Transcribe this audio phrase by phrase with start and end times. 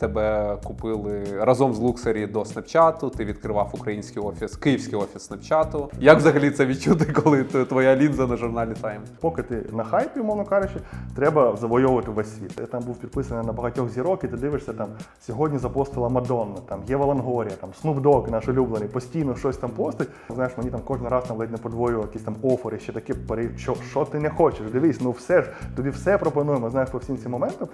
[0.00, 3.10] Тебе купили разом з Луксері до Снапчату.
[3.10, 5.90] Ти відкривав український офіс, київський офіс Снапчату.
[6.00, 9.00] Як взагалі це відчути, коли твоя лінза на журналі Time?
[9.20, 10.74] Поки ти на хайпі, умовно кажучи,
[11.14, 12.52] треба завойовувати весь світ.
[12.60, 14.88] Я там був підписаний на багатьох зірок, і ти дивишся там
[15.20, 20.08] сьогодні запостила Мадонна, там Єва Лангорія, там Dogg, наш улюблений, постійно щось там постить.
[20.34, 23.14] Знаєш, мені там кожен раз там ледь не подвоював якісь там офери, ще такі
[23.56, 24.70] що, що ти не хочеш.
[24.72, 27.68] Дивись, ну все ж, тобі все пропонуємо, знаєш, по всім цим моментам.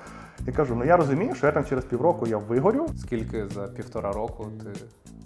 [0.46, 4.12] І кажу, ну я розумію, що я там через півроку я вигорю, Скільки за півтора
[4.12, 4.80] року ти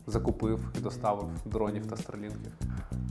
[0.07, 2.53] закупив і доставив дронів та старлінків?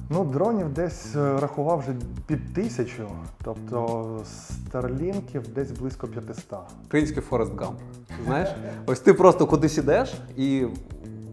[0.10, 1.96] Ну, дронів десь е, рахував вже
[2.28, 3.08] під тисячу,
[3.44, 6.60] тобто старлінків десь близько 500.
[6.86, 7.80] Український Форест Гамп.
[8.26, 8.50] Знаєш,
[8.86, 10.66] ось ти просто кудись ідеш, і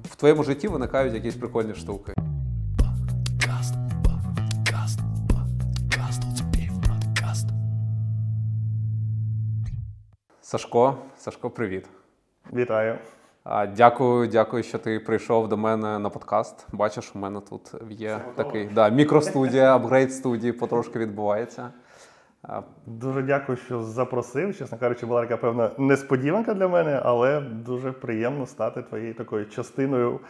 [0.05, 2.13] в твоєму житті виникають якісь прикольні штуки.
[10.53, 11.89] Сашко, Сашко, привіт.
[12.53, 12.99] Вітаю.
[13.77, 16.67] Дякую, дякую, що ти прийшов до мене на подкаст.
[16.73, 21.71] Бачиш, у мене тут є такий да, мікростудія, апгрейд студії потрошки відбувається.
[22.87, 24.59] Дуже дякую, що запросив.
[24.59, 30.21] Чесно кажучи, була така певна несподіванка для мене, але дуже приємно стати твоєю такою частиною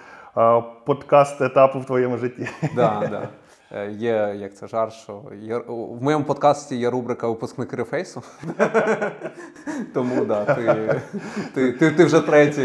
[0.84, 2.48] подкаст етапу в твоєму житті.
[2.76, 3.28] Да, да.
[3.74, 8.22] Е, Є як це жар, що є, в моєму подкасті є рубрика Випускник рефейсу.
[9.94, 11.00] Тому да, ти,
[11.54, 12.62] ти, ти, ти вже третя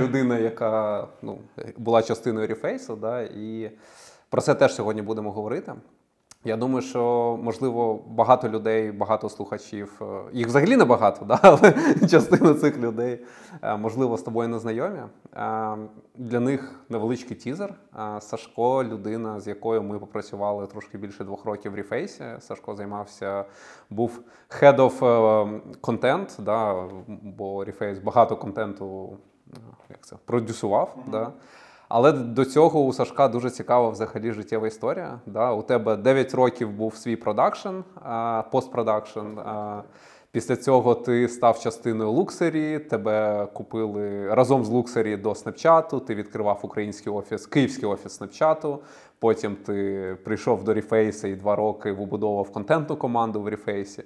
[0.00, 1.38] людина, яка ну,
[1.76, 3.70] була частиною рефейсу, да, і
[4.30, 5.72] про це теж сьогодні будемо говорити.
[6.44, 11.38] Я думаю, що можливо багато людей, багато слухачів, е, їх взагалі не багато, да?
[11.42, 11.72] але
[12.10, 13.24] частина цих людей,
[13.62, 14.98] е, можливо, з тобою не знайомі.
[14.98, 15.76] Е,
[16.14, 17.74] Для них невеличкий тізер.
[18.20, 22.24] Сашко, людина, з якою ми попрацювали трошки більше двох років в Рефейсі.
[22.38, 23.44] Сашко займався,
[23.90, 24.20] був
[24.60, 24.98] head of
[25.80, 26.88] content, да?
[27.22, 29.16] бо Reface багато контенту
[29.90, 30.96] як це, продюсував.
[31.06, 31.32] Да?
[31.88, 35.20] Але до цього у Сашка дуже цікава взагалі життєва історія.
[35.26, 35.52] Да?
[35.52, 37.68] У тебе 9 років був свій продакшн,
[38.50, 39.26] постпродакшн.
[40.32, 46.14] Після цього ти став частиною Looksery, тебе купили разом з Looksery до Snapchat у, ти
[46.14, 48.78] відкривав український офіс, київський офіс Snapchat у.
[49.18, 54.02] Потім ти прийшов до Reface а і два роки вибудовував контентну команду в Reface і.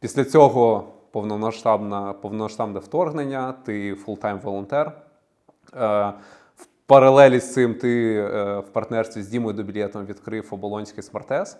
[0.00, 4.92] Після цього повномасштабне, повномасштабне вторгнення, ти full-time волонтер.
[6.86, 11.56] Паралелі з цим ти е, в партнерстві з Дімою Дубілєтом відкрив Оболонський Smartass.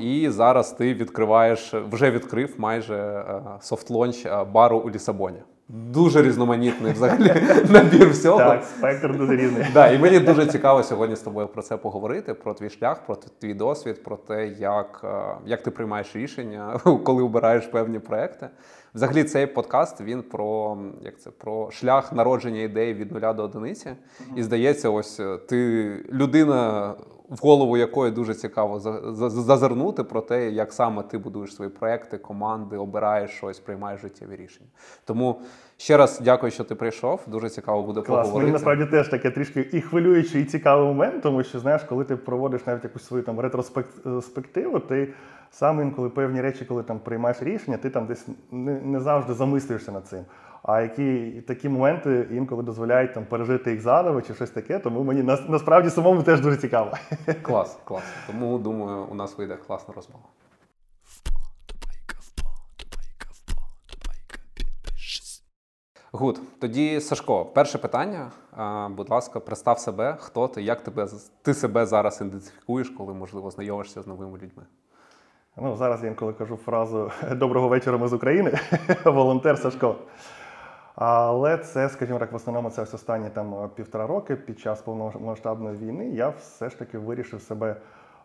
[0.00, 5.38] І зараз ти відкриваєш, вже відкрив майже е, soft launch е, бару у Лісабоні.
[5.68, 7.32] Дуже різноманітний взагалі
[7.70, 8.38] набір всього.
[8.38, 9.66] Так, спектр дуже різний.
[9.74, 13.16] Да, і мені дуже цікаво сьогодні з тобою про це поговорити, про твій шлях, про
[13.16, 15.04] твій досвід, про те, як,
[15.46, 18.48] як ти приймаєш рішення, коли обираєш певні проекти.
[18.94, 23.90] Взагалі, цей подкаст він про як це про шлях народження ідеї від нуля до одиниці.
[24.36, 26.94] І здається, ось е, ти людина,
[27.30, 31.70] в голову якої дуже цікаво за- за- зазирнути про те, як саме ти будуєш свої
[31.70, 34.68] проекти, команди, обираєш щось, приймаєш життєві рішення.
[35.04, 35.40] Тому
[35.76, 37.20] ще раз дякую, що ти прийшов.
[37.26, 38.06] Дуже цікаво буде Клас.
[38.06, 38.38] поговорити.
[38.38, 42.16] Мені насправді теж таке трішки і хвилюючий, і цікавий момент, тому що знаєш, коли ти
[42.16, 45.14] проводиш навіть якусь свою там ретроспективу, ти
[45.50, 49.92] сам інколи певні речі, коли там приймаєш рішення, ти там десь не, не завжди замислюєшся
[49.92, 50.24] над цим.
[50.62, 55.22] А які такі моменти інколи дозволяють там пережити їх заново чи щось таке, тому мені
[55.22, 56.92] нас- насправді самому теж дуже цікаво.
[57.42, 58.02] Клас, клас.
[58.26, 60.24] Тому думаю, у нас вийде класна розмова.
[66.12, 68.30] Гуд, тоді Сашко, перше питання.
[68.90, 71.08] Будь ласка, представ себе, хто ти, як тебе
[71.42, 74.62] ти себе зараз ідентифікуєш, коли можливо знайомишся з новими людьми.
[75.56, 78.58] Ну, зараз я інколи кажу фразу Доброго вечора, ми з України,
[79.04, 79.96] волонтер Сашко.
[81.00, 85.76] Але це, скажімо так, в основному це ось останні там півтора роки під час повномасштабної
[85.76, 87.76] війни я все ж таки вирішив себе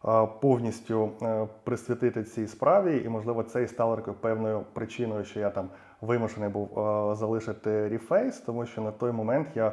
[0.05, 5.39] е, повністю е, присвятити цій справі, і можливо це і стало такою певною причиною, що
[5.39, 5.69] я там
[6.01, 9.71] вимушений був е, залишити Reface, тому що на той момент я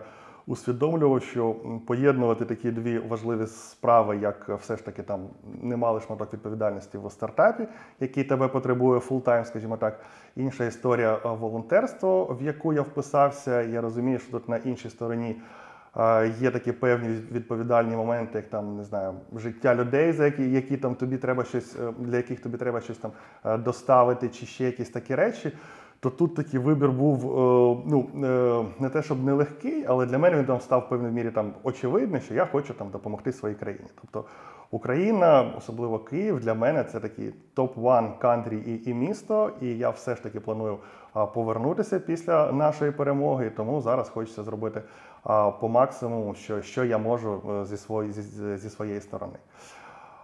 [0.50, 1.56] усвідомлював, що
[1.86, 5.20] поєднувати такі дві важливі справи, як е, все ж таки там
[5.62, 7.66] немалий шматок відповідальності в стартапі,
[8.00, 10.00] який тебе потребує full-time, скажімо так.
[10.36, 13.62] Інша історія е, волонтерство, в яку я вписався.
[13.62, 15.36] Я розумію, що тут на іншій стороні.
[15.96, 20.76] е, Є такі певні відповідальні моменти, як там не знаю, життя людей, за які, які
[20.76, 23.12] там тобі треба щось, для яких тобі треба щось там
[23.58, 25.52] доставити, чи ще якісь такі речі.
[26.00, 30.38] То тут такий вибір був е, ну, е, не те, щоб нелегкий, але для мене
[30.38, 33.86] він там став в певній мірі там очевидний, що я хочу там допомогти своїй країні.
[34.00, 34.24] Тобто
[34.70, 39.50] Україна, особливо Київ, для мене це такий топ-1 кантрі і, і місто.
[39.60, 40.78] І я все ж таки планую
[41.34, 43.50] повернутися після нашої перемоги.
[43.56, 44.82] Тому зараз хочеться зробити
[45.60, 49.36] по максимуму, що, що я можу е, зі, свої, зі, зі своєї сторони.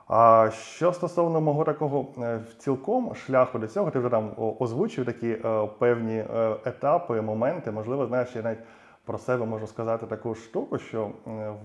[0.08, 5.28] А що стосовно мого такого е, цілком шляху до цього, ти вже там озвучив такі
[5.28, 7.70] е, певні е, етапи, моменти.
[7.70, 8.58] Можливо, знаєш, я навіть
[9.04, 11.10] про себе можу сказати таку штуку, що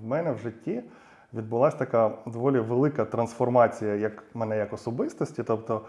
[0.02, 0.84] в мене в житті
[1.34, 5.44] відбулася така доволі велика трансформація як мене як особистості.
[5.44, 5.82] Тобто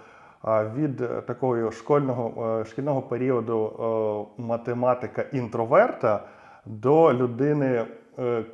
[0.75, 6.25] від такого школьного шкільного періоду математика інтроверта
[6.67, 7.85] до людини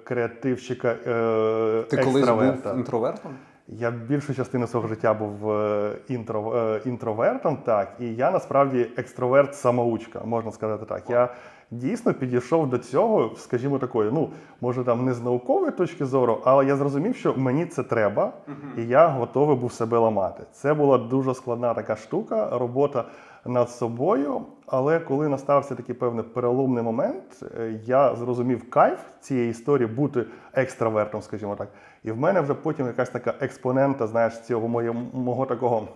[0.04, 3.34] креативщика е, Ти колись був інтровертом?
[3.70, 10.26] Я більшу частину свого життя був е, інтро, е, інтровертом, так, і я насправді екстроверт-самоучка,
[10.26, 11.10] можна сказати так.
[11.10, 11.28] Я
[11.70, 14.30] дійсно підійшов до цього, скажімо, такої, ну,
[14.60, 18.32] може там не з наукової точки зору, але я зрозумів, що мені це треба,
[18.78, 20.42] і я готовий був себе ламати.
[20.52, 23.04] Це була дуже складна така штука, робота
[23.48, 24.42] над собою.
[24.66, 30.24] Але коли настався такий певний переломний момент, е, я зрозумів кайф цієї історії бути
[30.54, 31.68] екстравертом, скажімо так.
[32.04, 35.88] І в мене вже потім якась така експонента, знаєш, цього моє, мого такого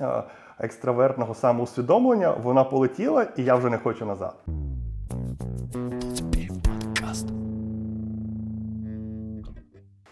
[0.00, 0.22] е,
[0.58, 4.34] екстравертного самоусвідомлення, вона полетіла, і я вже не хочу назад.
[6.84, 7.53] Подкаст.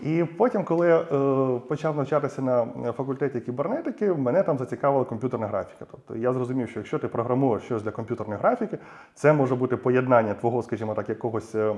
[0.02, 5.86] І потім, коли я е, почав навчатися на факультеті кібернетики, мене там зацікавила комп'ютерна графіка.
[5.90, 8.78] Тобто я зрозумів, що якщо ти програмуєш щось для комп'ютерної графіки,
[9.14, 11.74] це може бути поєднання твого, скажімо так, якогось е,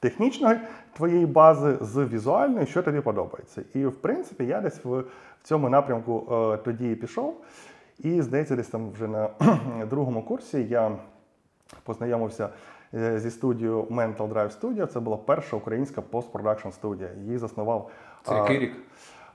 [0.00, 0.58] технічної
[0.92, 3.62] твоєї бази з візуальною, що тобі подобається.
[3.74, 5.04] І в принципі я десь в, в
[5.42, 7.40] цьому напрямку е, тоді і пішов.
[7.98, 9.30] І здається, десь там вже на
[9.90, 10.92] другому курсі я
[11.84, 12.48] познайомився
[12.92, 14.86] зі студією Mental Drive Studio.
[14.86, 17.10] Це була перша українська постпродакшн студія.
[17.24, 17.90] Її заснував.
[18.22, 18.72] Це який рік?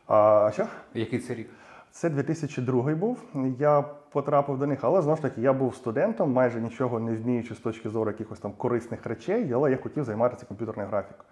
[0.08, 0.66] А, що?
[0.94, 1.50] Який це рік?
[1.92, 3.24] Це 2002 був.
[3.60, 3.82] Я
[4.12, 7.60] потрапив до них, але знову ж таки я був студентом, майже нічого не вміючи з
[7.60, 11.24] точки зору якихось там корисних речей, але я хотів займатися комп'ютерною графікою.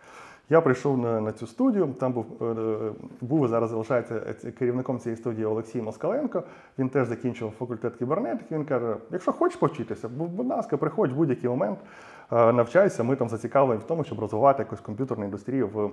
[0.49, 1.95] Я прийшов на, на цю студію.
[1.99, 2.91] Там був е, е,
[3.21, 6.43] був зараз залишається е, керівником цієї студії Олексій Москаленко.
[6.79, 8.55] Він теж закінчив факультет кібернетики.
[8.55, 11.85] Він каже: якщо хочеш повчитися, будь ласка, приходь в будь-який момент, е,
[12.33, 13.03] навчайся.
[13.03, 15.91] Ми там зацікавлені в тому, щоб розвивати якусь комп'ютерну індустрію в,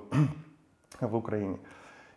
[1.00, 1.56] в Україні.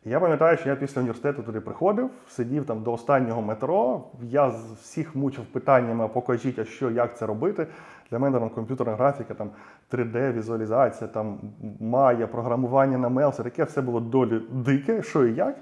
[0.06, 4.04] І Я пам'ятаю, що я після університету туди приходив, сидів там до останнього метро.
[4.22, 4.48] Я
[4.82, 7.68] всіх мучив питаннями, покажіть, а що, як це робити.
[8.12, 9.50] Для мене там комп'ютерна графіка, там
[9.92, 11.40] 3D-візуалізація, там
[11.82, 15.56] Maya, програмування на це таке все було долі дике, що і як.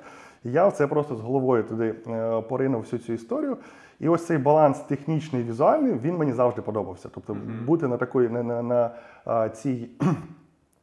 [0.44, 3.58] І я це просто з головою туди е, поринув всю цю історію.
[4.02, 7.10] І ось цей баланс технічний і візуальний, він мені завжди подобався.
[7.14, 8.92] Тобто бути на такої на, на,
[9.26, 9.90] на цій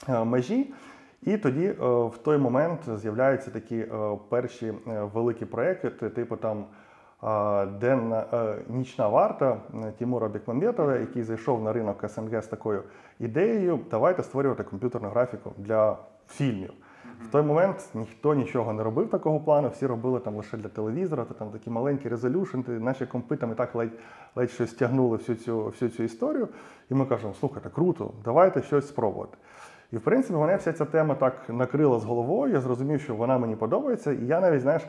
[0.24, 0.74] межі.
[1.22, 3.88] І тоді е, в той момент з'являються такі е,
[4.28, 4.74] перші е,
[5.14, 6.64] великі проекти, типу там
[7.80, 8.24] денна
[8.68, 9.60] нічна варта
[9.98, 12.82] Тимура Бекмамбетова, який зайшов на ринок СНГ з такою
[13.18, 15.96] ідеєю, давайте створювати комп'ютерну графіку для
[16.28, 16.72] фільмів.
[17.24, 21.24] В той момент ніхто нічого не робив такого плану, всі робили там лише для телевізора,
[21.24, 23.92] то там такі маленькі резолюшн, наші компи там і так ледь,
[24.36, 26.48] ледь щось тягнули всю цю, всю цю історію.
[26.90, 29.38] І ми кажемо, слухайте, круто, давайте щось спробувати.
[29.92, 32.52] І в принципі мене вся ця тема так накрила з головою.
[32.52, 34.82] Я зрозумів, що вона мені подобається, і я навіть, знаєш,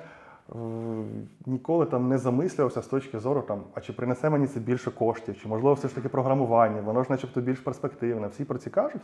[1.45, 5.41] ніколи там не замислювався з точки зору, там, а чи принесе мені це більше коштів,
[5.41, 8.27] чи можливо все ж таки програмування, воно ж начебто більш перспективне.
[8.27, 9.01] Всі про це кажуть.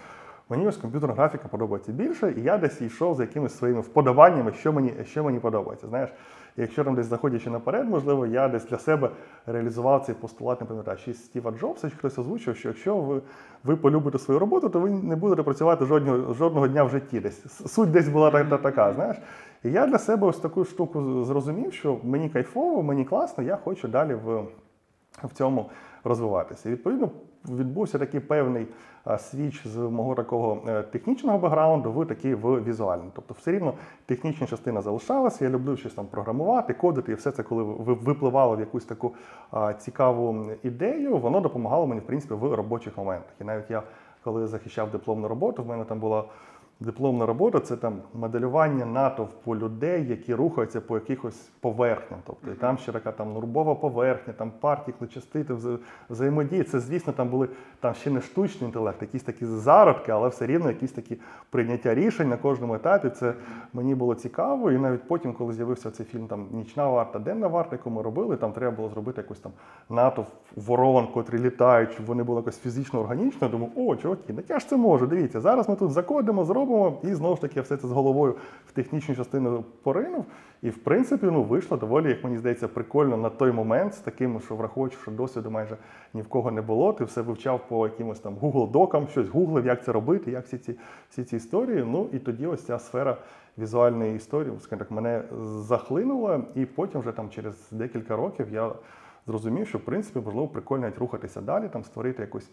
[0.49, 4.73] Мені ось комп'ютерна графіка подобається більше, і я десь йшов за якимись своїми вподобаннями, що
[4.73, 5.87] мені, що мені подобається.
[5.87, 6.09] Знаєш,
[6.57, 9.09] якщо там десь заходячи наперед, можливо, я десь для себе
[9.45, 13.21] реалізував цей постулат, не пам'ятаю, чи Стіва Джобса, чи хтось озвучив, що якщо ви,
[13.63, 17.19] ви полюбите свою роботу, то ви не будете працювати жодного, жодного дня в житті.
[17.19, 19.17] Десь суть десь була та, та, така, знаєш.
[19.65, 23.87] І я для себе ось таку штуку зрозумів, що мені кайфово, мені класно, я хочу
[23.87, 24.43] далі в,
[25.23, 25.69] в цьому
[26.03, 26.69] розвиватися.
[26.69, 27.09] І відповідно
[27.49, 28.67] відбувся такий певний
[29.17, 33.09] свіч з мого такого е, технічного бекграунду в такий в візуальний.
[33.15, 33.73] Тобто, все рівно
[34.05, 35.45] технічна частина залишалася.
[35.45, 37.63] Я люблю щось там програмувати, кодити, і все це, коли
[38.03, 39.11] випливало в якусь таку
[39.77, 43.33] цікаву ідею, воно допомагало мені в принципі в робочих моментах.
[43.41, 43.83] І навіть я,
[44.23, 46.23] коли захищав дипломну роботу, в мене там була
[46.79, 52.19] Дипломна робота це там моделювання натовпу людей, які рухаються по якихось поверхням.
[52.27, 55.77] Тобто і там ще така там нурбова поверхня, там партікли, частити, вза-
[56.09, 56.63] взаємодії.
[56.63, 60.69] Це, звісно, там були там ще не штучний інтелект, якісь такі зародки, але все рівно
[60.69, 61.17] якісь такі
[61.49, 63.09] прийняття рішень на кожному етапі.
[63.09, 63.33] Це
[63.73, 64.71] мені було цікаво.
[64.71, 68.37] І навіть потім, коли з'явився цей фільм там Нічна варта, денна варта, яку ми робили,
[68.37, 69.51] там треба було зробити якусь там
[69.89, 73.49] натовп ворон, котрі літають, щоб вони були якось фізично органічно.
[73.49, 75.07] Думаю, о, чуваки, ну я ж це можу.
[75.07, 76.64] Дивіться, зараз ми тут закодимо, зробимо,
[77.03, 78.35] і знову ж таки я все це з головою
[78.67, 80.25] в технічну частину поринув.
[80.61, 84.39] І в принципі, ну вийшло доволі, як мені здається, прикольно на той момент з таким,
[84.39, 85.77] що враховуючи, що досвіду майже
[86.13, 86.93] ні в кого не було.
[86.93, 90.57] Ти все вивчав по якимось там Google докам, щось гуглив, як це робити, як всі
[90.57, 90.75] ці
[91.09, 91.83] всі ці історії.
[91.87, 93.17] Ну і тоді ось ця сфера
[93.57, 98.71] візуальної історії, скажімо так, мене захлинула, і потім вже там через декілька років я
[99.27, 102.49] зрозумів, що в принципі можливо прикольно рухатися далі, там створити якусь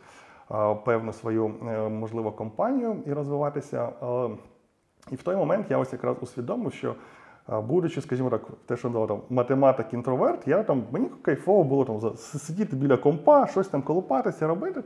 [0.84, 3.88] певну свою е, можливо компанію і розвиватися.
[5.10, 6.94] І в той момент я ось якраз усвідомив, що
[7.48, 12.76] будучи, скажімо так, те, що там математик інтроверт, я там мені кайфово було там сидіти
[12.76, 14.82] біля компа, щось там колупатися, робити.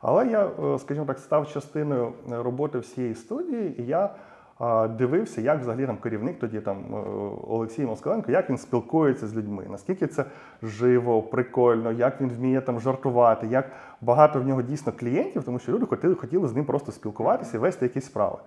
[0.00, 4.10] Але я, е, скажімо так, став частиною е, роботи всієї студії, і я
[4.98, 6.96] дивився, як взагалі там керівник тоді там е,
[7.48, 10.24] Олексій Москаленко, як він спілкується з людьми, наскільки це
[10.62, 15.72] живо, прикольно, як він вміє там жартувати, як багато в нього дійсно клієнтів, тому що
[15.72, 18.38] люди хотіли, хотіли з ним просто спілкуватися і вести якісь справи.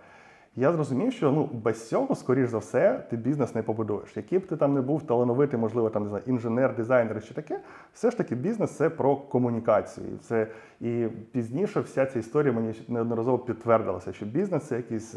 [0.56, 4.18] Я зрозумів, що ну без цього, скоріш за все, ти бізнес не побудуєш.
[4.18, 7.60] Який б ти там не був талановитий, можливо, там не знаю, інженер, дизайнер чи таке,
[7.94, 10.08] все ж таки бізнес це про комунікацію.
[10.22, 10.48] Це
[10.82, 15.16] і пізніше вся ця історія мені неодноразово підтвердилася, що бізнес це якісь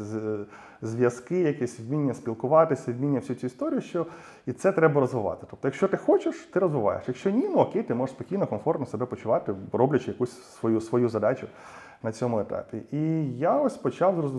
[0.82, 4.06] зв'язки, якесь вміння спілкуватися, вміння всю цю історію, що
[4.46, 5.46] і це треба розвивати.
[5.50, 7.04] Тобто, якщо ти хочеш, ти розвиваєш.
[7.06, 11.46] Якщо ні, ну окей, ти можеш спокійно, комфортно себе почувати, роблячи якусь свою свою задачу
[12.02, 12.82] на цьому етапі.
[12.92, 14.32] І я ось почав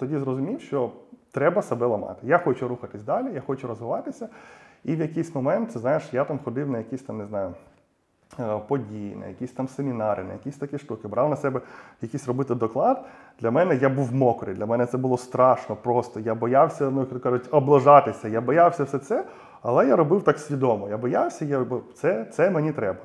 [0.00, 0.90] тоді зрозумів, що
[1.32, 2.20] треба себе ламати.
[2.22, 4.28] Я хочу рухатись далі, я хочу розвиватися.
[4.84, 7.54] І в якийсь момент, знаєш, я там ходив на якісь там, не знаю.
[8.40, 11.60] е, Події, на якісь там семінари, на якісь такі штуки, брав на себе
[12.02, 13.04] якийсь робити доклад.
[13.40, 16.20] Для мене я був мокрий, для мене це було страшно просто.
[16.20, 18.28] Я боявся, ну кажуть, облажатися.
[18.28, 19.24] Я боявся все це,
[19.62, 20.88] але я робив так свідомо.
[20.88, 22.98] Я боявся, я бо це, це мені треба.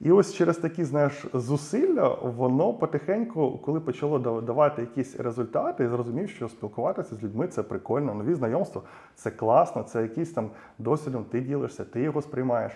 [0.00, 6.30] І ось через такі, знаєш, зусилля воно потихеньку, коли почало давати якісь результати, я зрозумів,
[6.30, 8.82] що спілкуватися з людьми це прикольно, нові знайомства,
[9.14, 12.72] це класно, це якийсь там досвідом, ти ділишся, ти його сприймаєш.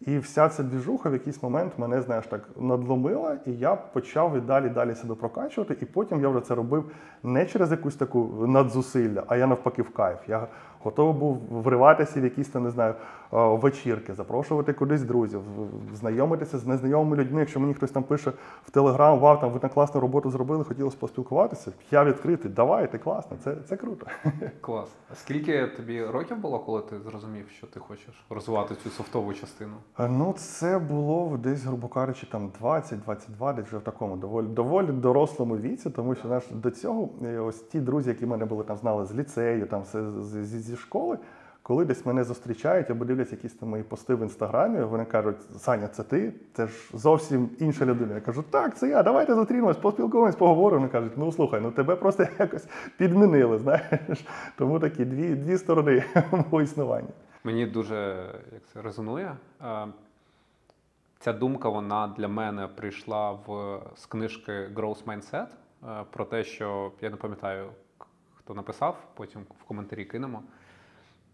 [0.00, 4.40] І вся ця двіжуха в якийсь момент мене, знаєш, так надломила, і я почав і
[4.40, 5.76] далі далі себе прокачувати.
[5.80, 6.90] І потім я вже це робив
[7.22, 10.18] не через якусь таку надзусилля, а я навпаки в кайф.
[10.28, 10.46] Я
[10.84, 12.94] готовий був вриватися в якісь там, не знаю,
[13.32, 15.40] е, вечірки, запрошувати кудись друзів,
[15.94, 17.40] знайомитися з незнайомими людьми.
[17.40, 18.32] Якщо мені хтось там пише
[18.66, 21.72] в Телеграм, вау, там ви на класну роботу зробили, хотілося поспілкуватися.
[21.90, 24.06] Я відкритий, давайте, класно, це, це круто.
[24.60, 24.88] Клас.
[25.12, 29.72] А скільки тобі років було, коли ти зрозумів, що ти хочеш розвивати цю софтову частину?
[30.00, 34.86] Е, Ну, це було десь, грубо кажучи, там 20-22, десь вже в такому доволі доволі
[34.86, 38.76] дорослому віці, тому що знаєш, до цього е, ось ті друзі, які мене були там
[38.76, 41.18] знали з ліцею, там з- з- зі, школи,
[41.62, 45.88] коли десь мене зустрічають або дивляться якісь там мої пости в інстаграмі, вони кажуть: Саня,
[45.88, 46.32] це ти?
[46.52, 48.14] Це ж зовсім інша людина.
[48.14, 50.80] Я кажу, так, це я, давайте зустрінемось, поспілкуємось, поговоримо.
[50.80, 54.24] Вони кажуть, ну слухай, ну тебе просто якось підмінили, знаєш.
[54.58, 57.08] Тому такі дві, дві сторони мого існування.
[57.44, 59.36] Мені дуже як це резонує.
[59.62, 59.86] Е,
[61.22, 66.92] Ця думка вона для мене прийшла в з книжки Growth Mindset е, про те, що
[67.00, 67.70] я не пам'ятаю,
[68.34, 70.42] хто написав, потім в коментарі кинемо.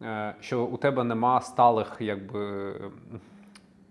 [0.02, 2.74] Е, Що у тебе нема сталих, якби.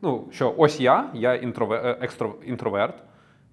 [0.01, 3.03] Ну, що ось я, я інтрове, е, екстро, інтроверт,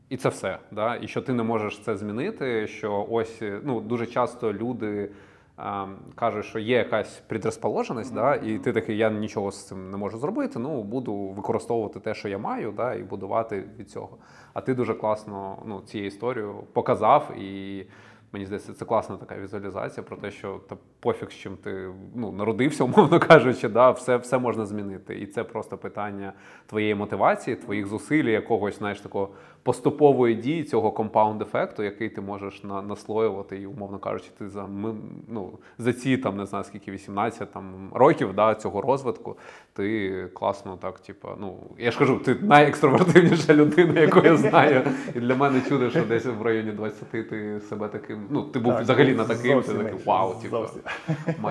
[0.09, 0.59] і це все.
[0.71, 0.97] Да?
[0.97, 2.66] І що ти не можеш це змінити.
[2.66, 5.11] Що ось е, ну, дуже часто люди
[5.56, 8.35] а, кажуть, що є якась предрозположеність, да?
[8.35, 10.59] і ти такий, я нічого з цим не можу зробити.
[10.59, 12.94] Ну буду використовувати те, що я маю, да?
[12.94, 14.18] і будувати від цього.
[14.52, 17.87] А ти дуже класно ну, цією історією показав і.
[18.33, 22.33] Мені здається, це класна така візуалізація про те, що та пофіг, з чим ти ну,
[22.33, 25.21] народився, умовно кажучи, да, все, все можна змінити.
[25.21, 26.33] І це просто питання
[26.67, 29.29] твоєї мотивації, твоїх зусиль, якогось, знаєш, такого
[29.62, 34.95] поступової дії, цього компаунд-ефекту, який ти можеш на, наслоювати, і, умовно кажучи, ти за, ми-
[35.28, 39.37] ну, за ці там, не знаю, скільки 18 там, років да, цього розвитку,
[39.73, 44.83] ти класно так, типу, ну, я ж кажу, ти найекстровертивніша людина, яку я знаю.
[45.14, 48.73] І для мене чудо, що десь в районі 20 ти себе таким, ну, ти був
[48.73, 50.83] Так, взагалі на таким, ти такий вау, типу, зовсім.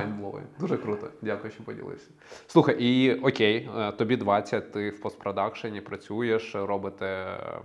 [0.60, 1.08] Дуже круто.
[1.22, 2.10] Дякую, що поділився.
[2.48, 7.62] Слухай, і окей, е, тобі 20, ти в постпродакшені працюєш, робите м,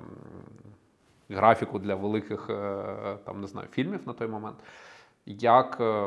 [1.28, 4.56] графіку для великих е, там, не знаю, фільмів на той момент.
[5.26, 6.06] Як е,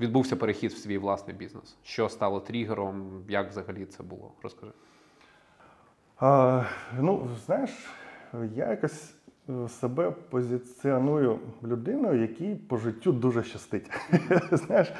[0.00, 1.76] відбувся перехід в свій власний бізнес?
[1.82, 3.24] Що стало тригером?
[3.28, 4.32] Як взагалі це було?
[4.42, 4.72] Розкажи.
[6.20, 6.62] А,
[7.00, 7.70] ну, знаєш,
[8.54, 9.14] я якось
[9.48, 13.90] е, себе позиціоную людиною, якій по життю дуже щастить.
[14.52, 14.92] знаєш,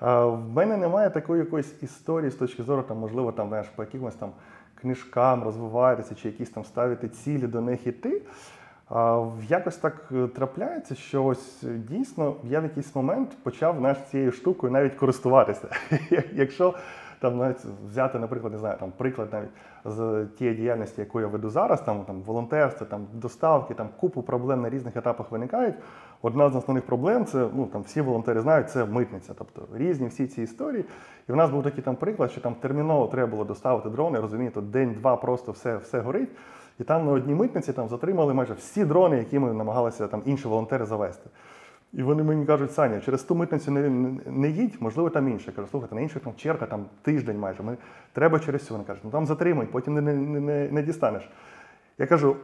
[0.00, 4.14] в мене немає такої якоїсь історії з точки зору, там, можливо, там, знаєш, по якимось
[4.14, 4.32] там
[4.80, 8.22] книжкам розвиватися чи якісь там ставити цілі до них іти.
[9.48, 14.32] Якось так е, трапляється, що ось е, дійсно я в якийсь момент почав знаєш, цією
[14.32, 15.68] штукою навіть користуватися.
[16.32, 16.74] Якщо
[17.20, 19.50] там навіть взяти, наприклад, не знаю, там приклад навіть
[19.84, 24.62] з тієї діяльності, яку я веду зараз, там, там волонтерство, там доставки, там купу проблем
[24.62, 25.74] на різних етапах виникають.
[26.22, 30.26] Одна з основних проблем це ну там всі волонтери знають, це митниця, тобто різні всі
[30.26, 30.84] ці історії.
[31.28, 34.60] І в нас був такий там приклад, що там терміново треба було доставити дрони, розумієте,
[34.60, 36.30] день-два просто все, все горить.
[36.80, 40.48] І там на одній митниці там затримали майже всі дрони, які ми намагалися там інші
[40.48, 41.30] волонтери завести.
[41.92, 43.88] І вони мені кажуть, Саня, через ту митницю не,
[44.26, 45.44] не, їдь, можливо, там інше.
[45.46, 47.62] Я кажу, слухайте, на інших там черга там тиждень майже.
[47.62, 47.76] Ми,
[48.12, 48.74] треба через цю.
[48.74, 51.30] Вони кажуть, ну там затримуй, потім не, не, не, не, не дістанеш.
[51.98, 52.36] Я кажу,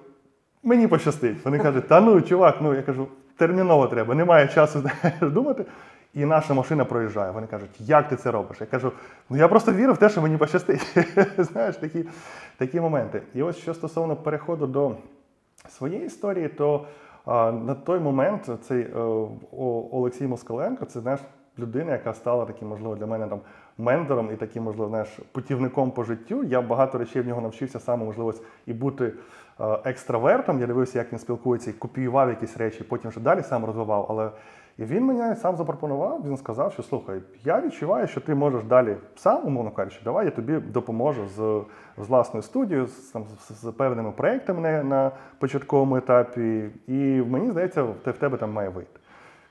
[0.63, 1.45] мені пощастить.
[1.45, 4.91] Вони кажуть, та ну, чувак, ну я кажу, терміново треба, немає часу
[5.23, 5.65] думати.
[6.17, 7.31] І наша машина проїжджає.
[7.31, 8.57] Вони кажуть, як ти це робиш?
[8.61, 8.93] Я кажу,
[9.31, 10.97] ну я просто вірю в те, що мені пощастить.
[11.39, 12.05] Знаєш, такі,
[12.57, 13.23] такі моменти.
[13.35, 14.93] І ось що стосовно переходу до
[15.69, 16.87] своєї історії, то
[17.27, 18.99] а, на той момент цей е,
[19.53, 21.21] О- Олексій Москаленко, це знаєш,
[21.59, 23.41] людина, яка стала таким, можливо, для мене там
[23.79, 26.45] ментором і таким, можливо, знаєш, путівником по життю.
[26.45, 28.35] Я багато речей в нього навчився саме можливо
[28.67, 29.13] і бути
[29.61, 30.61] е, екстравертом.
[30.61, 34.07] Я дивився, як він спілкується і копіював якісь речі, потім вже далі сам розвивав.
[34.09, 34.31] Але
[34.79, 38.97] і він мені сам запропонував, він сказав, що слухай, я відчуваю, що ти можеш далі
[39.17, 41.63] сам, умовно кажучи, давай я тобі допоможу з,
[42.05, 46.71] з власною студією, з, там, з, з певними проектами на, на початковому етапі.
[46.87, 49.01] І мені здається, в в тебе там має вийти.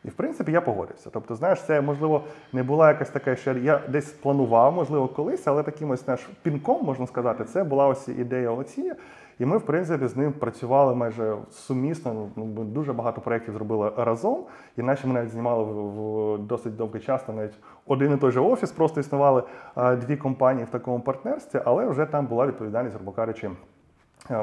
[0.06, 1.10] І в принципі я погодився.
[1.14, 3.54] Тобто, знаєш, це можливо не була якась така ще.
[3.60, 8.08] Я десь планував, можливо, колись, але таким ось наш пінком, можна сказати, це була ось
[8.08, 8.96] ідея Олексія.
[9.40, 12.30] І ми, в принципі, з ним працювали майже сумісно.
[12.36, 14.44] Ну, ми дуже багато проєктів зробили разом.
[14.78, 17.28] І наші ми навіть знімали в, досить довгий час.
[17.28, 17.54] Навіть
[17.86, 19.44] один і той же офіс, просто існували
[19.76, 23.52] дві компанії в такому партнерстві, але вже там була відповідальність, грубо кажучи,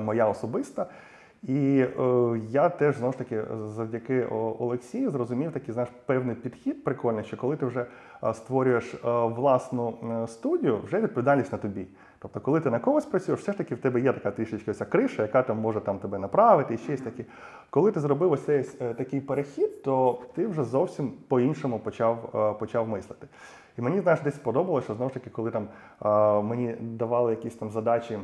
[0.00, 0.86] моя особиста.
[1.42, 4.24] І е, я теж знову ж таки завдяки
[4.58, 7.86] Олексію зрозумів такий знаєш певний підхід прикольний, що коли ти вже
[8.34, 11.86] створюєш власну е, студію, вже відповідальність на тобі.
[12.22, 14.78] Тобто, коли ти на когось працюєш, все ж таки в тебе є така трішечки ось
[14.78, 17.24] криша, яка там може там тебе направити і щось таке.
[17.70, 22.58] Коли ти зробив ось цей е, такий перехід, то ти вже зовсім по-іншому почав, е,
[22.58, 23.26] почав мислити.
[23.78, 25.68] І мені знаєш, десь сподобалося, що знову ж таки, коли там
[26.04, 28.18] е, мені давали якісь там задачі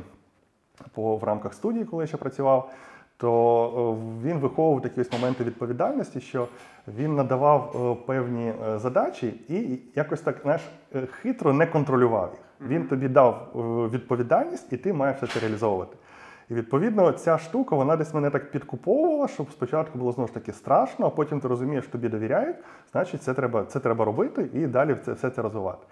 [0.93, 2.71] по в рамках студії, коли я ще працював,
[3.17, 6.47] то він виховував такі ось моменти відповідальності, що
[6.87, 10.61] він надавав певні задачі і якось так знаєш,
[11.21, 12.48] хитро не контролював їх.
[12.61, 13.59] Він тобі дав е,
[13.95, 15.97] відповідальність, і ти маєш це реалізовувати.
[16.49, 20.53] І відповідно ця штука вона десь мене так підкуповувала, щоб спочатку було знову ж таки
[20.53, 22.55] страшно, а потім ти розумієш, що тобі довіряють,
[22.91, 25.85] значить, це треба, це треба робити і далі це, все це розвивати.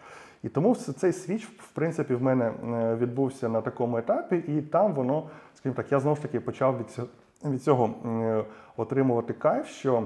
[0.44, 4.94] І тому цей свіч, в принципі, в мене е, відбувся на такому етапі, і там
[4.94, 7.08] воно, скажімо так, я знову ж таки почав від цього,
[7.46, 8.44] від цього е,
[8.78, 10.04] отримувати кайф, що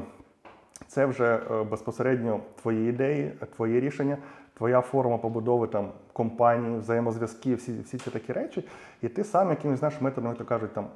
[0.88, 4.18] це вже безпосередньо твої ідеї, твої рішення,
[4.62, 8.68] твоя форма побудови там компанії, взаємозв'язки, всі, всі ці такі речі.
[9.02, 10.88] І ти сам якимось знаєш методом, то кажуть, там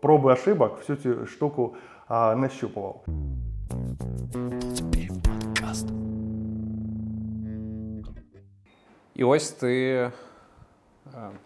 [0.00, 1.74] проби ошибок, всю цю штуку
[2.08, 3.04] а, не щупував.
[9.14, 10.12] І ось ти е,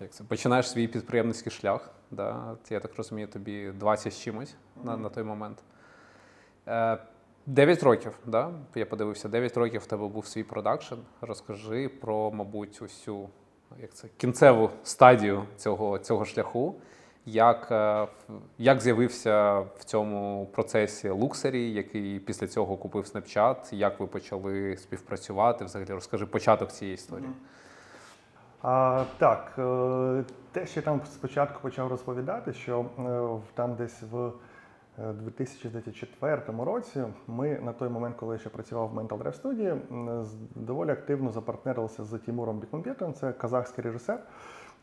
[0.01, 1.91] як це, починаєш свій підприємницький шлях.
[2.11, 2.57] Да?
[2.71, 4.55] Я так розумію, тобі 20 з чимось
[4.85, 5.59] на, на той момент.
[7.49, 8.51] Е, 9 років, да?
[8.75, 10.95] я подивився, 9 років в тебе був свій продакшн.
[11.21, 13.29] Розкажи про, мабуть, усю
[13.81, 16.75] як це, кінцеву стадію цього, цього шляху.
[17.27, 18.07] Як, е,
[18.59, 25.65] як з'явився в цьому процесі Луксері, який після цього купив Snapchat, як ви почали співпрацювати?
[25.65, 27.31] Взагалі розкажи початок цієї історії.
[28.63, 34.33] А, так, е, те, що я там спочатку почав розповідати, що е, там десь в
[35.13, 39.75] 2004 році ми на той момент, коли я ще працював в Mental Drive студії,
[40.55, 44.19] доволі активно запартнерилися з Тимуром Бікмамбетовим, це казахський режисер,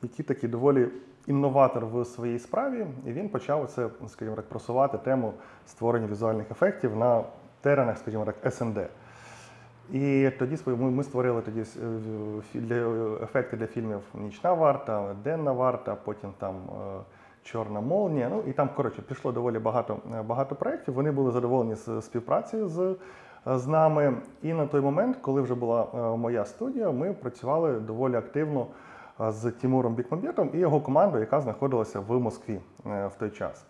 [0.01, 0.88] який такий доволі
[1.27, 5.34] інноватор в своїй справі, і він почав це, скажімо так, просувати тему
[5.65, 7.23] створення візуальних ефектів на
[7.62, 8.77] теренах, скажімо так, СНД.
[9.91, 12.75] І тоді ми, створили тоді е, для,
[13.23, 17.01] ефекти для фільмів Нічна варта, Денна варта, потім там е,
[17.43, 18.30] Чорна молнія.
[18.30, 20.93] Ну і там, коротше, пішло доволі багато, е, багато проєктів.
[20.93, 22.95] Вони були задоволені з співпрацею з е,
[23.58, 24.17] з нами.
[24.41, 28.67] І на той момент, коли вже була е, моя студія, ми працювали доволі активно
[29.19, 33.65] з Тимуром Бікмамбетом і його командою, яка знаходилася в Москві в той час.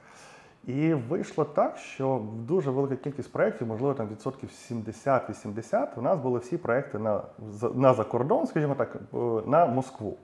[0.67, 6.39] І вийшло так, що дуже велика кількість проєктів, можливо, там відсотків 70-80, у нас були
[6.39, 7.21] всі проєкти на,
[7.73, 8.95] на закордон, скажімо так,
[9.45, 10.17] на Москву.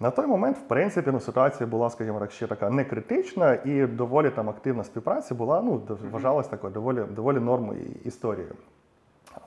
[0.00, 3.86] На той момент, в принципі, ну, ситуація була, скажімо так, ще така не критична, і
[3.86, 8.54] доволі там активна співпраця була, ну, вважалась такою доволі, доволі нормою історією.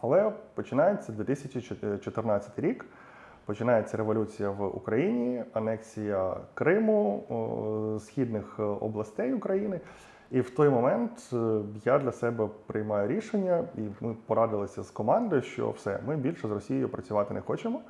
[0.01, 2.85] Але починається 2014 рік.
[3.45, 7.23] Починається революція в Україні, анексія Криму,
[7.99, 9.79] східних е, областей України.
[10.31, 11.37] І в той момент е,
[11.85, 16.51] я для себе приймаю рішення, і ми порадилися з командою, що все, ми більше з
[16.51, 17.81] Росією працювати не хочемо.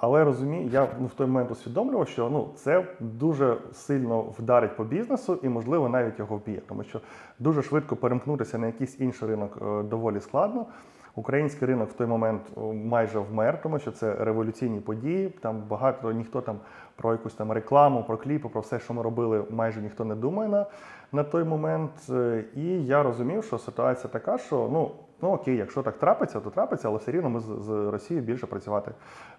[0.00, 4.84] Але розумію, я ну, в той момент усвідомлював, що ну це дуже сильно вдарить по
[4.84, 7.00] бізнесу і, можливо, навіть його вб'є, тому що
[7.38, 10.66] дуже швидко перемкнутися на якийсь інший ринок е, доволі складно.
[11.14, 12.42] Український ринок в той момент
[12.84, 15.28] майже вмер, тому що це революційні події.
[15.28, 16.58] Там багато ніхто там
[16.96, 20.48] про якусь там рекламу, про кліпи, про все, що ми робили, майже ніхто не думає
[20.48, 20.66] на,
[21.12, 21.90] на той момент.
[22.10, 24.90] Е, І я розумів, що ситуація така, що ну.
[25.22, 28.46] Ну окей, якщо так трапиться, то трапиться, але все рівно ми з, з Росією більше
[28.46, 28.92] працювати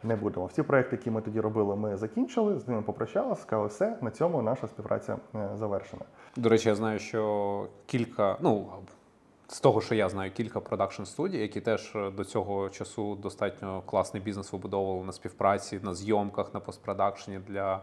[0.03, 0.45] не будемо.
[0.45, 4.41] Всі проекти, які ми тоді робили, ми закінчили, з ними попрощалися, сказали, все, на цьому
[4.41, 6.01] наша співпраця е, завершена.
[6.35, 8.67] До речі, я знаю, що кілька, ну
[9.47, 13.81] з того, що я знаю, кілька продакшн студій, які теж е, до цього часу достатньо
[13.85, 17.81] класний бізнес вибудовували на співпраці, на зйомках, на постпродакшені для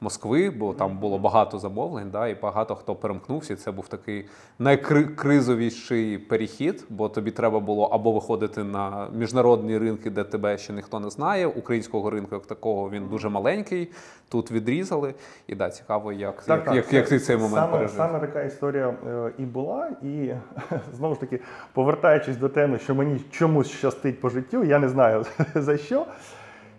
[0.00, 3.52] Москви, бо там було багато замовлень, да, і багато хто перемкнувся.
[3.52, 4.28] І Це був такий
[4.58, 11.00] найкризовіший перехід, бо тобі треба було або виходити на міжнародні ринки, де тебе ще ніхто
[11.00, 11.46] не знає.
[11.46, 13.88] Українського ринку як такого він дуже маленький.
[14.28, 15.14] Тут відрізали.
[15.46, 17.96] І да, цікаво, як, як, як, як ти цей момент саме, пережив.
[17.96, 19.88] Саме така історія е, і була.
[20.02, 20.30] І
[20.96, 21.40] знову ж таки,
[21.72, 26.06] повертаючись до теми, що мені чомусь щастить по життю, я не знаю за що.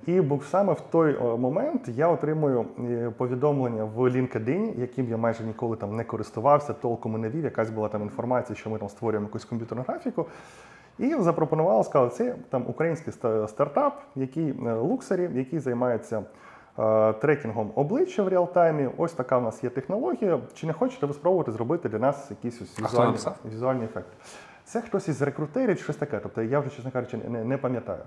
[0.08, 5.44] І саме в той е, момент я отримую е, повідомлення в LinkedIn, яким я майже
[5.44, 7.44] ніколи там не користувався, толком і не вів.
[7.44, 10.26] Якась була там інформація, що ми там створюємо якусь комп'ютерну графіку.
[11.00, 13.14] І запропонували, сказали, це там український
[13.48, 16.24] стартап, який е, луксері, який займається
[17.22, 18.90] трекінгом обличчя в реалтаймі.
[18.98, 20.40] Ось така в нас є технологія.
[20.54, 23.18] Чи не хочете ви спробувати зробити для нас якісь ось візуальні,
[23.54, 24.12] візуальні ефекти?
[24.64, 26.20] Це хтось із рекрутерів, щось таке.
[26.24, 28.02] Тобто я вже, чесно кажучи, не, не пам'ятаю.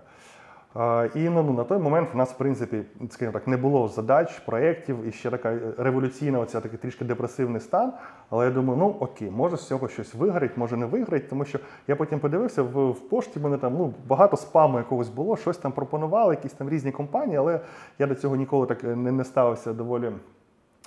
[1.15, 4.39] І ну, ну, на той момент в нас, в принципі, скажімо так, не було задач,
[4.39, 7.93] проєктів і ще така революційна, оця такий трішки депресивний стан.
[8.31, 11.59] Але я думаю, ну окей, може з цього щось вигорить, може не вигорить, тому що
[11.89, 13.41] я потім подивився в, в пошті.
[13.41, 17.61] Мене там ну багато спаму якогось було, щось там пропонували, якісь там різні компанії, але
[17.99, 20.13] я до цього ніколи так не, не ставився доволі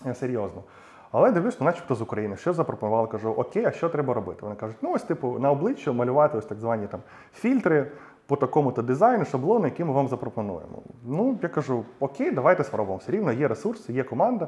[0.06, 0.64] е, серйозно.
[1.12, 2.38] Але дивлюсь, ну, начебто з України.
[2.38, 3.08] Що запропонували?
[3.08, 4.40] Кажу, окей, а що треба робити?
[4.42, 7.00] Вони кажуть, ну ось типу на обличчя малювати ось так звані там
[7.34, 7.92] фільтри
[8.28, 10.84] по такому-то дизайну, шаблони, які ми вам запропонуємо.
[11.06, 12.98] Ну, я кажу, окей, давайте спробуємо.
[12.98, 14.48] Все рівно є ресурси, є команда.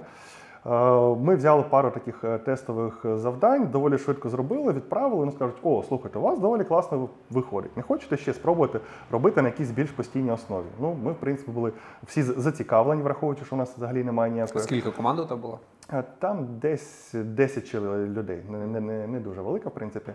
[0.66, 0.70] Е,
[1.16, 5.16] Ми взяли пару таких е, тестових е, завдань, доволі швидко зробили, відправили.
[5.16, 7.78] Вони скажуть, о, слухайте, у вас доволі класно виходить.
[7.78, 8.80] Не хочете ще спробувати
[9.12, 10.66] робити на якійсь більш постійній основі?
[10.80, 11.72] Ну, ми, в принципі, були
[12.04, 14.64] всі зацікавлені, враховуючи, що у нас взагалі немає ніякої.
[14.64, 15.60] Скільки команд тебе було?
[16.20, 20.12] Там десь 10 людей, не, не, не, не дуже велика, в принципі.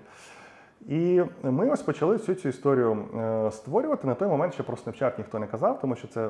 [0.89, 4.07] І ми ось почали всю цю історію е, створювати.
[4.07, 6.29] На той момент ще про Snapchat ніхто не казав, тому що це, е,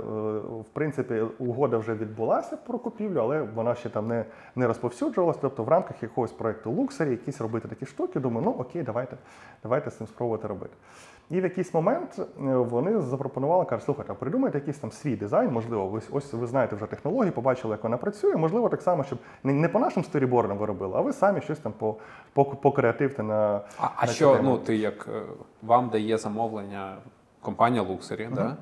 [0.60, 4.24] в принципі, угода вже відбулася про купівлю, але вона ще там не,
[4.56, 5.38] не розповсюджувалася.
[5.42, 8.20] Тобто в рамках якогось проекту Luxury якісь робити такі штуки.
[8.20, 9.16] Думаю, ну окей, давайте,
[9.62, 10.74] давайте з цим спробувати робити.
[11.30, 15.52] І в якийсь момент е, вони запропонували, кажуть, слухайте, а придумайте якийсь там свій дизайн,
[15.52, 18.36] можливо, ви ось ви знаєте вже технології, побачили, як вона працює.
[18.36, 21.58] Можливо, так само, щоб не, не по нашим сторібордам ви робили, а ви самі щось
[21.58, 21.96] там по,
[22.32, 24.50] по, покреативте на А, на що тему.
[24.50, 25.22] ну ти як е,
[25.62, 26.96] вам дає замовлення
[27.40, 28.56] компанія Luxury, да?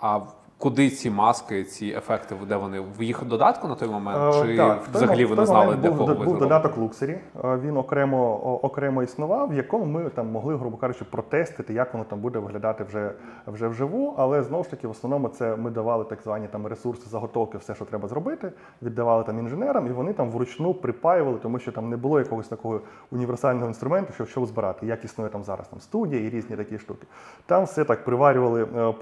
[0.00, 0.20] А
[0.58, 4.34] куди ці маски, ці ефекти, де вони в їх додатку на той момент?
[4.34, 7.76] Е, Чи так, взагалі ви не знали, для був, кого був додаток Luxury, е, він
[7.76, 12.38] окремо, окремо існував, в якому ми там могли, грубо кажучи, протестити, як воно там буде
[12.38, 13.12] виглядати вже,
[13.46, 14.14] вже вживу.
[14.18, 17.74] Але знову ж таки, в основному це ми давали так звані там ресурси, заготовки, все,
[17.74, 21.96] що треба зробити, віддавали там інженерам, і вони там вручну припаювали, тому що там не
[21.96, 26.30] було якогось такого універсального інструменту, що що збирати, як існує там зараз там студія і
[26.30, 27.06] різні такі штуки.
[27.46, 28.92] Там все так приварювали е, е,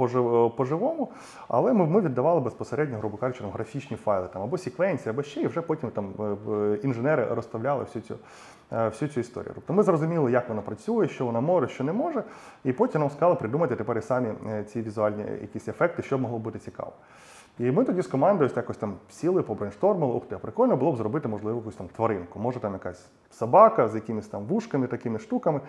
[0.57, 1.09] по-живому,
[1.49, 5.41] але ми, ми віддавали безпосередньо, грубо кажучи, там, графічні файли, там або секвенції, або ще,
[5.41, 8.15] і вже потім там е, інженери розставляли всю цю,
[8.73, 9.53] е, всю цю історію.
[9.55, 12.25] Тобто ми зрозуміли, як вона працює, що вона може, що не може,
[12.65, 16.39] і потім нам сказали придумати тепер і самі е, ці візуальні якісь ефекти, що могло
[16.39, 16.93] бути цікаво.
[17.59, 21.29] І ми тоді з командою якось там сіли, побрейнштормили, ух ти, прикольно було б зробити,
[21.29, 22.39] можливо, якусь там тваринку.
[22.39, 25.61] Може там якась собака з якимись там вушками, такими штуками.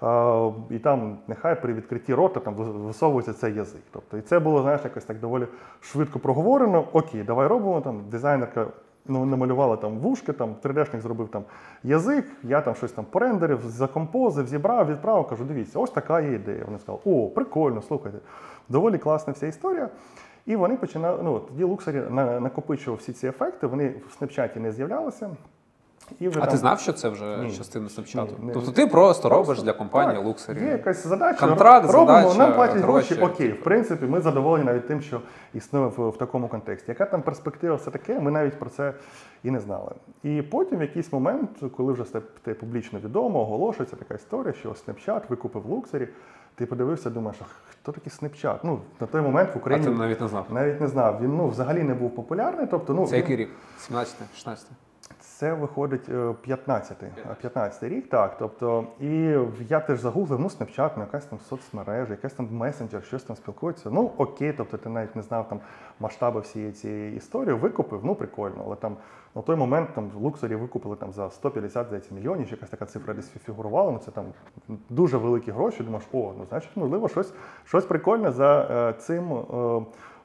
[0.00, 3.82] А, і там нехай при відкритті рота там висовується цей язик.
[3.90, 5.46] Тобто, і це було, знаєш, якось так доволі
[5.80, 6.84] швидко проговорено.
[6.92, 7.80] Окей, давай робимо.
[7.80, 8.66] Там дизайнерка
[9.08, 11.44] ну, намалювала там вушки, там 3D-шник зробив там
[11.82, 16.64] язик, я там щось там порендерив, закомпозив, зібрав, відправив, кажу, дивіться, ось така є ідея.
[16.66, 18.18] Вони сказали, о, прикольно, слухайте,
[18.68, 19.88] доволі класна вся історія.
[20.46, 25.30] І вони починали, ну тоді Луксарі накопичував всі ці ефекти, вони в Snapchat не з'являлися.
[26.20, 27.56] І вже А там, ти знав, що це вже Ні.
[27.56, 28.26] частина Snapchat?
[28.40, 30.64] Ні, не- Тобто ти просто робиш Просто, для компанії так, Luxury.
[30.64, 33.52] Є якась задача, Контракт, робимо, задача, нам платять гроші, гроші, окей.
[33.52, 35.20] В принципі, ми задоволені навіть тим, що
[35.54, 36.90] існує в, в такому контексті.
[36.90, 38.94] Яка там перспектива все таке, ми навіть про це
[39.44, 39.92] і не знали.
[40.22, 42.20] І потім в якийсь момент, коли вже це
[42.54, 46.08] публічно відомо, оголошується така історія, що Snapchat викупив Luxury,
[46.54, 48.58] ти подивився, думаєш, а хто такий Snapchat?
[48.62, 50.46] Ну, на той момент в А Україні ти навіть не знав.
[50.50, 51.18] навіть не знав.
[51.22, 52.66] Він ну, взагалі не був популярний.
[52.70, 53.50] Тобто, ну, Це він- який рік?
[53.78, 54.66] 17 16
[55.38, 56.02] це виходить
[56.42, 56.96] 15
[57.40, 58.36] 15 рік, так.
[58.38, 59.36] Тобто, і
[59.68, 63.90] я теж загуглив, ну, Snapchat, ну, якась там соцмережа, якась там месенджер, щось там спілкується.
[63.90, 65.60] Ну, окей, тобто ти навіть не знав там
[66.00, 68.62] масштаби всієї цієї історії, викупив, ну прикольно.
[68.66, 68.96] Але там
[69.34, 73.14] на той момент там в Looksery викупили там за 150 здається, мільйонів, якась така цифра
[73.14, 73.92] десь фігурувала.
[73.92, 74.24] Ну це там
[74.90, 75.82] дуже великі гроші.
[75.82, 77.32] Думаєш, о, ну значить, можливо, щось,
[77.64, 79.44] щось прикольне за е, цим.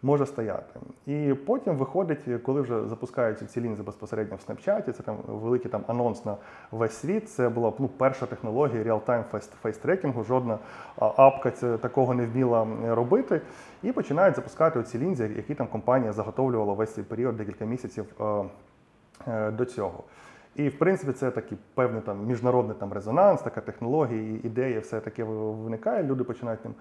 [0.03, 0.79] Може стояти.
[1.05, 5.83] І потім виходить, коли вже запускаються ці лінзи безпосередньо в Snapchat, це там великий там
[5.87, 6.37] анонс на
[6.71, 7.29] весь світ.
[7.29, 10.23] Це була ну, перша технологія face- face-tracking у.
[10.23, 10.59] Жодна
[10.97, 13.41] апка це такого не вміла робити.
[13.83, 18.05] І починають запускати ці лінзи, які там компанія заготовлювала весь цей період декілька місяців
[19.27, 20.03] е, до цього.
[20.55, 25.23] І в принципі це такий певний там міжнародний там резонанс, така технологія, ідея, все таке
[25.23, 26.03] виникає.
[26.03, 26.73] Люди починають ним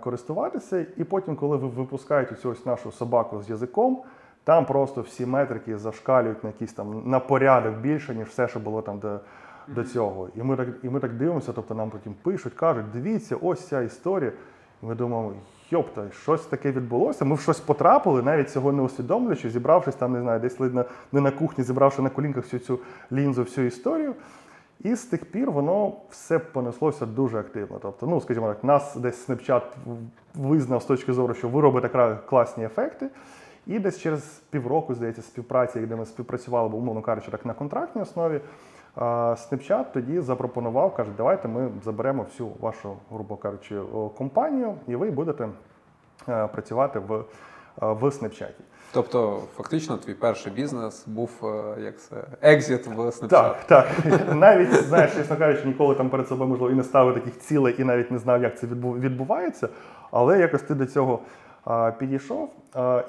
[0.00, 0.86] користуватися.
[0.96, 4.02] І потім, коли ви випускаєте цю ось нашу собаку з язиком,
[4.44, 8.82] там просто всі метрики зашкалюють на якийсь там на порядок більше, ніж все, що було
[8.82, 9.20] там до,
[9.68, 10.28] до цього.
[10.36, 13.82] І ми так, і ми так дивимося, тобто нам потім пишуть, кажуть, дивіться, ось ця
[13.82, 14.32] історія.
[14.82, 15.32] І ми думаємо,
[15.70, 17.24] йопта, щось таке відбулося.
[17.24, 20.60] Ми в щось потрапили, навіть цього не усвідомлюючи, зібравшись там, не знаю, десь
[21.12, 22.78] не на кухні, зібравши на колінках всю цю
[23.12, 24.14] лінзу, всю історію.
[24.80, 27.78] І з тих пір воно все понеслося дуже активно.
[27.82, 29.62] Тобто, ну, скажімо так, нас десь Snapchat
[30.34, 33.10] визнав з точки зору, що ви робите класні ефекти.
[33.66, 38.02] І десь через півроку, здається, співпраці, де ми співпрацювали, бо, умовно кажучи, так на контрактній
[38.02, 38.40] основі,
[38.96, 43.80] Snapchat тоді запропонував, каже, давайте ми заберемо всю вашу, грубо кажучи,
[44.18, 45.48] компанію, і ви будете
[46.28, 47.24] е, працювати в,
[47.76, 48.52] в Snapchat.
[48.92, 53.28] Тобто, фактично, твій перший бізнес був е, як це екзит в Snapchat.
[53.28, 53.88] Так, так.
[54.34, 57.84] Навіть, знаєш, чесно кажучи, ніколи там перед собою, можливо, і не ставив таких цілей, і
[57.84, 59.68] навіть не знав, як це відбувається.
[60.10, 61.20] Але якось ти до цього
[61.98, 62.50] підійшов.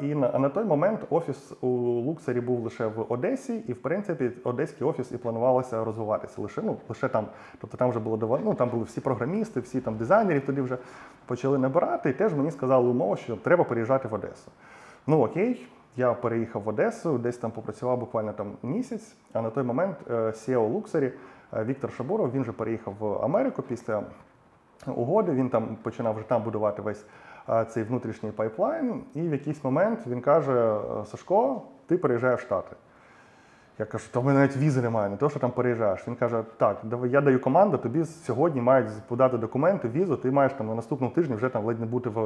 [0.02, 4.88] І на, той момент офіс у Луксері був лише в Одесі, і в принципі одеський
[4.88, 7.26] офіс і планувалося розвиватися лише, ну, лише там.
[7.62, 10.78] Тобто там вже було ну там були всі програмісти, всі там дизайнерів тоді вже
[11.26, 12.10] почали набирати.
[12.10, 14.52] І теж мені сказали умову, що треба переїжджати в Одесу.
[15.08, 19.16] Ну окей, я переїхав в Одесу, десь там попрацював буквально там місяць.
[19.34, 21.12] А на той момент е, CEO Луксері
[21.54, 24.04] е, Віктор Шабуров, він вже переїхав в Америку після
[24.88, 25.32] угоди.
[25.32, 27.06] Він там починав вже там будувати весь
[27.70, 29.04] цей внутрішній пайплайн.
[29.14, 32.76] І в якийсь момент він каже: е, Сашко, ти переїжджаєш в Штати.
[33.80, 36.08] Я кажу, то в мене навіть візи немає, не то, що там переїжджаєш.
[36.08, 40.68] Він каже, так, я даю команду, тобі сьогодні мають подати документи, візу, ти маєш там
[40.68, 42.26] на наступному тижні вже там ледь не бути в,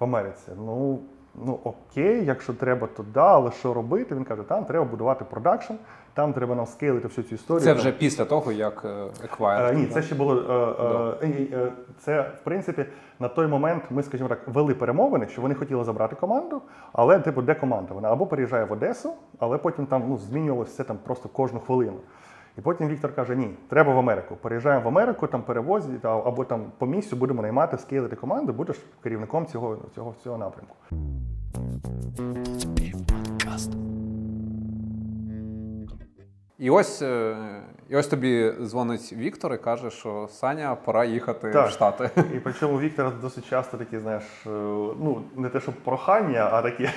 [0.00, 0.52] в Америці.
[0.56, 1.00] Ну,
[1.44, 4.14] ну окей, якщо треба, то да, але що робити?
[4.14, 5.72] Він каже, там треба будувати продакшн,
[6.14, 7.64] там треба нам скейлити всю цю історію.
[7.64, 8.88] Це вже після того, як е,
[9.26, 9.70] Acquire.
[9.70, 10.34] Е, Ні, це ще було.
[10.36, 12.86] е, е, е, е, Це, в принципі,
[13.20, 17.42] на той момент ми, скажімо так, вели перемовини, що вони хотіли забрати команду, але, типу,
[17.42, 17.94] де команда?
[17.94, 21.98] Вона або переїжджає в Одесу, але потім там ну, змінювалося все там просто кожну хвилину.
[22.58, 24.36] І потім Віктор каже: ні, треба в Америку.
[24.42, 29.46] Переїжджаємо в Америку, там перевозять, або там по місцю будемо наймати, скейлити команду, будеш керівником
[29.46, 30.76] цього, цього, цього напрямку.
[36.58, 37.36] І ось, е,
[37.88, 41.68] і ось тобі дзвонить Віктор і каже, що Саня, пора їхати Так.
[41.68, 42.10] в Штати.
[42.34, 44.50] І причому Віктор досить часто такі, знаєш, е,
[45.00, 46.88] ну не те, що прохання, а такі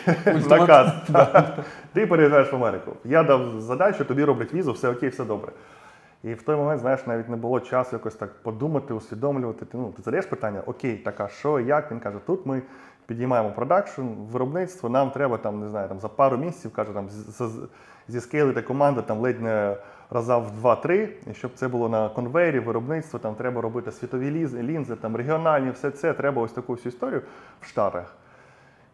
[0.49, 0.91] наказ.
[1.93, 2.91] Ти переїжджаєш в Америку.
[3.05, 5.51] Я дав задачу, тобі роблять візу, все окей, все добре.
[6.23, 9.65] І в той момент, знаєш, навіть не було часу якось так подумати, усвідомлювати.
[9.65, 11.91] Ти, ну, ти задаєш питання, окей, так, а що, як?
[11.91, 12.61] Він каже, тут ми
[13.05, 17.09] підіймаємо продакшн, виробництво, нам треба там, не знаю, там за пару місяців, каже, там
[18.09, 19.75] зіскейлити команду там ледь не
[20.09, 24.95] раза в 2-3, і щоб це було на конвейері, виробництво, там треба робити світові лінзи,
[24.95, 27.21] там регіональні, все це, треба ось таку всю історію
[27.61, 28.15] в Штатах.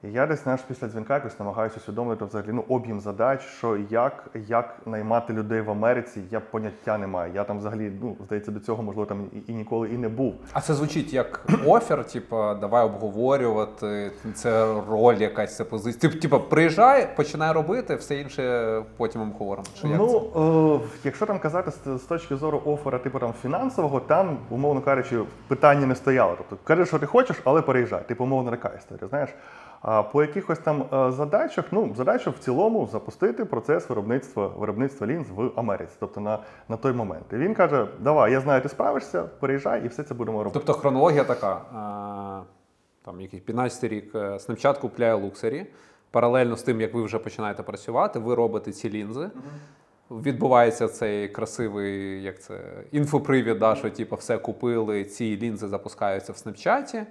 [0.10, 4.30] І я десь знаєш, після дзвінка якось намагаюся усвідомити взагалі ну, об'єм задач, що як,
[4.48, 7.34] як наймати людей в Америці, я поняття не маю.
[7.34, 10.36] Я там взагалі, ну, здається, до цього, можливо, там і, і ніколи і не був.
[10.54, 16.12] А це звучить як офер, типу, давай обговорювати, це роль якась, це позиція.
[16.12, 19.68] Тип, типу, приїжджай, починай робити, все інше потім обговоримо.
[19.82, 20.06] Чи як це?
[20.06, 24.82] Ну, е, якщо там казати з, з точки зору оффера, типу там фінансового, там, умовно
[24.82, 26.36] кажучи, питання не стояло.
[26.38, 28.08] Тобто кажи, що ти хочеш, але переїжджай.
[28.08, 29.08] Типу, умовно така історія.
[29.08, 29.30] Знаєш.
[29.82, 35.28] А по якихось там е, задачах, ну, задача в цілому запустити процес виробництва виробництва лінз
[35.30, 37.26] в Америці, тобто на, на той момент.
[37.34, 40.60] І він каже: Давай, я знаю, ти справишся, переїжджай, і все це будемо робити.
[40.66, 41.62] Тобто хронологія така:
[43.06, 45.66] там якийсь 15 рік е, Snapchat купляє луксері.
[46.12, 49.30] Паралельно з тим, як ви вже починаєте працювати, ви робите ці лінзи.
[50.12, 52.60] Відбувається цей красивий, як це,
[52.92, 57.04] інфопривід, да, що типу, все купили, ці лінзи запускаються в Снапчаті,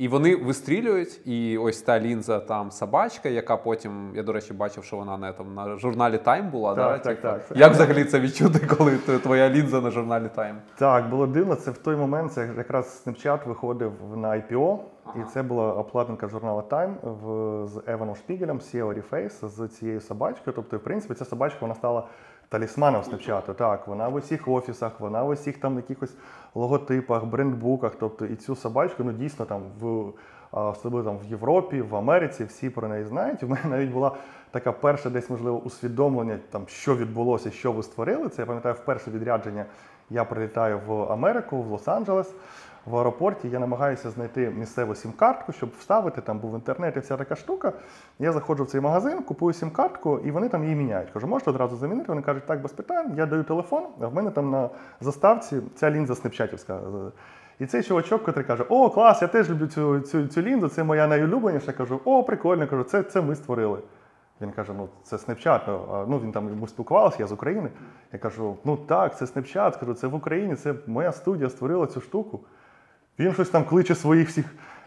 [0.00, 1.20] і вони вистрілюють.
[1.26, 5.32] І ось та лінза там собачка, яка потім, я до речі, бачив, що вона на,
[5.32, 6.74] там, на журналі Time була.
[6.74, 7.28] Так, да, так, типу.
[7.48, 7.58] так.
[7.58, 10.54] Як взагалі це відчути, коли твоя лінза на журналі Time?
[10.78, 11.54] Так, було дивно.
[11.54, 14.78] Це в той момент, це якраз Snapchat виходив на IPO,
[15.16, 20.56] і це була обкладинка журналу Time в, з Еваном Шпігелем, CEO Reface, з цією собачкою.
[20.56, 22.08] Тобто, в принципі, ця собачка вона стала
[22.50, 23.54] талісманом Snapchat.
[23.54, 26.14] Так, вона в усіх офісах, вона в усіх там якихось
[26.54, 27.92] логотипах, брендбуках.
[28.00, 30.12] Тобто, і цю собачку, ну дійсно там в.
[30.52, 33.42] Особливо там в Європі, в Америці всі про неї знають.
[33.42, 34.16] У мене навіть була
[34.50, 38.28] така перша десь можливо усвідомлення, там що відбулося, що ви створили.
[38.28, 39.64] Це я пам'ятаю вперше відрядження.
[40.10, 42.26] Я прилітаю в Америку, в Лос-Анджелес.
[42.86, 46.20] В аеропорті я намагаюся знайти місцеву сім-картку, щоб вставити.
[46.20, 47.72] Там був інтернет і вся така штука.
[48.18, 51.10] Я заходжу в цей магазин, купую сім-картку, і вони там її міняють.
[51.10, 52.08] Кажу, можете одразу замінити?
[52.08, 53.14] Вони кажуть, так, без питань.
[53.16, 56.80] Я даю телефон, а в мене там на заставці ця лінза снепчатівська.
[57.58, 60.84] І цей чувачок, який каже: О, клас, я теж люблю цю, цю, цю лінзу, це
[60.84, 61.72] моя найулюбленіша.
[61.72, 63.78] Кажу, о, прикольно, кажу, це, це ми створили.
[64.40, 65.60] Він каже: ну це Snapchat.
[66.08, 67.70] Ну, він там ми спілкувалися, я з України.
[68.12, 69.80] Я кажу, ну так, це Snapchat.
[69.80, 72.40] Кажу, це в Україні, це моя студія створила цю штуку.
[73.20, 74.44] Він щось там кличе своїх всіх,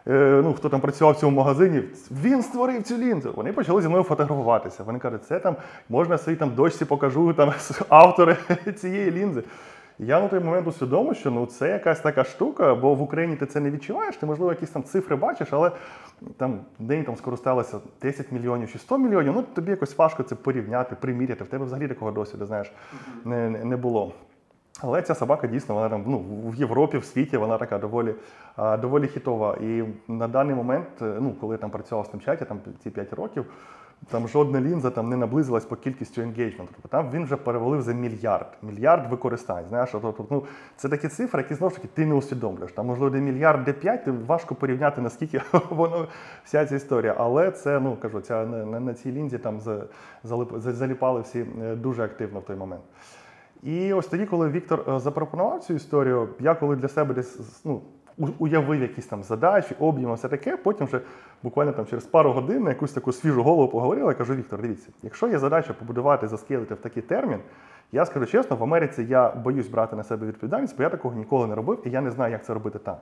[0.07, 1.81] е, ну хто там працював в цьому магазині.
[2.23, 3.33] Він створив цю лінзу.
[3.35, 4.83] Вони почали зі мною фотографуватися.
[4.83, 5.55] Вони кажуть, це там
[5.89, 7.53] можна своїй там дочці покажу там
[7.89, 8.37] автори
[8.75, 9.43] цієї лінзи.
[9.99, 13.45] Я на той момент усвідомив, що ну це якась така штука, бо в Україні ти
[13.45, 15.71] це не відчуваєш, ти можливо якісь там цифри бачиш, але
[16.37, 19.33] там день там скористалося 10 мільйонів чи 100 мільйонів.
[19.35, 21.43] Ну тобі якось важко це порівняти, приміряти.
[21.43, 22.71] В тебе взагалі такого досвіду, знаєш,
[23.25, 24.13] не, не, не було.
[24.85, 28.15] Але ця собака дійсно вона там ну, в Європі, в світі вона така доволі,
[28.57, 29.57] доволі хітова.
[29.61, 33.13] І на даний момент, е, ну коли я там працював в Snapchat, там ці 5
[33.13, 33.45] років,
[34.07, 36.73] там жодна лінза там не наблизилась по кількістю енгейджменту.
[36.75, 39.65] Тобто там він вже перевалив за мільярд, мільярд використань.
[39.69, 40.43] Знаєш, тобто, ну,
[40.75, 42.71] це такі цифри, які знову ж таки ти не усвідомлюєш.
[42.71, 46.07] Там, можливо, де мільярд, де п'ять, важко порівняти, наскільки воно
[46.43, 47.15] вся ця історія.
[47.17, 49.83] Але це, ну кажу, ця на, на, цій лінзі там за,
[50.53, 52.83] заліпали всі е, дуже активно в той момент.
[53.63, 57.81] І ось тоді, коли Віктор е, запропонував цю історію, я коли для себе десь ну,
[58.39, 61.01] уявив якісь там задачі, об'єми, все таке, потім вже
[61.43, 64.89] буквально там через пару годин на якусь таку свіжу голову поговорила, я кажу, Віктор, дивіться,
[65.03, 67.39] якщо є задача побудувати, заскелити в такий термін,
[67.91, 71.47] я скажу чесно, в Америці я боюсь брати на себе відповідальність, бо я такого ніколи
[71.47, 72.95] не робив, і я не знаю, як це робити там.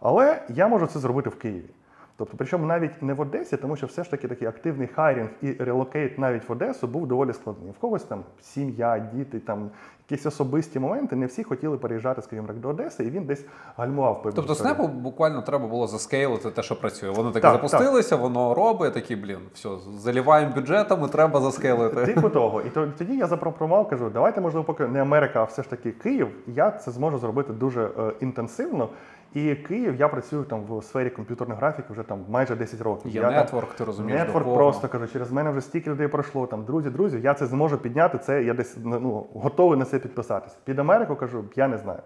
[0.00, 1.70] Але я можу це зробити в Києві.
[2.18, 5.52] Тобто, причому навіть не в Одесі, тому що все ж таки такий активний hiring і
[5.52, 7.70] relocate навіть в Одесу був доволі складний.
[7.70, 9.70] В когось там сім'я, діти, там
[10.10, 11.16] якісь особисті моменти.
[11.16, 13.44] Не всі хотіли переїжджати, скажімо так, до Одеси, і він десь
[13.76, 17.10] гальмував певну Тобто Snap у буквально треба було за scale ити те, що працює.
[17.10, 21.82] Воно таке Так, запустилося, воно робить, такі, блін, все, заливаємо бюджетом і треба за scale
[21.82, 22.06] ити.
[22.06, 22.62] Типу того.
[22.62, 25.92] І то, тоді я запропонував, кажу, давайте, можливо, поки не Америка, а все ж таки
[25.92, 26.28] Київ.
[26.46, 28.88] Я це зможу зробити дуже е, інтенсивно.
[29.34, 33.10] І Київ, я працюю там в сфері комп'ютерної графіки вже там майже 10 років.
[33.10, 34.56] Є я, нетворк, ти розумієш, Нетворк до кого.
[34.56, 36.46] просто кажу, через мене вже стільки людей пройшло.
[36.46, 38.18] Там друзі, друзі, я це зможу підняти.
[38.18, 40.56] Це я десь ну, готовий на це підписатися.
[40.64, 42.00] Під Америку кажу, я не знаю.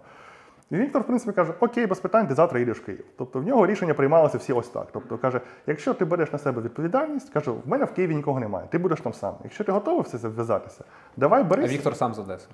[0.71, 3.05] І Віктор, в принципі, каже: Окей, без питань, ти завтра їдеш в Київ.
[3.17, 4.87] Тобто в нього рішення приймалося всі ось так.
[4.91, 8.67] Тобто каже, якщо ти береш на себе відповідальність, каже, в мене в Києві нікого немає,
[8.71, 9.33] ти будеш там сам.
[9.43, 10.83] Якщо ти готовий все це вв'язатися,
[11.17, 11.65] давай А бери.
[11.65, 12.47] Віктор сам з Одеси.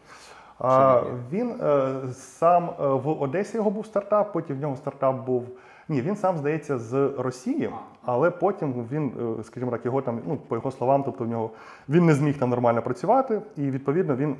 [0.59, 5.47] А, він е, сам е, в Одесі його був стартап, потім в нього стартап був.
[5.89, 7.69] Ні, він сам здається з Росії,
[8.05, 11.49] але потім він, е, скажімо так, його там, ну по його словам, тобто в нього
[11.89, 14.35] він не зміг там нормально працювати, і відповідно він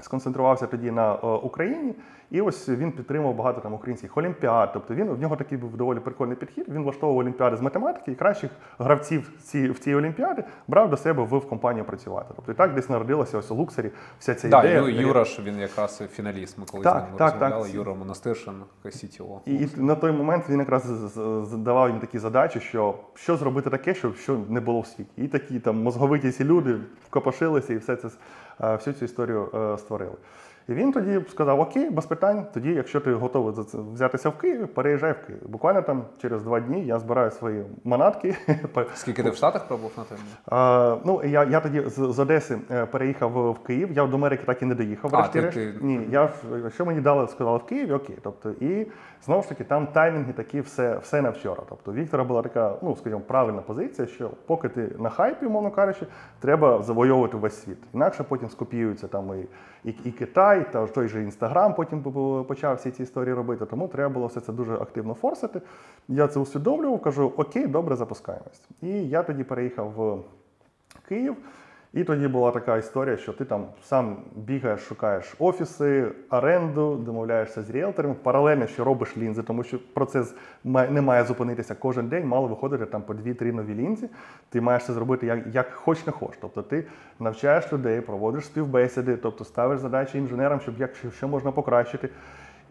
[0.00, 1.94] сконцентрувався тоді на е, Україні,
[2.30, 4.70] і ось він підтримував багато там українських олімпіад.
[4.72, 6.68] Тобто він в нього такий був доволі прикольний підхід.
[6.68, 11.22] Він влаштовував олімпіади з математики і кращих гравців ці, в цій олімпіаді брав до себе
[11.22, 12.26] в, компанію працювати.
[12.36, 14.80] Тобто і так десь народилася ось у Луксері вся ця Да, ідея.
[14.80, 16.58] Ю- Юра ж він якраз фіналіст.
[16.58, 17.74] Ми коли Так, з ним так, так.
[17.74, 18.54] Юра Монастиршин,
[18.84, 19.38] CTO.
[19.46, 20.84] І, і на той момент він якраз
[21.50, 25.10] задавав їм такі задачі, що що зробити таке, щоб що не було в світі.
[25.16, 28.08] І такі там мозговиті ці люди вкопошилися і все це
[28.58, 30.16] всю цю історію е, створили.
[30.68, 32.46] І він тоді сказав: Окей, без питань.
[32.54, 35.40] Тоді, якщо ти готовий за це взятися в Київ, переїжджай в Київ.
[35.48, 38.36] Буквально там через два дні я збираю свої манатки.
[38.94, 40.18] Скільки ти в Штатах пробув на той?
[40.46, 43.92] А, ну, я, я тоді з, з Одеси е, переїхав в Київ.
[43.92, 45.10] Я до Америки так і не доїхав.
[45.16, 46.28] А, ти- ти- Ні, я
[46.74, 48.18] що мені дали, сказали в Києві, окей.
[48.22, 48.86] Тобто, і
[49.24, 51.62] знову ж таки, там таймінги такі все, все на вчора.
[51.68, 56.06] Тобто, Віктора була така, ну скажімо, правильна позиція, що поки ти на хайпі, умовно кажучи,
[56.40, 57.78] треба завойовувати весь світ.
[57.94, 59.46] Інакше потім скопіюються там і,
[59.90, 62.02] і, і Китай, та той же Інстаграм потім
[62.48, 63.66] почав всі ці історії робити.
[63.66, 65.60] Тому треба було все це дуже активно форсити.
[66.08, 68.62] Я це усвідомлював, кажу, окей, добре, запускаємось.
[68.82, 70.18] І я тоді переїхав в
[71.08, 71.36] Київ.
[71.96, 77.70] І тоді була така історія, що ти там сам бігаєш, шукаєш офіси, оренду, домовляєшся з
[77.70, 80.34] ріелторами, паралельно що робиш лінзи, тому що процес
[80.64, 84.08] не має зупинитися кожен день, мало виходити там по 2-3 нові лінзи.
[84.48, 86.30] Ти маєш це зробити як, як хоч не хоч.
[86.40, 86.84] Тобто ти
[87.20, 92.08] навчаєш людей, проводиш співбесіди, тобто ставиш задачі інженерам, щоб як що можна покращити.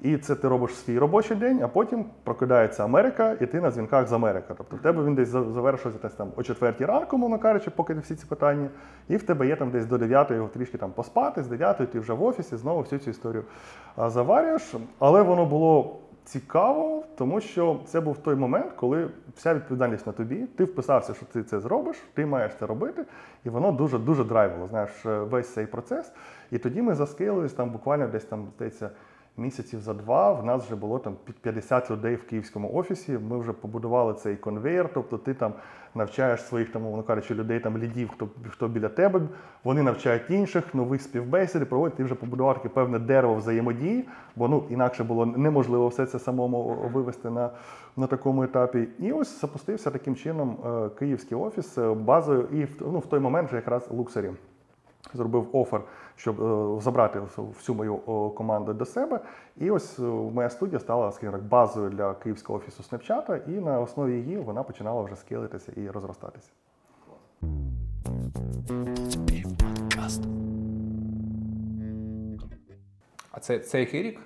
[0.02, 4.08] І це ти робиш свій робочий день, а потім прокидається Америка, і ти на дзвінках
[4.08, 4.54] з Америки.
[4.58, 7.94] Тобто в тебе він десь за- завершується десь там о четвертій ранку, мовно кажучи, поки
[7.94, 8.70] всі ці питання.
[9.08, 12.00] І в тебе є там десь до 9 його трішки там поспати, з 9 ти
[12.00, 13.44] вже в офісі, знову всю цю історію
[13.98, 14.76] заварюєш.
[15.00, 20.36] Але воно було цікаво, тому що це був той момент, коли вся відповідальність на тобі.
[20.36, 23.06] Ти вписався, що ти це зробиш, ти маєш це робити,
[23.44, 24.68] і воно дуже дуже драйвило.
[24.68, 26.12] Знаєш, е, весь цей процес.
[26.52, 28.90] І тоді ми заскилились там буквально десь там, здається.
[29.38, 33.18] Місяців за два в нас вже було там під 50 людей в київському офісі.
[33.30, 34.90] Ми вже побудували цей конвейер.
[34.94, 35.54] Тобто ти там
[35.96, 39.22] навчаєш своїх там, мовно кажучи, людей там лідів, хто хто біля тебе.
[39.64, 41.98] Вони навчають інших, нових співбесід, проводять.
[41.98, 44.06] Ти вже побудував таке певне дерево взаємодії,
[44.36, 47.50] бо ну інакше було неможливо все це самому вивести на,
[47.98, 48.88] на такому етапі.
[49.00, 53.48] І ось запустився таким чином е, київський офіс е, базою, і ну, в той момент
[53.48, 54.32] вже якраз Луксері
[55.14, 55.82] зробив офер,
[56.16, 57.98] щоб е, забрати всю- мою
[58.38, 59.20] команду до себе.
[59.58, 63.80] І ось е, моя студія стала скажімо так, базою для київського офісу Snapchat, і на
[63.80, 66.50] основі її вона починала вже скилитися і розростатися.
[73.32, 74.20] А це, це який рік?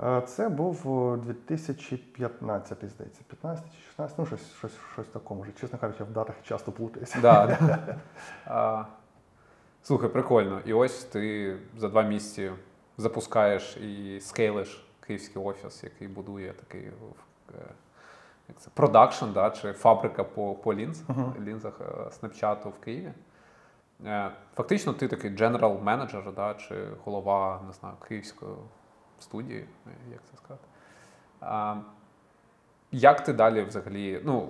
[0.00, 0.82] Е, Це був
[1.24, 5.44] 2015, здається, 15 чи 16, ну щось, щось, щось такому.
[5.60, 7.18] Чесно кажучи, в датах часто плутаюся.
[7.22, 7.58] Да,
[8.46, 8.86] да.
[9.82, 10.60] Слухай, прикольно.
[10.64, 12.50] І ось ти за два місяці
[12.98, 16.92] запускаєш і скейлиш київський офіс, який будує такий е,
[18.48, 21.02] як це, продакшн, да, чи фабрика по, по лінз,
[21.40, 23.12] лінзах е, снапчату в Києві.
[24.06, 28.52] Е, Фактично, ти такий general менеджер, да, чи голова, не знаю, київської
[29.18, 30.64] студії, е, як це сказати.
[31.40, 31.76] А,
[32.92, 34.48] як ти далі взагалі, ну,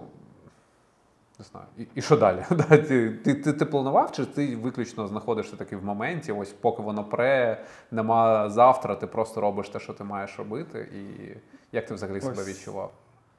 [1.40, 2.44] не знаю, і, і що далі?
[2.68, 7.04] Ти, ти, ти, ти планував, чи ти виключно знаходишся таки в моменті, ось поки воно
[7.04, 11.30] пре, нема завтра, ти просто робиш те, що ти маєш робити, і
[11.72, 12.92] як ти взагалі себе відчував?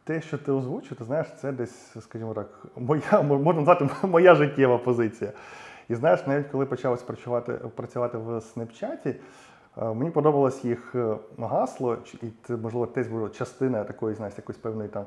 [0.03, 4.77] Те, що ти озвучив, ти знаєш, це десь, скажімо так, моя, можна назвати, моя життєва
[4.77, 5.31] позиція.
[5.89, 9.15] І знаєш, навіть коли почалось працювати, працювати в Snapchat, е,
[9.93, 14.89] мені подобалось їх е, гасло, і це, можливо, теж була частина такої, знаєш, якоїсь певної
[14.89, 15.05] там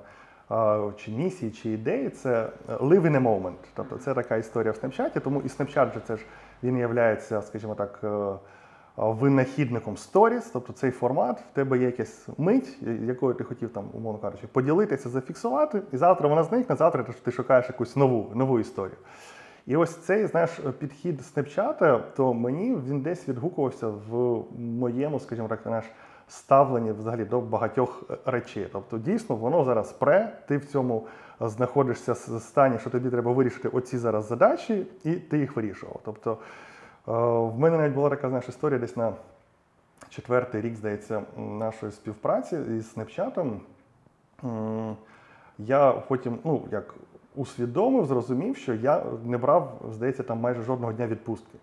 [0.97, 3.55] чи місії, чи ідеї, це е, live in a moment.
[3.74, 6.24] Тобто це така історія в Snapchat, тому і Snapchat же це ж
[6.62, 8.32] він є, скажімо так, е,
[8.97, 14.18] винахідником Stories, тобто цей формат, в тебе є якась мить, якою ти хотів там, умовно
[14.18, 18.97] кажучи, поділитися, зафіксувати, і завтра вона зникне, завтра ти- шукаєш якусь нову, нову історію.
[19.66, 25.61] І ось цей знаєш підхід Снепчата, то мені він десь відгукувався в моєму, скажімо так,
[25.62, 25.84] знаєш,
[26.29, 28.68] ставленні взагалі до багатьох речей.
[28.72, 31.07] Тобто, дійсно, воно зараз пре, ти в цьому
[31.41, 36.01] знаходишся в стані, що тобі треба вирішити оці зараз задачі, і ти їх вирішував.
[36.05, 36.37] Тобто, е,
[37.55, 39.12] в мене навіть була така знаєш, історія десь на
[40.09, 42.97] четвертий рік, здається, нашої співпраці із.
[44.45, 44.97] М,
[45.59, 46.95] Я потім, ну, як
[47.35, 51.59] усвідомив, зрозумів, що я не брав, здається, там майже жодного дня відпустки.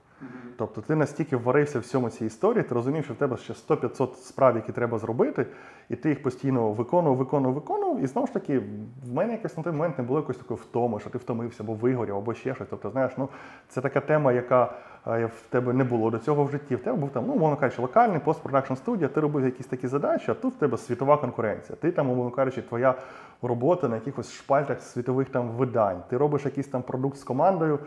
[0.57, 4.15] Тобто ти настільки варився в всьому цій історії, ти розумів, що в тебе ще 100-500
[4.15, 5.45] справ, які треба зробити,
[5.89, 8.03] і ти їх постійно виконував, виконував, виконував.
[8.03, 8.59] І знову ж таки,
[9.05, 11.73] в мене якось на той момент не було якоїсь такої втоми, що ти втомився, або
[11.73, 12.67] вигорів, або ще щось.
[12.69, 13.29] Тобто, знаєш, ну
[13.69, 14.73] це така тема, яка
[15.07, 16.75] е, в тебе не було до цього в житті.
[16.75, 20.31] В тебе був там, ну, умовно кажучи, локальний постпродакшн студія, ти робив якісь такі задачі,
[20.31, 21.77] а тут в тебе світова конкуренція.
[21.81, 22.95] Ти там, умовно кажучи, твоя
[23.41, 26.03] робота на якихось шпальтах світових там видань.
[26.09, 27.79] Ти робиш якийсь там продукт з командою.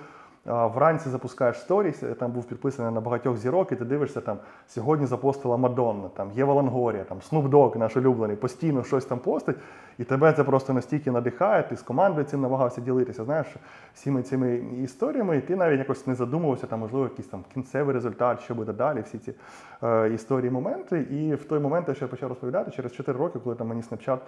[0.47, 5.07] Вранці запускаєш сторіс, е, там був підписаний на багатьох зірок, і ти дивишся там сьогодні
[5.07, 9.57] запостила Мадонна, там Єва Лангорія, там Snoop наш улюблений, постійно щось там постить,
[9.99, 13.47] і тебе це просто настільки надихає, ти з командою цим намагався ділитися, знаєш,
[13.95, 18.41] всіми цими історіями, і ти навіть якось не задумувався, там, можливо, якийсь там кінцевий результат,
[18.41, 19.35] що буде далі, всі ці
[19.83, 21.01] е, історії, моменти.
[21.01, 24.19] І в той момент, я почав розповідати, через 4 роки, коли там мені Snapchat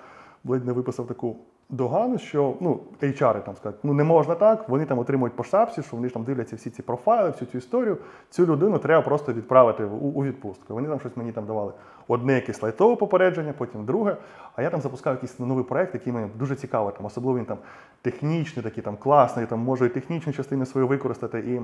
[0.49, 1.37] ледь не виписав таку
[1.69, 5.83] догану, що ну, HR там сказати, ну не можна так, вони там отримують по шапці,
[5.83, 7.99] що вони ж там дивляться всі ці профайли, всю цю історію.
[8.31, 10.75] Цю людину треба просто відправити у, у відпустку.
[10.75, 11.73] Вони там щось мені там давали
[12.09, 14.17] одне якесь лайтове попередження, потім друге.
[14.57, 17.59] А я там запускав якийсь новий проект, який мені дуже цікавий, там, особливо він там
[18.03, 21.61] технічний, такий там класний, там можу і технічну частину свою використати, і,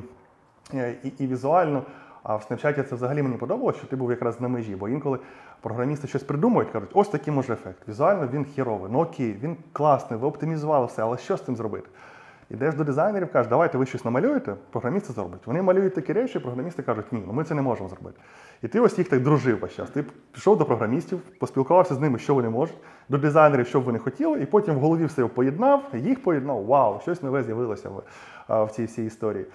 [0.79, 1.83] і, і візуально.
[2.23, 5.19] А в Snapchat це взагалі мені подобалося, що ти був якраз на межі, бо інколи
[5.61, 7.89] програмісти щось придумують, кажуть, ось такий може ефект.
[7.89, 11.89] Візуально він хіровий, ну окей, він класний, ви оптимізували все, але що з цим зробити?
[12.51, 15.47] Ідеш до дизайнерів, кажеш, давайте ви щось намалюєте, програмісти зроблять.
[15.47, 18.21] Вони малюють такі речі, програмісти кажуть, ні, ну ми це не можемо зробити.
[18.63, 19.91] І ти ось їх так дружив весь час.
[19.91, 22.77] Ти пішов до програмістів, поспілкувався з ними, що вони можуть,
[23.09, 27.01] до дизайнерів, що б вони хотіли, і потім в голові все поєднав, їх поєднав, вау,
[27.01, 29.47] щось нове з'явилося в, в цій всій історії.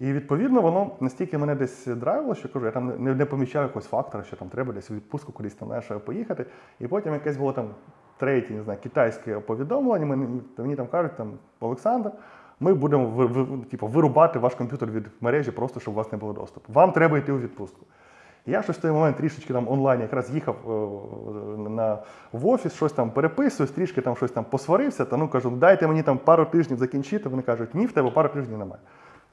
[0.00, 3.86] І відповідно воно настільки мене десь драйвило, що кажу, я там не, не помічав якогось
[3.86, 6.46] фактора, що там треба десь у відпустку кудись там знаєш, поїхати.
[6.80, 7.68] І потім якесь було там
[8.16, 10.06] третє, не знаю, китайське повідомлення.
[10.06, 12.10] Мені, мені там кажуть, там Олександр,
[12.60, 16.18] ми будемо ви, ви- типу, вирубати ваш комп'ютер від мережі, просто щоб у вас не
[16.18, 16.72] було доступу.
[16.72, 17.86] Вам треба йти у відпустку.
[18.46, 21.98] Я щось в той момент трішечки там онлайн якраз їхав е, на,
[22.32, 26.02] в офіс, щось там переписуюсь, трішки там щось там посварився, та ну кажу, дайте мені
[26.02, 27.28] там пару тижнів закінчити.
[27.28, 28.80] Вони кажуть, ні, в тебе пару тижнів немає.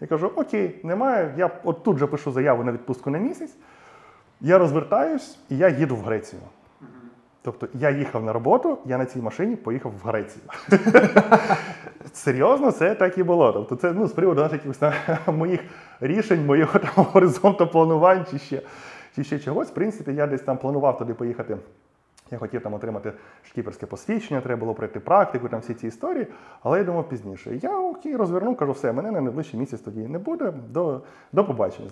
[0.01, 1.33] Я кажу, окей, немає.
[1.37, 3.55] Я от тут же пишу заяву на відпустку на місяць.
[4.41, 6.41] Я розвертаюсь і я їду в Грецію.
[7.41, 10.43] Тобто я їхав на роботу, я на цій машині поїхав в Грецію.
[12.13, 13.53] Серйозно, це так і було.
[13.53, 14.81] Тобто, це ну, з приводу якихось
[15.27, 15.59] моїх
[15.99, 18.61] рішень, моєго там горизонту планувань чи ще,
[19.15, 19.69] чи ще чогось.
[19.69, 21.57] В принципі, я десь там планував туди поїхати.
[22.31, 23.13] Я хотів там отримати
[23.43, 26.27] шкіперське посвідчення, треба було пройти практику, там всі ці історії.
[26.63, 27.55] Але я думав пізніше.
[27.61, 30.53] Я окей, розвернув, кажу, все, мене на найближчий місяць тоді не буде.
[30.69, 31.01] До,
[31.31, 31.89] до побачення.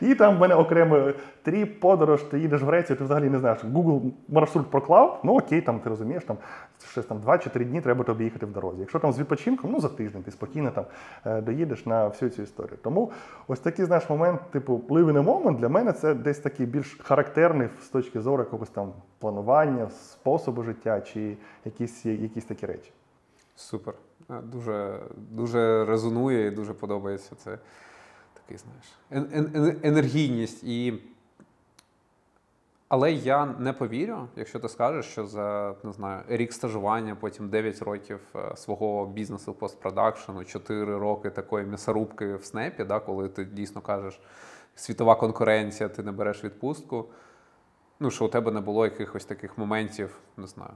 [0.00, 3.64] І там в мене окремо тріп, подорож, ти їдеш в Грецію, ти взагалі не знаєш.
[3.64, 6.36] Google маршрут проклав, ну окей, там ти розумієш, там
[6.90, 8.80] щось там 2 чи 3 дні треба тобі їхати в дорозі.
[8.80, 10.84] Якщо там з відпочинком, ну за тиждень ти спокійно там
[11.26, 12.78] е, доїдеш на всю цю історію.
[12.82, 13.10] Тому
[13.48, 17.68] ось такий знаєш момент, типу, living a moment для мене це десь такий більш характерний
[17.82, 22.92] з точки зору якогось там планування, способу життя чи якісь, якісь такі речі.
[23.56, 23.94] Супер.
[24.28, 27.58] Дуже, дуже резонує і дуже подобається це
[28.34, 30.64] такий, знаєш, ен- ен- ен- енергійність.
[30.64, 31.02] І...
[32.88, 37.82] Але я не повірю, якщо ти скажеш, що за не знаю, рік стажування, потім 9
[37.82, 43.80] років е, свого бізнесу постпродакшену, 4 роки такої м'ясорубки в снепі, да, коли ти дійсно
[43.80, 44.20] кажеш,
[44.74, 47.08] світова конкуренція, ти не береш відпустку.
[48.00, 50.72] Ну, що у тебе не було якихось таких моментів, не знаю,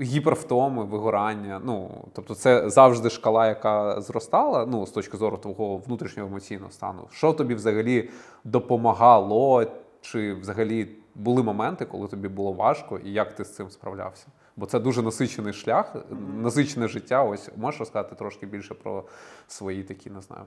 [0.00, 1.60] гіпервтоми, вигорання.
[1.64, 7.08] Ну, тобто, це завжди шкала, яка зростала, ну, з точки зору твого внутрішнього емоційного стану.
[7.10, 8.10] Що тобі взагалі
[8.44, 9.66] допомагало,
[10.00, 14.26] чи взагалі були моменти, коли тобі було важко, і як ти з цим справлявся?
[14.56, 15.96] Бо це дуже насичений шлях,
[16.36, 17.24] насичене життя.
[17.24, 19.04] Ось можеш розказати трошки більше про
[19.48, 20.44] свої такі, не знаю,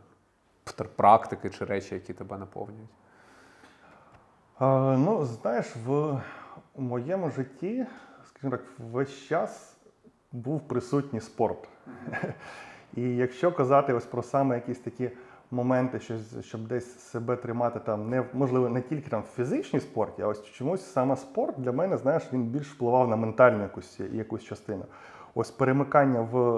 [0.95, 2.89] практики чи речі, які тебе наповнюють.
[4.59, 6.17] Ну, знаєш, в
[6.77, 7.85] моєму житті,
[8.25, 9.77] скажімо так, весь час
[10.31, 11.69] був присутній спорт.
[12.93, 15.11] І якщо казати ось про саме якісь такі
[15.51, 20.21] моменти, що, щоб десь себе тримати там, не можливо, не тільки там в фізичній спорті,
[20.21, 24.43] а ось чомусь саме спорт для мене, знаєш, він більш впливав на ментальну якусь, якусь
[24.43, 24.85] частину.
[25.33, 26.57] Ось перемикання в,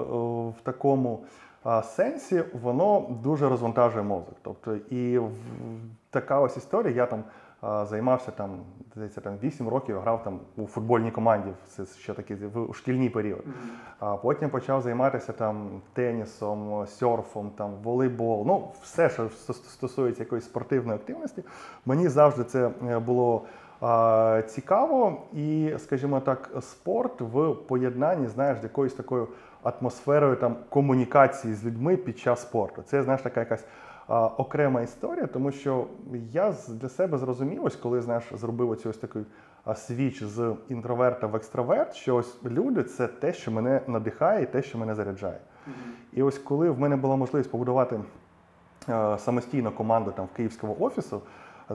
[0.50, 1.24] в такому
[1.82, 4.34] сенсі, воно дуже розвантажує мозок.
[4.42, 5.32] Тобто, і в,
[6.10, 7.24] така ось історія, я там
[7.62, 8.60] займався там,
[8.94, 13.44] здається, там 8 років грав там у футбольній команді, це ще такий в шкільний період.
[13.98, 18.44] А потім почав займатися там тенісом, серфом, там волейбол.
[18.46, 21.44] Ну, все, що стосується якоїсь спортивної активності,
[21.86, 23.42] мені завжди це е, було.
[23.80, 29.28] а, Цікаво, і, скажімо так, спорт в поєднанні, знаєш, з якоюсь такою
[29.62, 32.82] атмосферою там комунікації з людьми під час спорту.
[32.86, 33.64] Це знаєш така якась
[34.08, 35.86] окрема історія, тому що
[36.32, 39.22] я для себе зрозумів, ось коли знаєш, зробив оцю ось такий
[39.74, 44.62] свіч з інтроверта в екстраверт, що ось люди це те, що мене надихає, і те,
[44.62, 45.38] що мене заряджає.
[46.12, 48.00] І ось коли в мене була можливість побудувати
[49.18, 51.22] самостійну команду там в київського офісу,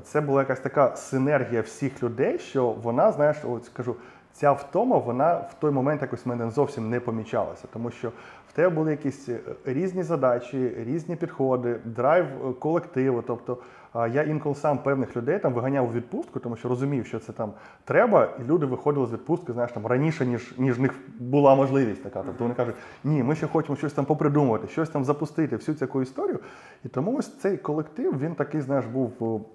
[0.03, 3.95] це була якась така синергія всіх людей, що вона, знаєш, от скажу,
[4.33, 8.11] ця втома, вона в той момент якось в мене зовсім не помічалася, тому що
[8.49, 13.23] в тебе були якісь е, різні задачі, різні підходи, драйв е, колективу.
[13.27, 13.57] Тобто
[13.95, 17.53] я інколи сам певних людей там виганяв у відпустку, тому що розумів, що це там
[17.83, 22.23] треба, і люди виходили з відпустки, знаєш, там раніше, ніж ніж них була можливість така.
[22.23, 26.01] Тобто вони кажуть, ні, ми ще хочемо щось там попридумувати, щось там запустити, всю цю
[26.01, 26.39] історію.
[26.85, 29.45] І тому ось цей колектив, він такий, знаєш, був.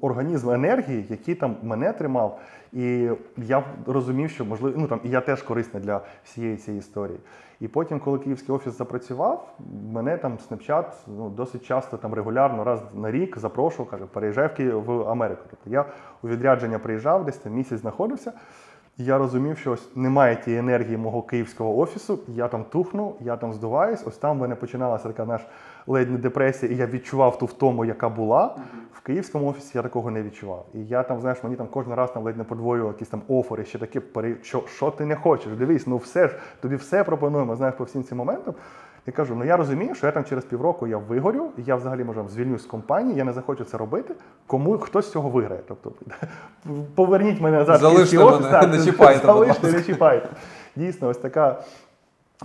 [0.00, 2.40] Організм енергії, який там мене тримав,
[2.72, 7.18] і я розумів, що можливо, ну там і я теж корисний для всієї цієї історії.
[7.60, 9.54] І потім, коли київський офіс запрацював,
[9.92, 14.54] мене там Snapchat ну, досить часто там регулярно раз на рік запрошував, каже, переїжджай в
[14.54, 15.42] Київ в Америку.
[15.50, 15.84] Тобто я
[16.22, 18.32] у відрядження приїжджав, десь там місяць знаходився.
[18.98, 22.18] І я розумів, що ось немає тієї енергії мого київського офісу.
[22.28, 24.02] Я там тухну, я там здуваюсь.
[24.06, 25.40] Ось там в мене починалася така наш
[25.86, 28.56] ледь не депресія, і я відчував ту втому, яка була.
[29.08, 30.66] Київському офісі я такого не відчував.
[30.74, 33.64] І я там, знаєш, мені там кожен раз там ледь не подвоював якісь там офери,
[33.64, 34.02] ще таке
[34.42, 35.52] що, що ти не хочеш?
[35.52, 37.56] Дивись, ну все ж тобі все пропонуємо.
[37.56, 38.54] Знаєш, по всім цим моментам.
[39.06, 42.04] Я кажу, ну я розумію, що я там через півроку я вигорю, і я взагалі
[42.04, 44.14] може звільнюсь з компанії, я не захочу це робити.
[44.46, 45.60] Кому хтось з цього виграє?
[45.68, 45.92] Тобто
[46.94, 47.80] поверніть мене назад.
[47.80, 50.28] Залиште офіс, мене, так, не чіпайте, залиште, не чіпайте.
[50.76, 51.62] Дійсно, ось така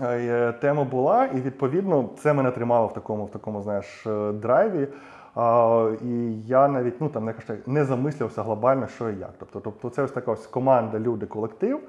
[0.01, 4.88] е, тема була, і відповідно це мене тримало в такому, в такому знаєш, е, драйві.
[5.36, 7.34] А, і я навіть ну там не
[7.65, 9.34] не замислювався глобально, що і як.
[9.39, 11.79] Тобто, тобто це ось така ось команда, люди, колектив,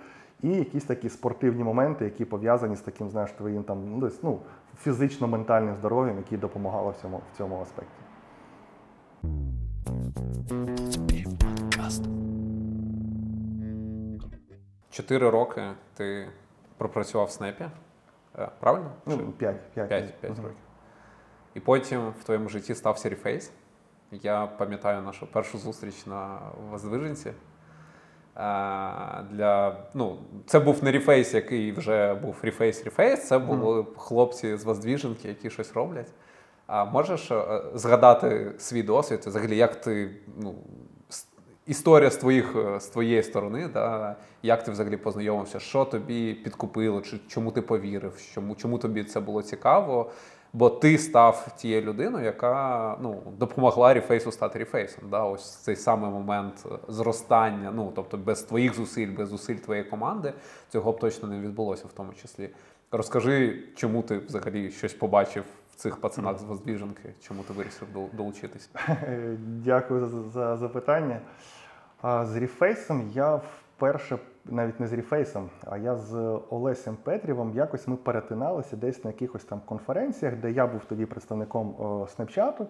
[0.43, 4.39] і якісь такі спортивні моменти, які пов'язані з таким, знаєш, твоїм там ну, десь, ну,
[4.87, 8.01] фізично-ментальним здоров'ям, які допомагали в цьому, в цьому аспекті.
[14.91, 15.63] Чотири роки
[15.95, 16.29] ти
[16.77, 17.65] пропрацював в снепі.
[18.39, 18.91] Е, Правильно?
[19.07, 20.64] Ну, Чи- 5, 5, П'ять, п'ять років.
[21.55, 23.51] І потім в твоєму житті стався Reface.
[24.11, 26.39] Я пам'ятаю нашу першу зустріч на
[26.71, 27.29] Воздвиженці.
[27.29, 27.35] Е,
[29.31, 35.29] Для, ну, це був не Reface, який вже був Reface-Reface, це були хлопці з Воздвиженки,
[35.29, 36.13] які щось роблять.
[36.67, 40.55] А можеш е, згадати свій досвід, взагалі, як ти, ну,
[41.67, 47.01] історія з, твоїх, е, з твоєї сторони, да, як ти взагалі познайомився, що тобі підкупило,
[47.01, 50.11] чи чому ти повірив, чому, чому тобі це було цікаво?
[50.55, 55.05] Бо ти став тією людиною, яка ну, допомогла рефейсу стати рефейсом.
[55.11, 55.25] Да?
[55.25, 57.73] Ось цей самий момент зростання.
[57.75, 60.33] Ну, тобто без твоїх зусиль, без зусиль твоєї команди,
[60.69, 62.51] цього б точно не відбулося в тому числі.
[62.91, 68.09] Розкажи, чому ти взагалі щось побачив в цих пацанах з Воздвіженки, чому ти вирішив дол-
[68.13, 68.71] долучитись?
[69.39, 71.21] Дякую за, за запитання.
[72.03, 73.41] З Ріфейсом я
[73.77, 79.11] вперше, навіть не з Ріфейсом, а я з Олесем Петрівом якось ми перетиналися десь на
[79.11, 82.67] якихось там конференціях, де я був тоді представником о, Снапчату.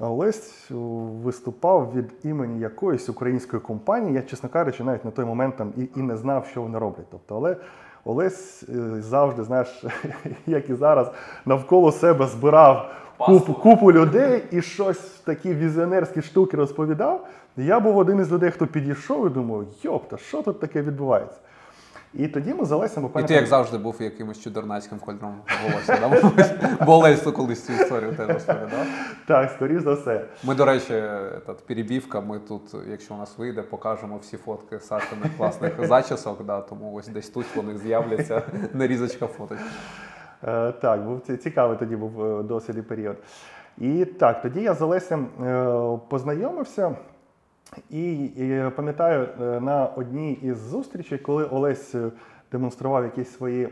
[0.00, 4.14] Олесь виступав від імені якоїсь української компанії.
[4.14, 7.06] Я, чесно кажучи, навіть на той момент там і, і не знав, що вони роблять.
[7.10, 7.56] Тобто, але
[8.04, 9.84] Олесь е, завжди, знаєш,
[10.46, 11.10] як і зараз,
[11.46, 12.90] навколо себе збирав
[13.26, 17.26] купу, купу людей і щось такі візіонерські штуки розповідав.
[17.56, 21.38] Я був один із людей, хто підійшов і думав, йопта, що тут таке відбувається?
[22.14, 26.86] І тоді ми з Олесем І ти, як завжди, був якимось чудернацьким кольором волосся, да?
[26.86, 28.86] Бо Олесь колись цю історію теж розповідав.
[29.26, 30.24] Так, скоріш за все.
[30.44, 31.02] Ми, до речі,
[31.66, 32.20] перебівка.
[32.20, 36.44] Ми тут, якщо у нас вийде, покажемо всі фотки Сашиних класних зачісок.
[36.44, 38.42] Да, тому ось десь тут вони з'являться.
[38.72, 39.64] Нарізочка фоточка.
[40.48, 43.16] Е, Так, був ці- цікавий тоді був е, досвід і період.
[43.78, 46.96] І так, тоді я з Олесем е, познайомився.
[47.90, 49.28] І, і пам'ятаю,
[49.60, 51.94] на одній із зустрічей, коли Олесь
[52.52, 53.70] демонстрував якісь свої е,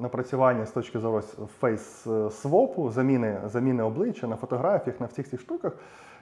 [0.00, 1.22] напрацювання з точки зору
[1.60, 5.72] фейс-свопу, заміни, заміни обличчя на фотографіях, на всіх цих штуках,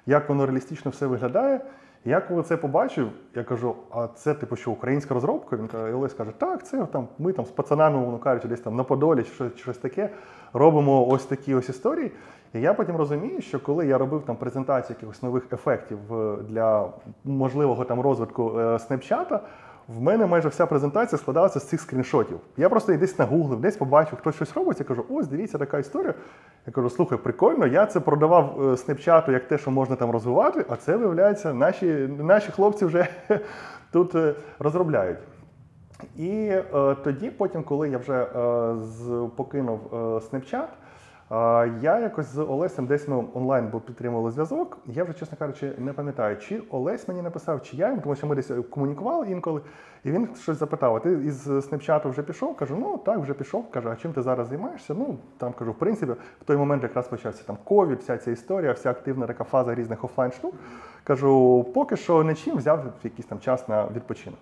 [0.06, 1.60] як воно реалістично все виглядає.
[2.04, 5.56] Я коли це побачив, я кажу, а це типу що українська розробка?
[5.56, 8.76] Він каже, Олесь каже, так, це там ми там з пацанами, воно кажучи, десь там
[8.76, 10.10] на Подолі, чи щось, щось таке,
[10.52, 12.12] робимо ось такі ось історії.
[12.54, 16.88] І я потім розумію, що коли я робив там презентацію якихось нових ефектів е, для
[17.24, 19.40] можливого там розвитку снепчата,
[19.88, 22.40] в мене майже вся презентація складалася з цих скріншотів.
[22.56, 24.80] Я просто десь нагуглив, десь побачив, хтось щось робить.
[24.80, 26.14] Я кажу, ось дивіться, така історія.
[26.66, 30.64] Я кажу, слухай, прикольно, я це продавав е, снепчату як те, що можна там розвивати,
[30.68, 31.86] а це виявляється, наші,
[32.18, 33.08] наші хлопці вже
[33.92, 35.18] тут е, розробляють.
[36.16, 40.68] І е, тоді, потім, коли я вже е, покинув е, Snapchat,
[41.30, 44.78] Я якось з Олесем десь ми онлайн був підтримували зв'язок.
[44.86, 48.34] Я вже, чесно кажучи, не пам'ятаю, чи Олесь мені написав, чи я тому що ми
[48.34, 49.60] десь комунікували інколи.
[50.04, 52.56] І він щось запитав: а ти із снапчату вже пішов?
[52.56, 53.70] Кажу, ну так, вже пішов.
[53.70, 54.94] Каже, а чим ти зараз займаєшся?
[54.94, 58.72] Ну там кажу, в принципі, в той момент якраз почався там ковід, вся ця історія,
[58.72, 60.54] вся активна така фаза різних офлайн штук.
[61.04, 64.38] Кажу, поки що не чим взяв якийсь там час на відпочинок.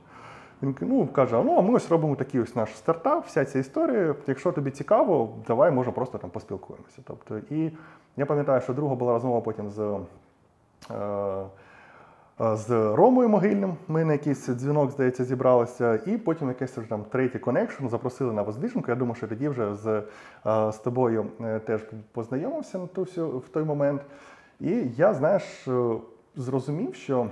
[0.63, 4.15] Він ну, каже: ну, а ми ось робимо такий ось наш стартап, вся ця історія.
[4.27, 6.99] Якщо тобі цікаво, давай може просто там поспілкуємося.
[7.05, 7.71] Тобто, і
[8.17, 10.01] я пам'ятаю, що друга була розмова потім з.
[10.91, 11.47] Е, е,
[12.41, 17.89] з Ромою Могильним ми на якийсь дзвінок, здається, зібралися, і потім якийсь там третій connection
[17.89, 18.91] запросили на Воздвиженку.
[18.91, 20.03] Я думаю, що тоді вже з,
[20.47, 21.81] е, з тобою е, теж
[22.13, 24.03] познайомився на ту всю, в той момент.
[24.61, 25.69] І я, знаєш,
[26.37, 27.29] зрозумів, що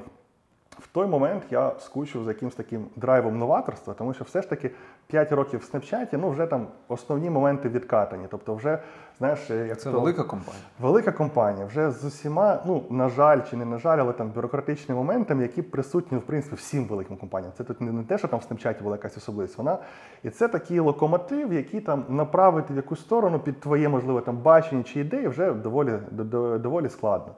[0.78, 4.70] в той момент я скучив за якимось таким драйвом новаторства, тому що все ж таки
[5.06, 8.26] 5 років в Snapchat і, ну вже там основні моменти відкатані.
[8.30, 8.78] Тобто, вже
[9.18, 10.64] знаєш, як Це то- велика компанія.
[10.80, 15.00] Велика компанія вже з усіма, ну на жаль чи не на жаль, але там бюрократичними
[15.00, 17.52] моментами, які присутні в принципі всім великим компаніям.
[17.58, 19.58] Це тут не, те, що там в Снапчаті була якась особливість.
[19.58, 19.78] Вона
[20.22, 24.82] і це такий локомотив, який там направити в якусь сторону під твоє можливе там бачення
[24.82, 27.32] чи ідеї вже доволі до- до- доволі складно.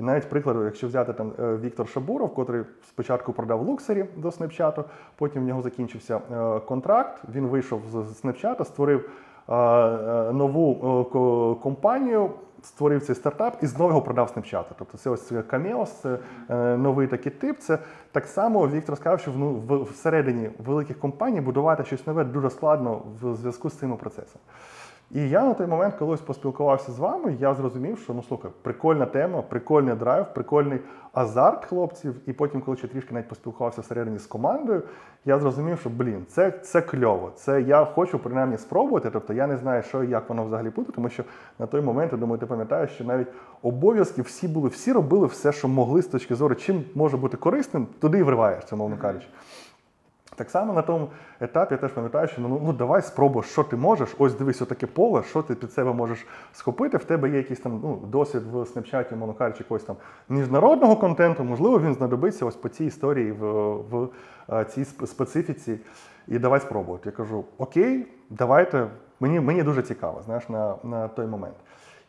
[0.00, 4.84] І навіть прикладу, якщо взяти там е, Віктор Шабуров, котрий спочатку продав луксері до Снапчату,
[5.16, 7.22] потім в нього закінчився е, контракт.
[7.34, 9.10] Він вийшов з Снапчата, створив
[9.48, 9.52] е,
[10.32, 11.04] нову
[11.62, 12.30] компанію,
[12.62, 14.74] створив цей стартап і знову його продав Снапчату.
[14.78, 16.18] Тобто це ось Cameo, це
[16.76, 17.58] новий такий тип.
[17.58, 17.78] Це
[18.12, 23.34] так само Віктор сказав, що ну, всередині великих компаній будувати щось нове дуже складно в
[23.34, 24.42] зв'язку з цими процесами.
[25.10, 29.06] І я на той момент, колись поспілкувався з вами, я зрозумів, що ну слухай, прикольна
[29.06, 30.78] тема, прикольний драйв, прикольний
[31.12, 32.14] азарт хлопців.
[32.26, 34.82] І потім, коли ще трішки навіть поспілкувався всередині з командою,
[35.24, 37.32] я зрозумів, що блін, це, це кльово.
[37.36, 39.10] Це я хочу принаймні спробувати.
[39.10, 41.24] Тобто я не знаю, що і як воно взагалі буде, тому що
[41.58, 43.28] на той момент, я думаю, ти пам'ятаєш, що навіть
[43.62, 47.86] обов'язки всі були, всі робили все, що могли з точки зору, чим може бути корисним,
[48.00, 49.26] туди і вриваєшся, мовно кажучи.
[50.40, 51.08] Так само на тому
[51.40, 54.08] етапі я теж пам'ятаю, що ну, ну давай спробуй, що ти можеш.
[54.18, 56.96] Ось дивись, отаке поле, що ти під себе можеш схопити.
[56.96, 59.96] В тебе є якийсь там ну, досвід в Снапчаті, мовно кажучи, якогось там
[60.28, 61.44] міжнародного контенту.
[61.44, 64.08] Можливо, він знадобиться ось по цій історії в, в
[64.52, 65.78] е, цій специфіці.
[66.28, 67.02] І давай спробувати.
[67.06, 68.86] Я кажу: Окей, давайте.
[69.20, 71.56] Мені, мені дуже цікаво, знаєш, на, на той момент.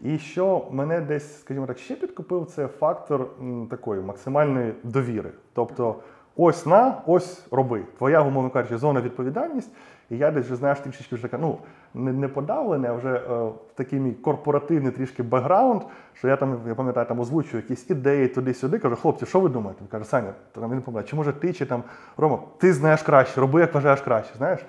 [0.02, 5.32] І що мене десь, скажімо так, ще підкупив, це фактор м, такої максимальної довіри.
[5.54, 5.96] Тобто,
[6.38, 7.84] ось на, ось роби.
[7.98, 9.72] Твоя, умовно кажучи, зона відповідальність.
[10.10, 11.58] І я десь знаєш трішечки вже ну
[11.94, 15.82] не, не подавлене, а вже е, такий мій корпоративний трішки бекграунд,
[16.14, 18.80] що я там, я пам'ятаю, там озвучую якісь ідеї туди-сюди.
[18.80, 19.82] Кажу, хлопці, що ви думаєте?
[19.82, 21.84] Він каже, Саня, то там він помагає, чи може ти, чи там
[22.18, 24.60] Рома, ти знаєш краще, роби, як вважаєш краще, знаєш.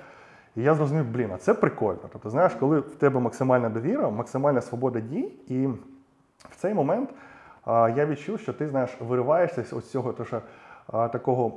[0.56, 2.00] І я зрозумів, блін, а це прикольно.
[2.12, 5.66] Тобто, знаєш, коли в тебе максимальна довіра, максимальна свобода дій, і
[6.50, 7.10] в цей момент
[7.64, 10.40] а, я відчув, що ти знаєш, вириваєшся з ось цього, то, що,
[10.93, 11.53] такого,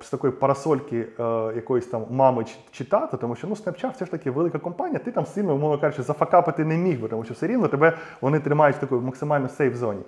[0.00, 1.22] е, з такої парасольки е,
[1.56, 2.84] якоїсь там мами чи, чи
[3.20, 6.64] тому що ну, Snapchat все ж таки велика компанія, ти там сильно, умовно кажучи, зафакапити
[6.64, 10.02] не міг би, тому що все рівно тебе вони тримають в такій максимально сейф зоні.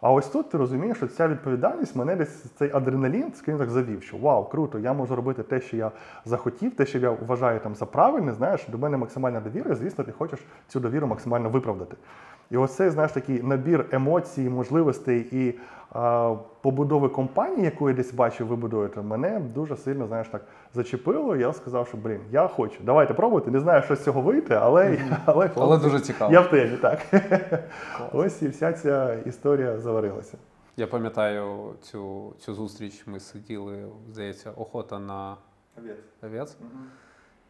[0.00, 4.02] А ось тут ти розумієш, що ця відповідальність мене десь цей адреналін, скажімо так, завів,
[4.02, 5.90] що вау, круто, я можу робити те, що я
[6.24, 10.04] захотів, те, що я вважаю там за правильне, знаєш, до мене максимальна довіра, і, звісно,
[10.04, 11.96] ти хочеш цю довіру максимально виправдати.
[12.50, 15.58] І ось цей, знаєш, такий набір емоцій, можливостей і
[15.92, 20.44] а, побудови компанії, яку я десь бачив, ви будуєте, мене дуже сильно, знаєш, так
[20.74, 21.36] зачепило.
[21.36, 22.80] І я сказав, що блін, я хочу.
[22.84, 23.50] Давайте пробуйте.
[23.50, 26.32] Не знаю, що з цього вийти, але, але, Але дуже цікаво.
[26.32, 26.98] я в темі, так.
[28.12, 30.38] Ось і вся ця історія заварилася.
[30.76, 33.06] Я пам'ятаю цю, цю зустріч.
[33.06, 35.36] Ми сиділи, здається, охота на
[36.22, 36.56] овець.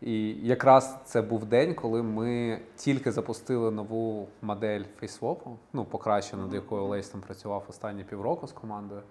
[0.01, 6.55] І якраз це був день, коли ми тільки запустили нову модель фейсвопу, ну покращену, над
[6.55, 9.03] якою Олесь там працював останні півроку з командою.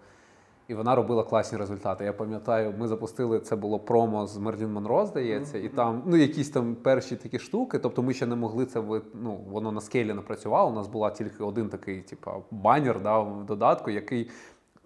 [0.67, 2.05] І вона робила класні результати.
[2.05, 6.49] Я пам'ятаю, ми запустили це було промо з Мерлін Монро, здається, і там ну якісь
[6.49, 7.79] там перші такі штуки.
[7.79, 10.71] Тобто ми ще не могли це ви- ну, воно на скейлі не працювало.
[10.71, 14.31] У нас була тільки один такий, типу, банер да, в додатку, який.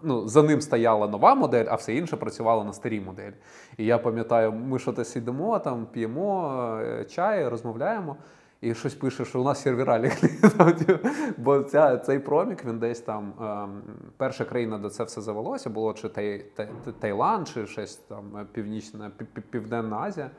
[0.02, 3.34] Ну, за ним стояла нова модель, а все інше працювало на старій моделі.
[3.76, 8.16] І я пам'ятаю, ми що-то сидимо, там п'ємо е, чай, розмовляємо,
[8.60, 13.32] і щось пише, що у нас сервера типу, Бо ця, цей промік, він десь там.
[13.40, 13.82] ем,
[14.16, 18.46] перша країна, де це все завелося, було чи Тай, Тай- Таїланд, чи щось там е,
[18.52, 20.30] Північна, Пів- Пів- Південна Азія.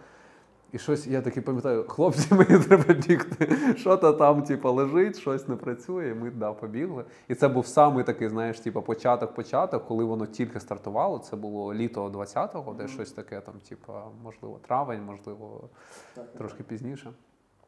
[0.74, 3.58] І щось я таки пам'ятаю, хлопці, мені треба бігти.
[3.78, 6.10] Що то там, типу, лежить, щось не працює.
[6.10, 7.04] І ми да, побігли.
[7.28, 11.20] І це був самий такий, знаєш, типу, початок-початок, коли воно тільки стартувало.
[11.20, 13.94] Це було літо 20-го, де щось таке, там, типу,
[14.24, 15.70] можливо, травень, можливо,
[16.38, 17.12] трошки пізніше.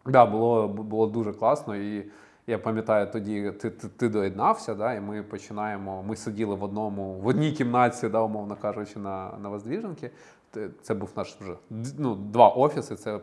[0.06, 1.76] Да, було, було дуже класно.
[1.76, 2.06] І
[2.48, 6.04] Я пам'ятаю, тоді ти, ти, ти доєднався, да, і ми починаємо.
[6.04, 10.12] Ми сиділи в одному, в одній кімнаті, да, умовно кажучи, на, на Воздвіженки.
[10.54, 11.54] Те- Це був наш вже
[11.98, 13.20] ну, два офіси, це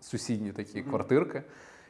[0.00, 1.42] сусідні такі квартирки.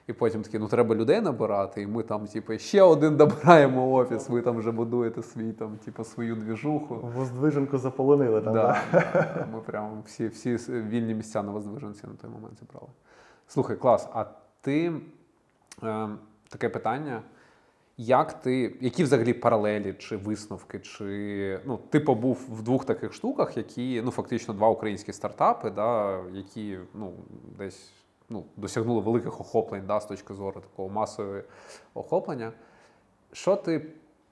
[0.07, 4.29] І потім такі, ну треба людей набирати, і ми там, типу, ще один добираємо офіс,
[4.29, 6.95] ви там вже будуєте свій там, типу, свою двіжуху.
[7.17, 8.53] Воздвиженку заполонили там.
[8.55, 9.01] Да, Да?
[9.13, 12.89] да, ми прямо всі, всі вільні місця на Воздвиженці на той момент зібрали.
[13.47, 14.25] Слухай, клас, а
[14.61, 14.93] ти
[15.83, 16.09] е,
[16.49, 17.23] таке питання.
[17.99, 23.57] Як ти, які взагалі паралелі чи висновки, чи ну, ти побув в двох таких штуках,
[23.57, 27.13] які ну фактично два українські стартапи, да, які ну,
[27.59, 27.93] десь
[28.29, 31.41] ну, досягнули великих охоплень да, з точки зору такого масового
[31.95, 32.53] охоплення.
[33.33, 33.87] Що ти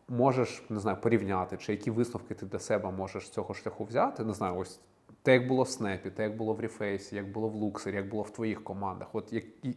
[0.08, 4.24] можеш не знаю, порівняти, чи які висновки ти для себе можеш з цього шляху взяти?
[4.24, 4.80] Не знаю, ось
[5.22, 8.08] те, як було в Снепі, те, як було в Рефейсі, як було в Луксері, як
[8.08, 9.08] було в твоїх командах.
[9.12, 9.76] От які, як-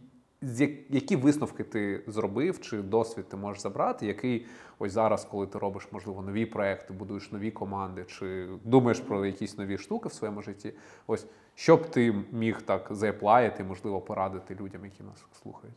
[0.88, 4.46] які висновки ти зробив, чи досвід ти можеш забрати, який
[4.78, 9.58] ось зараз, коли ти робиш, можливо, нові проекти, будуєш нові команди, чи думаєш про якісь
[9.58, 10.72] нові штуки в своєму житті?
[11.06, 15.76] Ось що б ти міг так заеплаїти, можливо, порадити людям, які нас слухають?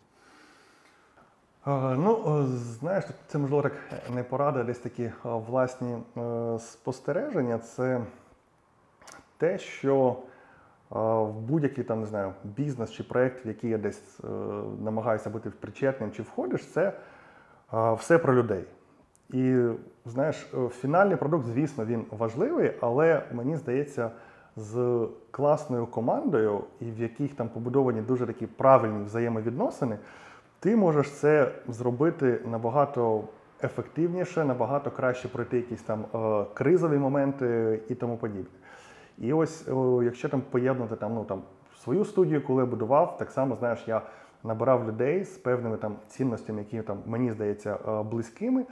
[1.67, 3.73] Е, Ну, е, знаєш, це можливо так
[4.13, 5.97] не порада, десь такі е, власні
[6.59, 7.57] спостереження.
[7.57, 8.01] Це
[9.37, 10.17] те, що
[10.91, 14.27] в будь-який там, не знаю, бізнес чи проєкт, в який я десь е,
[14.83, 16.93] намагаюся бути причетним чи входиш, це
[17.71, 18.63] все про людей.
[19.33, 19.65] І
[20.05, 24.11] знаєш, е, фінальний продукт, звісно, він важливий, але мені здається,
[24.55, 29.97] з класною командою, і в яких там побудовані дуже такі правильні взаємовідносини,
[30.59, 33.23] ти можеш це зробити набагато
[33.63, 38.60] ефективніше, набагато краще пройти якісь там е, кризові моменти і тому подібне.
[39.17, 39.67] І ось,
[40.03, 41.41] якщо там поєднати там, ну, там,
[41.83, 44.01] свою студію, коли я будував, так само знаєш, я
[44.43, 48.65] набирав людей з певними там цінностями, які там мені здається е, близькими.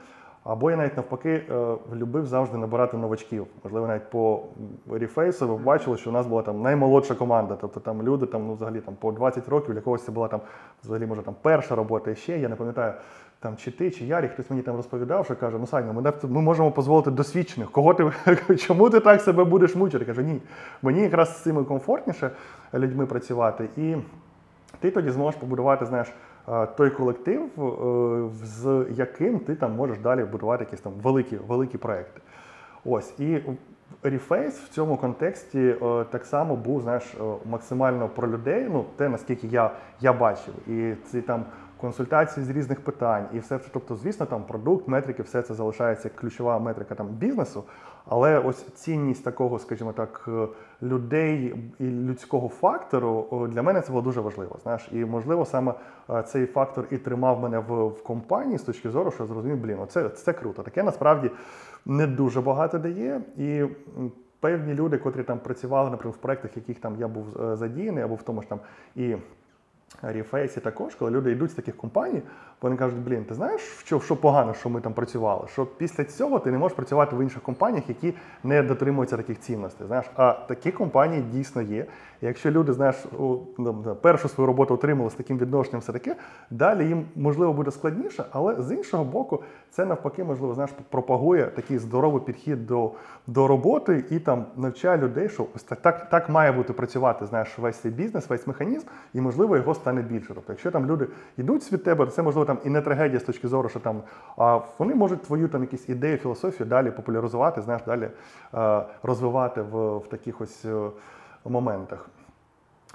[0.44, 3.46] Або я навіть навпаки е, любив завжди набирати новачків.
[3.64, 4.42] Можливо, навіть по
[4.90, 7.56] рефейсу ви бачили, що у нас була там наймолодша команда.
[7.60, 10.40] Тобто там люди там, ну, взагалі там по 20 років, для когось це була там
[10.84, 12.38] взагалі може там перша робота і ще.
[12.38, 12.94] Я не пам'ятаю,
[13.40, 16.42] там чи ти, чи Ярі, хтось мені там розповідав, що каже: ну Саня, ми, ми
[16.42, 17.70] можемо дозволити досвідчених.
[17.70, 20.04] Кого ти чому ти так себе будеш мучити?
[20.04, 20.40] Кажу, ні.
[20.82, 22.30] Мені якраз з цими комфортніше
[22.74, 23.68] людьми працювати.
[23.76, 23.96] І
[24.80, 26.08] ти тоді зможеш побудувати, знаєш,
[26.48, 31.78] е, той колектив, е, з яким ти там можеш далі будувати якісь там великі, великі
[31.78, 32.20] проекти.
[32.84, 33.40] Ось і
[34.02, 37.14] Reface в цьому контексті е, так само був знаєш,
[37.44, 38.66] максимально про людей.
[38.72, 39.70] Ну, те, наскільки я,
[40.00, 40.54] я бачив.
[40.68, 41.44] І ці там
[41.80, 43.68] консультації з різних питань, і все це.
[43.72, 47.64] Тобто, звісно, там продукт, метрики, все це залишається ключова метрика там бізнесу.
[48.06, 50.48] Але ось цінність такого, скажімо так, е,
[50.82, 54.56] людей і людського фактору для мене це було дуже важливо.
[54.62, 55.74] Знаєш, і можливо саме
[56.10, 59.78] е, цей фактор і тримав мене в, в компанії з точки зору, що зрозумів, блін,
[59.88, 60.62] це, це круто.
[60.62, 61.30] Таке насправді
[61.86, 63.20] не дуже багато дає.
[63.36, 63.64] І
[64.40, 68.04] певні люди, котрі там працювали, наприклад, в проєктах, в яких там я був е, задіяний,
[68.04, 68.60] або в тому ж там
[68.96, 69.16] і.
[70.02, 72.22] Рефейсі також, коли люди йдуть з таких компаній,
[72.62, 75.48] вони кажуть, блін, ти знаєш, що, що погано, що ми там працювали?
[75.52, 78.14] Що після цього ти не можеш працювати в інших компаніях, які
[78.44, 79.86] не дотримуються таких цінностей.
[79.86, 81.86] Знаєш, а такі компанії дійсно є.
[82.22, 86.16] Якщо люди, знаєш, у, ну, першу свою роботу отримали з таким відношенням, все таке,
[86.50, 91.78] далі їм можливо буде складніше, але з іншого боку, це навпаки, можливо, знаєш, пропагує такий
[91.78, 92.90] здоровий підхід до,
[93.26, 97.58] до роботи і там навчає людей, що ось так, так, так має бути працювати, знаєш,
[97.58, 100.34] весь цей бізнес, весь механізм, і можливо його стане більше.
[100.34, 101.06] Тобто, якщо там люди
[101.36, 104.02] йдуть від тебе, це можливо там і не трагедія з точки зору, що там
[104.36, 108.08] а вони можуть твою там якісь ідеї, філософію далі популяризувати, знаєш, далі
[108.54, 110.90] е, розвивати в, в таких ось е,
[111.44, 112.08] моментах.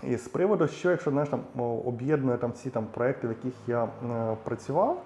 [0.04, 1.40] І з приводу, що якщо знаєш, там
[1.86, 3.88] об'єднує там ці там проекти, в яких я е,
[4.44, 5.02] працював.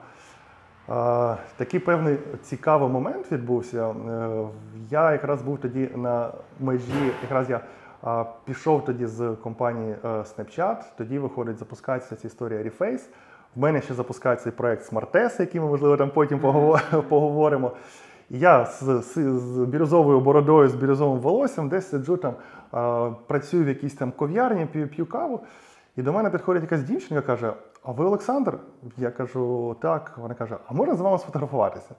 [0.90, 3.90] Е, такий певний цікавий момент відбувся.
[3.90, 4.48] Е,
[4.90, 7.62] я якраз був тоді на межі, якраз я
[8.08, 13.02] е, пішов тоді з компанії е, Snapchat, тоді виходить, запускається ця історія Reface.
[13.56, 17.72] В мене ще запускається цей проект Smartest, який ми, можливо, там потім поговор- поговоримо.
[18.30, 22.34] І я з, з, з бірюзовою бородою, з бірюзовим волоссям десь сиджу там,
[23.28, 25.40] працюю в якійсь там ков'ярні, п'ю, п'ю каву.
[25.96, 27.54] І до мене підходить якась дівчинка, каже:
[27.84, 28.58] А ви Олександр?
[28.98, 30.18] Я кажу, так.
[30.18, 31.96] Вона каже, а можна з вами сфотографуватися?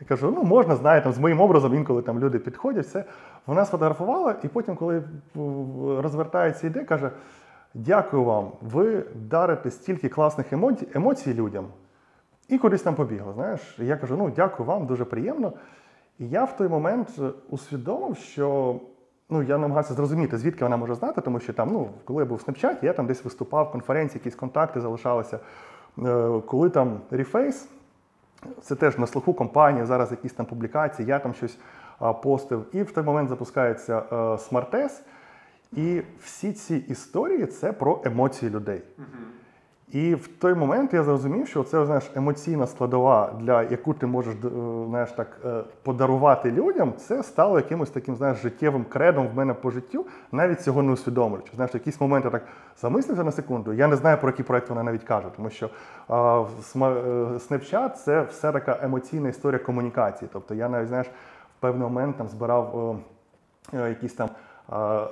[0.00, 3.04] Я кажу, ну можна, знаю, там з моїм образом інколи там люди підходять, все.
[3.46, 5.02] Вона сфотографувала, і потім, коли
[6.02, 7.10] розвертається іде, каже:
[7.74, 11.66] Дякую вам, ви дарите стільки класних емоцій, емоцій людям.
[12.48, 13.32] І кудись там побігла.
[13.32, 15.52] Знаєш, І я кажу: ну дякую вам, дуже приємно.
[16.18, 17.08] І я в той момент
[17.50, 18.76] усвідомив, що
[19.30, 22.38] ну я намагався зрозуміти, звідки вона може знати, тому що там, ну, коли я був
[22.46, 25.38] в Snapchat, я там десь виступав, конференції, якісь контакти залишалися.
[25.98, 27.66] Е, Коли там Reface,
[28.62, 31.58] це теж на слуху компанії, зараз якісь там публікації, я там щось
[32.22, 32.64] постив.
[32.72, 35.00] І в той момент запускається SmartS.
[35.72, 38.82] І всі ці історії це про емоції людей.
[39.92, 44.34] І в той момент я зрозумів, що це знаєш, емоційна складова, для яку ти можеш
[44.34, 44.48] е,
[44.88, 49.70] знаєш, так, е, подарувати людям, це стало якимось таким знаєш, життєвим кредом в мене по
[49.70, 51.52] життю, навіть цього не усвідомлюючи.
[51.54, 52.42] Знаєш, в якийсь момент я так
[52.80, 53.72] замислився на секунду.
[53.72, 55.70] Я не знаю, про який проект вона навіть каже, тому що
[56.08, 56.78] а, е,
[57.38, 60.28] Snapchat– це все така емоційна історія комунікації.
[60.32, 61.06] Тобто я навіть знаєш,
[61.58, 62.96] в певний момент там збирав.
[63.74, 64.28] е, якісь там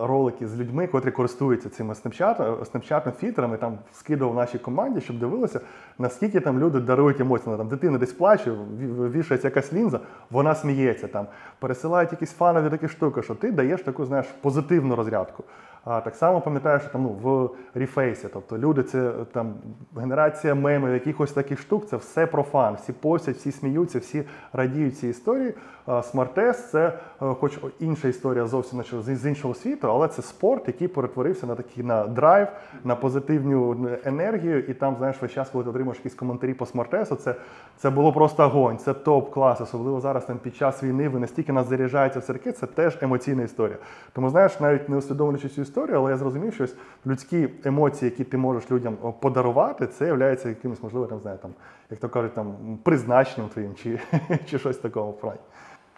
[0.01, 5.61] ролики з людьми, котрі користуються цими снапчатом, Snapchat фільтрами, там скидував нашій команді, щоб дивилися,
[5.99, 7.57] наскільки там люди дарують емоції.
[7.57, 10.01] Там дитина десь плаче, ві- вішається якась лінза,
[10.31, 11.27] вона сміється там,
[11.59, 15.45] пересилають якісь fun ові такі штуки, що ти даєш таку, знаєш, позитивну розрядку.
[15.85, 19.55] А так само пам'ятаю, що там ну, в Reface і, тобто люди, це там
[19.97, 22.77] генерація мемів, якихось таких штук, це все про fun.
[22.83, 25.55] Всі постять, всі сміються, всі радіють цій історії.
[26.03, 31.47] Smartass це, е, хоч інша історія зовсім з іншого світу, але це спорт, який перетворився
[31.47, 32.49] на такий на драйв,
[32.85, 34.59] на позитивну енергію.
[34.61, 37.35] І там, знаєш, весь час, коли ти отримуєш якісь коментарі по смартесу, це,
[37.77, 41.09] це було просто огонь, це топ-клас, особливо зараз там під час війни.
[41.09, 43.77] Ви настільки нас заряджаєте в церкви, це теж емоційна історія.
[44.13, 46.67] Тому знаєш, навіть не усвідомлюючи цю історію, але я зрозумів, що
[47.07, 51.51] людські емоції, які ти можеш людям подарувати, це є якимось, можливо, там, знаю, там,
[51.91, 54.01] як то кажуть, там призначенням твоїм чи,
[54.47, 55.13] чи щось такого.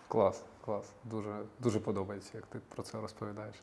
[0.08, 0.92] Клас, клас.
[1.04, 3.62] Дуже, дуже подобається, як ти про це розповідаєш.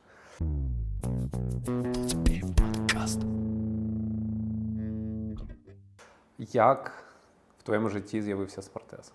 [6.38, 6.92] Як
[7.60, 9.14] в твоєму житті з'явився Спартес?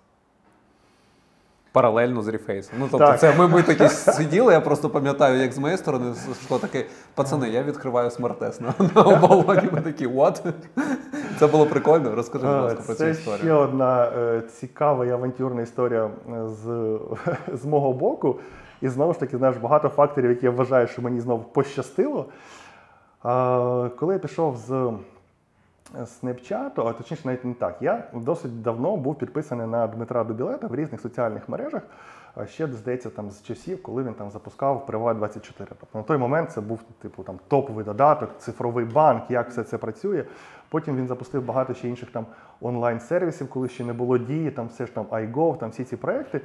[1.77, 2.75] Паралельно з рефейсом.
[2.79, 3.21] Ну, тобто, Так.
[3.21, 6.15] це ми, ми такі сиділи, я просто пам'ятаю, як з моєї сторони,
[6.47, 9.69] що таке, пацани, я відкриваю смартес на, на оболоні.
[9.73, 10.53] Ми такі, what?
[11.39, 12.15] Це було прикольно.
[12.15, 16.99] Розкажи, будь ласка, про цю Це ще одна е, цікава і авантюрна історія е, з,
[17.63, 18.37] з мого боку.
[18.81, 22.27] І знову ж таки, знаєш, багато факторів, які я вважаю, що мені знову пощастило.
[23.23, 24.93] А, коли я пішов з
[25.95, 27.77] Snapchat, а точніше, навіть не так.
[27.81, 31.83] Я досить давно був підписаний на Дмитра Дубілета в різних соціальних мережах.
[32.47, 36.53] Ще здається, там з часів, коли він там запускав Приват 24 Тобто на той момент
[36.53, 40.25] це був типу там топовий додаток, цифровий банк, як все це працює.
[40.69, 42.27] Потім він запустив багато ще інших там
[42.61, 46.41] онлайн-сервісів, коли ще не було дії, там все ж там iGo, там всі ці проекти.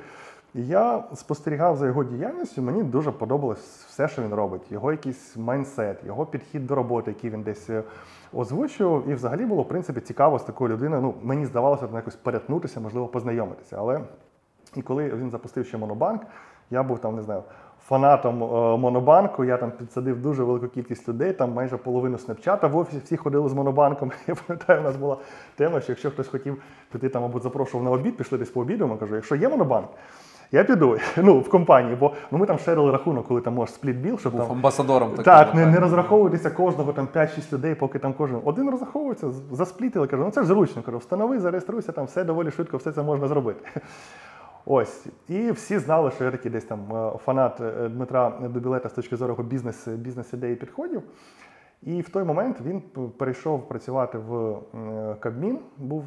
[0.55, 2.61] І я спостерігав за його діяльністю.
[2.61, 4.71] Мені дуже подобалось все, що він робить.
[4.71, 7.83] Його якийсь майндсет, його підхід до роботи, який він десь е,
[8.33, 9.09] озвучував.
[9.09, 11.01] І взагалі було в принципі цікаво з такою людиною.
[11.01, 13.75] Ну мені здавалося там якось перетнутися, можливо, познайомитися.
[13.79, 14.01] Але
[14.75, 16.21] і коли він запустив ще монобанк,
[16.71, 17.43] я був там, не знаю.
[17.87, 22.77] Фанатом е, монобанку, я там підсадив дуже велику кількість людей, там майже половину снапчата в
[22.77, 24.11] офісі всі ходили з монобанком.
[24.27, 25.17] Я пам'ятаю, у нас була
[25.55, 28.97] тема, що якщо хтось хотів піти там, або запрошував на обід, пішли десь по обіду,
[28.99, 29.87] кажу, якщо є монобанк,
[30.51, 34.17] я піду ну, в компанії, бо ну, ми там шерили рахунок, коли там можеш сплітбіл,
[34.17, 34.51] щоб Був там.
[34.51, 35.23] амбасадором таким.
[35.23, 40.07] Так, не, не розраховуйтеся кожного там 5-6 людей, поки там кожен один розраховується, засплітили.
[40.07, 40.81] Кажу, ну це ж зручно.
[40.81, 43.69] Кажу, встанови, зареєструйся, там все доволі швидко, все це можна зробити.
[44.65, 45.05] Ось.
[45.27, 49.15] І всі знали, що я такий десь там е, фанат е, Дмитра Дубілета з точки
[49.15, 51.01] зору бізнес, бізнес-ідеї підходів.
[51.83, 52.81] І в той момент він
[53.17, 56.05] перейшов працювати в е, Кабмін, був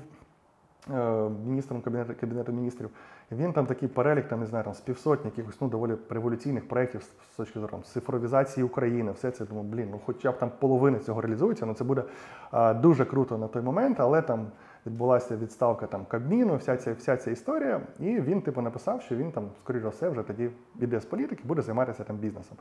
[0.94, 2.90] е, міністром кабінету, кабінету міністрів.
[3.36, 7.02] Він там такий перелік, там не знаю, там з півсотні якихось ну доволі революційних проєктів
[7.02, 9.12] з точки зору там, цифровізації України.
[9.12, 12.02] Все це думаю, блін, ну хоча б там половина цього реалізується, ну це буде
[12.50, 14.46] а, дуже круто на той момент, але там
[14.86, 17.80] відбулася відставка там Кабміну, вся ця вся ця історія.
[18.00, 21.42] І він типу написав, що він там, скоріш за все, вже тоді іде з політики,
[21.44, 22.58] буде займатися там бізнесом.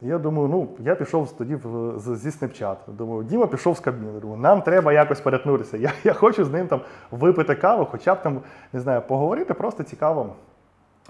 [0.00, 2.76] Я думаю, ну я пішов тоді в, з, зі Snapchat.
[2.86, 4.20] Думаю, Діма пішов з Кабміну.
[4.20, 5.76] Думаю, нам треба якось перетнутися.
[5.76, 6.80] Я, я хочу з ним там
[7.10, 8.40] випити каву, хоча б там
[8.72, 10.34] не знаю, поговорити, просто цікаво.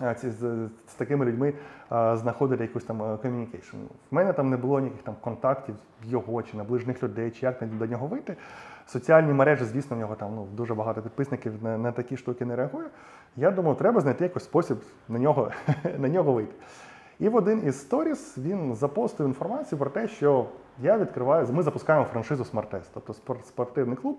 [0.02, 1.52] е, Ці, з, з такими людьми
[1.88, 3.76] а, знаходити якусь там communication.
[4.10, 5.74] В мене там не було ніяких там контактів
[6.04, 8.36] його чи наближених людей, чи як до нього вийти.
[8.86, 12.56] Соціальні мережі, звісно, в нього там ну, дуже багато підписників на, на такі штуки не
[12.56, 12.86] реагує.
[13.36, 14.76] Я думав, треба знайти якийсь спосіб
[15.08, 15.50] на нього,
[15.98, 16.54] на нього вийти.
[17.20, 20.46] І в один із сторіс він запостив інформацію про те, що
[20.82, 22.86] я відкриваю, ми запускаємо франшизу Smartass.
[22.94, 24.18] Тобто спор- спортивний клуб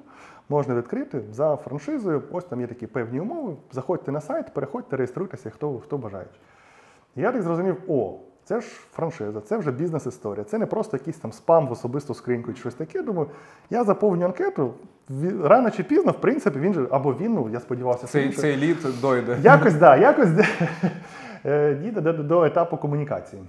[0.50, 2.24] можна відкрити за франшизою.
[2.32, 3.54] Ось там є такі певні умови.
[3.72, 6.40] Заходьте на сайт, переходьте, реєструйтеся, хто, хто бажаючи.
[7.16, 10.44] І я так зрозумів, о, це ж франшиза, це вже бізнес-історія.
[10.44, 13.02] Це не просто якийсь там спам в особисту скриньку чи щось таке.
[13.02, 13.28] Думаю,
[13.70, 14.74] я заповню анкету.
[15.44, 18.78] Рано чи пізно, в принципі, він же або він, ну я сподівався, Цей, цей лід
[19.02, 19.38] дойде.
[19.42, 20.30] Якось, да, якось
[21.82, 23.44] дійде до, до етапу комунікації.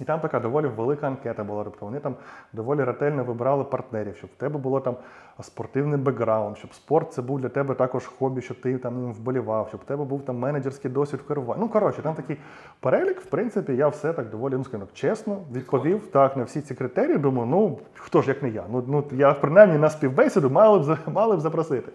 [0.00, 1.64] І там така доволі велика анкета була.
[1.64, 2.14] Тобто вони там
[2.52, 4.96] доволі ретельно вибирали партнерів, щоб в тебе було там
[5.40, 9.80] спортивний бекграунд, щоб спорт це був для тебе також хобі, щоб ти там вболівав, щоб
[9.80, 11.60] в тебе був там менеджерський досвід в керуванні.
[11.62, 12.36] Ну коротше, там такий
[12.80, 13.20] перелік.
[13.20, 17.18] В принципі, я все так доволі ну, скажімо, чесно відповів так на всі ці критерії.
[17.18, 18.64] Думаю, ну хто ж як не я?
[18.70, 21.92] Ну ну я принаймні на співбесіду мали б мали б запросити.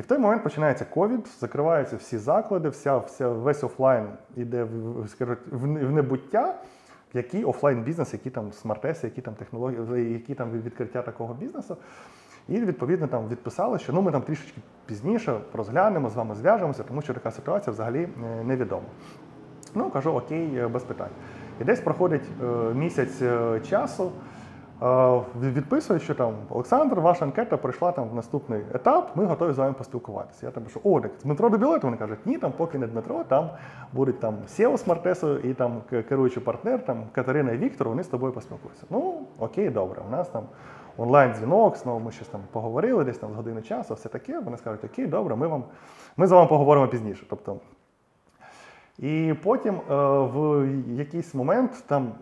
[0.00, 5.02] І в той момент починається ковід, закриваються всі заклади, вся, вся, весь офлайн іде в,
[5.02, 6.54] в, в, небуття.
[7.14, 11.76] Який офлайн бізнес, які там смартеси, які там технології, які там відкриття такого бізнесу.
[12.48, 17.02] І відповідно там відписали, що ну ми там трішечки пізніше розглянемо, з вами зв'яжемося, тому
[17.02, 18.86] що така ситуація взагалі е, невідома.
[19.74, 21.10] Ну, кажу, окей, е, без питань.
[21.60, 23.22] І десь проходить е, місяць
[23.68, 24.12] часу.
[24.82, 29.52] Е, від- Відписують, що там Олександр, ваша анкета прийшла там в наступний етап, ми готові
[29.52, 30.46] з вами поспілкуватися.
[30.46, 33.50] Я там пишу, о, так Дмитро Дубілет, вони кажуть, ні, там поки не Дмитро, там
[33.92, 38.32] будуть там SEO Смартесу і там керуючий партнер, там Катерина і Віктор, вони з тобою
[38.32, 38.84] поспілкуються.
[38.90, 40.42] Ну, окей, добре, у нас там
[40.96, 44.38] онлайн-дзвінок, знову ми щось там поговорили, десь там з години часу, все таке.
[44.40, 45.64] Вони скажуть, окей, добре, ми вам
[46.16, 47.26] ми з вами поговоримо пізніше.
[47.30, 47.56] Тобто
[48.98, 52.12] і потім е, в якийсь момент там.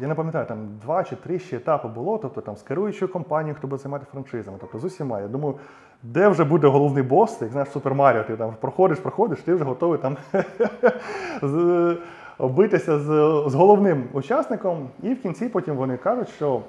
[0.00, 3.54] Я не пам'ятаю, там два чи три ще етапи було, тобто там з керуючою компанією,
[3.54, 5.20] хто буде займати франшизами, тобто з усіма.
[5.20, 5.54] Я думаю,
[6.02, 9.64] де вже буде головний бос, як знаєш, Супер Маріо, ти там проходиш, проходиш, ти вже
[9.64, 10.16] готовий там
[12.38, 13.08] битися з,
[13.54, 14.88] головним учасником.
[15.02, 16.62] І в кінці потім вони кажуть, що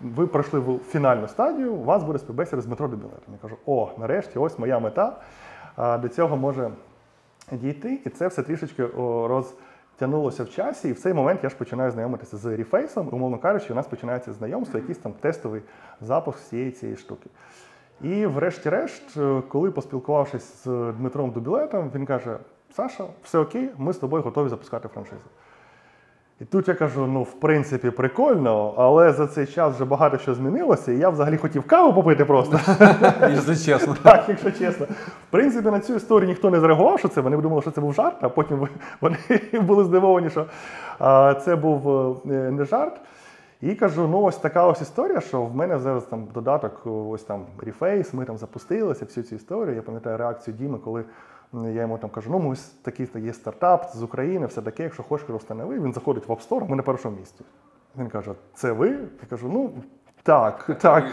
[0.00, 3.34] ви пройшли в фінальну стадію, у вас буде співбесіда з Дмитро Дебілетом.
[3.34, 5.16] Я кажу, о, нарешті, ось моя мета.
[6.02, 6.70] До цього може
[7.52, 9.44] дійти, і це все трішечки о,
[9.94, 10.88] розтягнулося в часі.
[10.88, 13.86] І в цей момент я ж починаю знайомитися з рефейсом, і, умовно кажучи, у нас
[13.86, 15.62] починається знайомство, якийсь там тестовий
[16.00, 17.30] запуск всієї цієї штуки.
[18.02, 22.38] І врешті-решт, е, коли поспілкувавшись з Дмитром Дубілетом, він каже:
[22.70, 25.24] Саша, все окей, ми з тобою готові запускати франшизу.
[26.40, 30.34] І тут я кажу: ну, в принципі, прикольно, але за цей час вже багато що
[30.34, 32.60] змінилося, і я взагалі хотів каву попити просто.
[33.20, 33.96] Якщо чесно.
[34.02, 34.86] Так, якщо чесно.
[35.28, 37.20] В принципі, на цю історію ніхто не зреагував, що це.
[37.20, 38.68] Вони думали, що це був жарт, а потім
[39.00, 39.16] вони
[39.52, 40.46] були здивовані, що
[41.44, 41.88] це був
[42.30, 43.00] е, не жарт.
[43.60, 47.46] І кажу, ну ось така ось історія, що в мене зараз там додаток, ось там
[47.58, 49.76] Reface, ми там запустилися, всю цю історію.
[49.76, 51.04] Я пам'ятаю реакцію Діми, коли
[51.62, 55.02] я йому там кажу, ну ми ось такий є стартап з України, все таке, якщо
[55.02, 55.80] хочеш, розстанови.
[55.80, 57.44] Він заходить в App Store, ми на першому місці.
[57.98, 58.88] Він каже: це ви?
[58.90, 59.70] Я кажу, ну.
[60.24, 61.04] Так, так.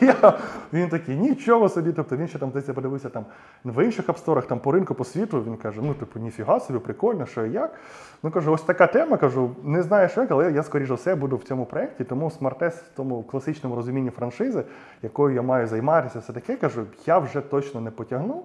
[0.00, 0.38] Я,
[0.72, 1.92] він такий, нічого собі.
[1.92, 3.24] Тобто він ще там десь подивився там
[3.64, 5.44] в інших апсторах, там по ринку, по світу.
[5.46, 7.74] Він каже: ну, типу, ніфіга собі, прикольно, що і як.
[8.22, 9.16] Ну кажу, ось така тема.
[9.16, 12.04] Кажу, не знаю, що як, але я, скоріш за все, буду в цьому проєкті.
[12.04, 14.64] Тому смартес в тому класичному розумінні франшизи,
[15.02, 18.42] якою я маю займатися, все таке, кажу, я вже точно не потягну.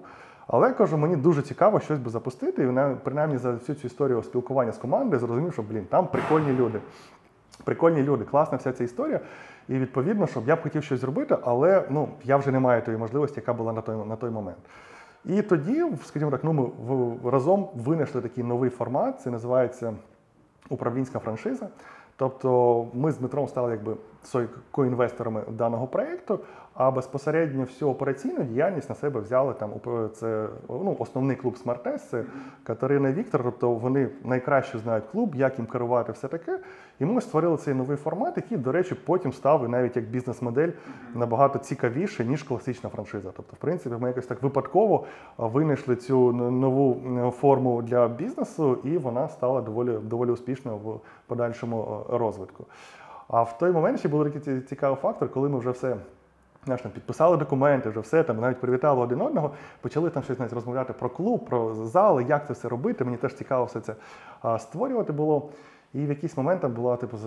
[0.52, 2.62] Але кажу, мені дуже цікаво щось би запустити.
[2.62, 6.80] І принаймні за всю цю історію спілкування з командою зрозумів, що блін, там прикольні люди.
[7.64, 9.20] Прикольні люди, класна вся ця історія.
[9.68, 12.96] І відповідно, щоб я б хотів щось зробити, але ну, я вже не маю тої
[12.96, 14.58] можливості, яка була на той, на той момент.
[15.24, 19.94] І тоді, скажімо так, ну, ми в, разом винайшли такий новий формат, це називається
[20.68, 21.68] управлінська франшиза.
[22.16, 23.96] Тобто ми з Дмитром стали якби
[24.70, 26.40] коінвесторами даного проєкту,
[26.82, 29.70] а безпосередньо всю операційну діяльність на себе взяли там
[30.14, 32.24] це ну, основний клуб Smartass, це
[32.62, 33.42] Катерина Віктор.
[33.42, 36.58] Тобто вони найкраще знають клуб, як їм керувати, все таке.
[37.00, 40.68] І ми створили цей новий формат, який, до речі, потім став і навіть як бізнес-модель
[41.14, 43.30] набагато цікавіше, ніж класична франшиза.
[43.36, 45.04] Тобто, в принципі, ми якось так випадково
[45.38, 52.66] винайшли цю нову форму для бізнесу, і вона стала доволі, доволі успішною в подальшому розвитку.
[53.28, 55.96] А в той момент ще був такий цікавий фактор, коли ми вже все.
[56.64, 59.50] Знаєш, там підписали документи, вже все там навіть привітали один одного,
[59.80, 63.04] почали там щось навіть розмовляти про клуб, про зали, як це все робити.
[63.04, 63.94] Мені теж цікаво все це
[64.42, 65.50] а, створювати було.
[65.94, 67.18] І в якийсь момент там було типу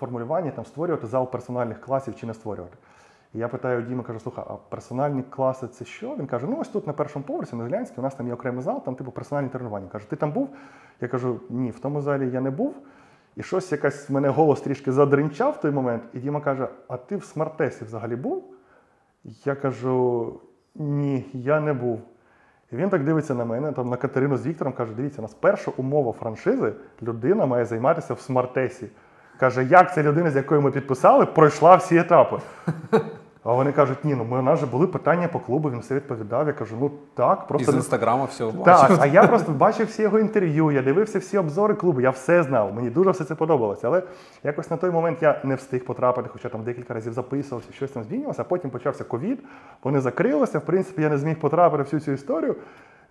[0.00, 2.76] формулюванні там створювати зал персональних класів чи не створювати.
[3.34, 6.16] І я питаю Діма, кажу, слухай, а персональні класи це що?
[6.16, 8.62] Він каже: ну ось тут на першому поверсі, на Зелянській, у нас там є окремий
[8.62, 9.88] зал, там типу персональні тренування.
[9.88, 10.48] Каже, ти там був?
[11.00, 12.74] Я кажу, ні, в тому залі я не був.
[13.36, 16.02] І щось якась мене голос трішки задринчав в той момент.
[16.12, 18.44] І Діма каже: А ти в смартесі взагалі був?
[19.44, 20.32] Я кажу:
[20.74, 22.00] ні, я не був.
[22.72, 25.34] І він так дивиться на мене, там на Катерину з Віктором, каже: дивіться, у нас
[25.34, 26.72] перша умова франшизи
[27.02, 28.88] людина має займатися в смартесі.
[29.38, 32.38] Каже, як ця людина, з якою ми підписали, пройшла всі етапи.
[33.44, 35.94] А вони кажуть, ні, ну ми у нас же були питання по клубу, він все
[35.94, 36.46] відповідав.
[36.46, 40.18] Я кажу, ну так, просто Із інстаграму все так, а я просто бачив всі його
[40.18, 42.74] інтерв'ю, я дивився всі обзори клубу, я все знав.
[42.74, 43.86] Мені дуже все це подобалося.
[43.86, 44.02] Але
[44.44, 48.04] якось на той момент я не встиг потрапити, хоча там декілька разів записувався, щось там
[48.04, 49.38] змінювалося, а потім почався ковід,
[49.82, 50.58] вони закрилися.
[50.58, 52.56] В принципі, я не зміг потрапити в всю цю історію.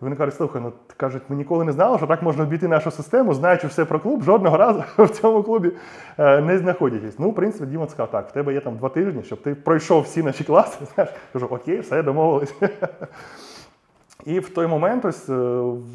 [0.01, 2.91] І вони кажуть, слухай, ну кажуть, ми ніколи не знали, що так можна обійти нашу
[2.91, 5.71] систему, знаючи все про клуб, жодного разу в цьому клубі
[6.17, 7.19] е, не знаходячись.
[7.19, 10.01] Ну, в принципі, Дімон сказав, так, в тебе є там два тижні, щоб ти пройшов
[10.01, 10.85] всі наші класи.
[10.95, 12.55] Знаєш, кажу, окей, все, домовились.
[14.25, 15.33] І в той момент ось е,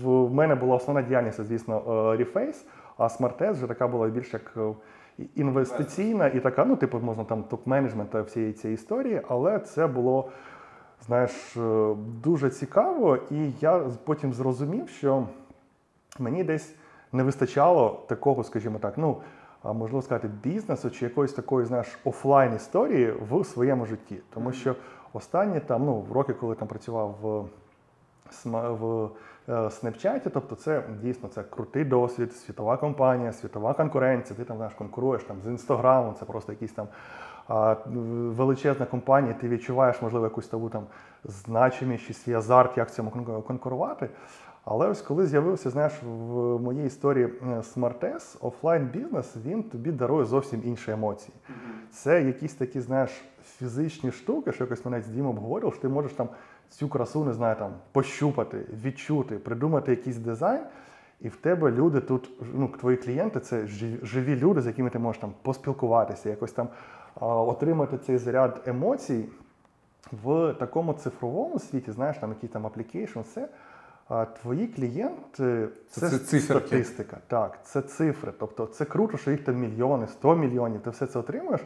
[0.02, 2.64] в мене була основна діяльність, звісно, е, Reface,
[2.98, 4.56] а SmartTest вже така була більш як
[5.34, 10.30] інвестиційна і така, ну, типу, можна там топ-менеджмент та всієї цієї історії, але це було,
[11.06, 13.16] знаєш, е, дуже цікаво.
[13.30, 15.26] І я потім зрозумів, що
[16.18, 16.74] мені десь
[17.12, 19.16] не вистачало такого, скажімо так, ну.
[19.64, 24.18] можливо сказати, бізнесу чи якоїсь такої, знаєш, офлайн історії в своєму житті.
[24.34, 24.74] Тому що
[25.12, 27.44] останні там, ну, роки, коли там працював в
[28.52, 29.10] в
[29.48, 34.36] Snapchat, тобто це дійсно це крутий досвід, світова компанія, світова конкуренція.
[34.36, 36.88] Ти там знаєш, конкуруєш там з інстаграмом, це просто якісь там
[37.48, 40.82] величезна компанія, ти відчуваєш, можливо, якусь таку там
[41.24, 43.10] значимість чи свій азарт, як в цьому
[43.46, 44.08] конкурувати.
[44.64, 50.24] Але ось коли з'явився, знаєш, в моїй історії е, SmartS, офлайн бізнес, він тобі дарує
[50.24, 51.34] зовсім інші емоції.
[51.90, 53.10] Це якісь такі, знаєш,
[53.58, 56.28] фізичні штуки, що якось мене з Дімою обговорював, що ти можеш там
[56.68, 60.60] цю красу, не знаю, там пощупати, відчути, придумати якийсь дизайн.
[61.20, 64.98] І в тебе люди тут, ну, твої клієнти це жи- живі люди, з якими ти
[64.98, 66.68] можеш там поспілкуватися, якось там
[67.26, 69.24] отримати цей заряд емоцій
[70.24, 73.48] в такому цифровому світі, знаєш, там який там application, це
[74.08, 76.66] а, твої клієнти Це це, циферки.
[76.66, 77.16] статистика.
[77.26, 78.32] Так, це цифри.
[78.38, 81.60] Тобто це круто, що їх там мільйони, 100 мільйонів, ти все це отримуєш.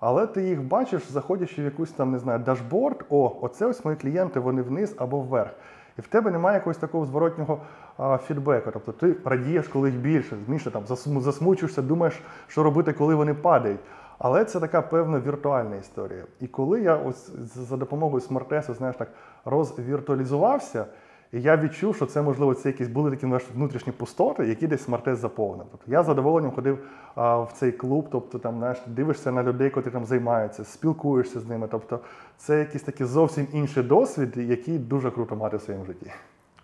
[0.00, 3.96] Але ти їх бачиш, заходячи в якусь там, не знаю, дашборд, о, оце ось мої
[3.96, 5.50] клієнти, вони вниз або вверх.
[5.98, 7.60] І в тебе немає якогось такого зворотнього
[7.96, 8.70] а, фідбеку.
[8.72, 13.34] Тобто ти радієш, коли їх більше, більше там засму- засмучуєшся, думаєш, що робити, коли вони
[13.34, 13.80] падають.
[14.18, 16.24] Але це така певна віртуальна історія.
[16.40, 19.08] І коли я ось за допомогою Smartass у, знаєш, так
[19.44, 20.86] розвіртуалізувався,
[21.32, 24.84] і я відчув, що це можливо це якісь були такі знаєш, внутрішні пустоти, які десь
[24.84, 25.66] Smartass заповнив.
[25.70, 26.78] Тобто я задоволенням ходив
[27.14, 31.46] а, в цей клуб, тобто там знаєш, дивишся на людей, котрі там займаються, спілкуєшся з
[31.46, 31.68] ними.
[31.70, 32.00] Тобто
[32.36, 36.10] це якийсь такий зовсім інший досвід, який дуже круто мати в своєму житті.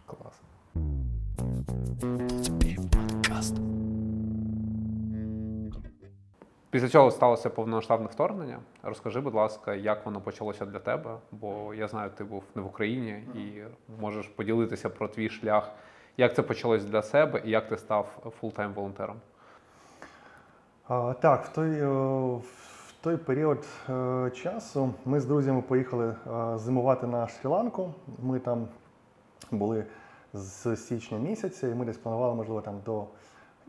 [0.07, 0.43] Клас.
[6.73, 8.59] Після цього сталося повномасштабне вторгнення.
[8.83, 11.17] Розкажи, будь ласка, як воно почалося для тебе?
[11.33, 13.63] Бо я знаю, ти був не в Україні і
[14.01, 15.71] можеш поділитися про твій шлях,
[16.17, 19.17] як це почалось для себе і як ти став full-time волонтером.
[21.21, 21.87] Так, в той,
[22.37, 27.91] в той період е, часу ми з друзями поїхали е, зимувати на Шрі-Ланку.
[28.23, 28.69] Ми там
[29.51, 29.85] були
[30.33, 33.05] з січня місяця, і ми десь планували, можливо, там до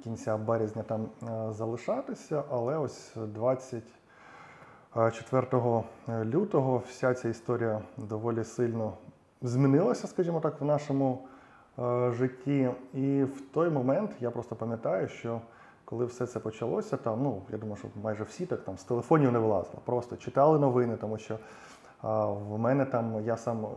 [0.03, 8.93] кінця березня там е, залишатися, але ось 24 лютого вся ця історія доволі сильно
[9.41, 11.27] змінилася, скажімо так, в нашому
[11.79, 12.69] е, житті.
[12.93, 15.41] І в той момент я просто пам'ятаю, що
[15.85, 19.31] коли все це почалося, там, ну, я думаю, що майже всі так там з телефонів
[19.31, 21.39] не вилазили, просто читали новини, тому що
[22.01, 23.69] а, в мене там, я сам е,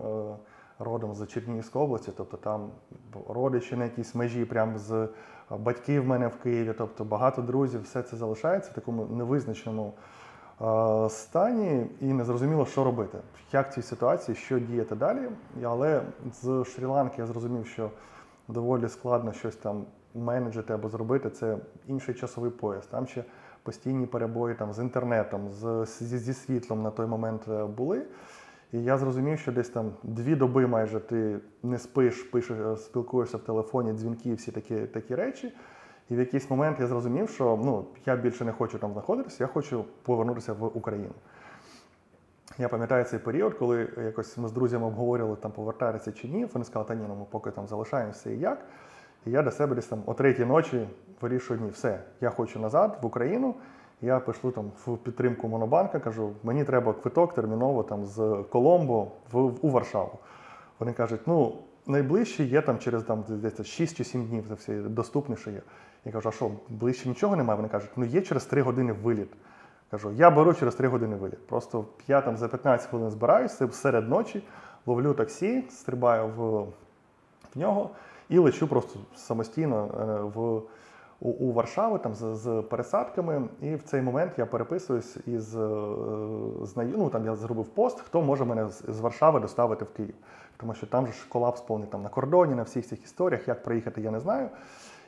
[0.78, 2.70] родом з Чернігівської області, тобто там
[3.28, 5.08] родичі на якійсь межі, прямо з
[5.50, 9.92] батьки в мене в Києві, тобто багато друзів, все це залишається в такому невизначеному
[10.60, 13.18] е, стані, і не зрозуміло, що робити,
[13.52, 15.28] як в цій ситуації, що діяти далі.
[15.64, 16.02] Але
[16.32, 17.90] з Шрі-Ланки я зрозумів, що
[18.48, 21.30] доволі складно щось там менеджити або зробити.
[21.30, 21.56] Це
[21.86, 22.86] інший часовий пояс.
[22.86, 23.24] Там ще
[23.62, 28.02] постійні перебої там, з інтернетом, з, зі, зі світлом на той момент е, були.
[28.72, 33.36] І я зрозумів, що десь там дві доби майже ти не спиш, пишеш, е, спілкуєшся
[33.36, 35.52] в телефоні, дзвінки, всі такі, такі речі.
[36.10, 39.46] І в якийсь момент я зрозумів, що ну, я більше не хочу там знаходитися, я
[39.46, 41.14] хочу повернутися в Україну.
[42.58, 46.44] Я пам'ятаю цей період, коли якось ми з друзями обговорювали, там повертатися чи ні.
[46.44, 48.66] Вони сказали, та ні, ну ми поки там залишаємося і як.
[49.26, 50.88] І я для себе десь там о третій ночі
[51.20, 53.54] вирішую, ні, все, я хочу назад в Україну.
[54.02, 59.66] Я пишу там в підтримку Монобанка, кажу, мені треба квиток терміново там з Коломбо в,
[59.66, 60.18] у Варшаву.
[60.78, 64.82] Вони кажуть, ну найближчий є там через там десь 6 чи 7 днів, це все
[64.82, 65.62] доступніше є.
[66.04, 67.56] Я кажу, а що, ближче нічого немає?
[67.56, 69.28] Вони кажуть, ну є через 3 години виліт.
[69.90, 71.46] Кажу, я беру через 3 години виліт.
[71.46, 74.42] Просто я там за 15 хвилин збираюся серед ночі,
[74.86, 76.60] ловлю таксі, стрибаю в,
[77.54, 77.90] в нього
[78.28, 80.04] і лечу просто самостійно е,
[80.38, 80.62] в,
[81.20, 83.48] у, у Варшаву там з, з пересадками.
[83.60, 85.68] І в цей момент я переписуюсь із е,
[86.62, 90.14] знаю, ну там я зробив пост, хто може мене з, з Варшави доставити в Київ.
[90.56, 93.62] Тому що там же ж колапс повний там на кордоні, на всіх цих історіях, як
[93.62, 94.48] проїхати, я не знаю.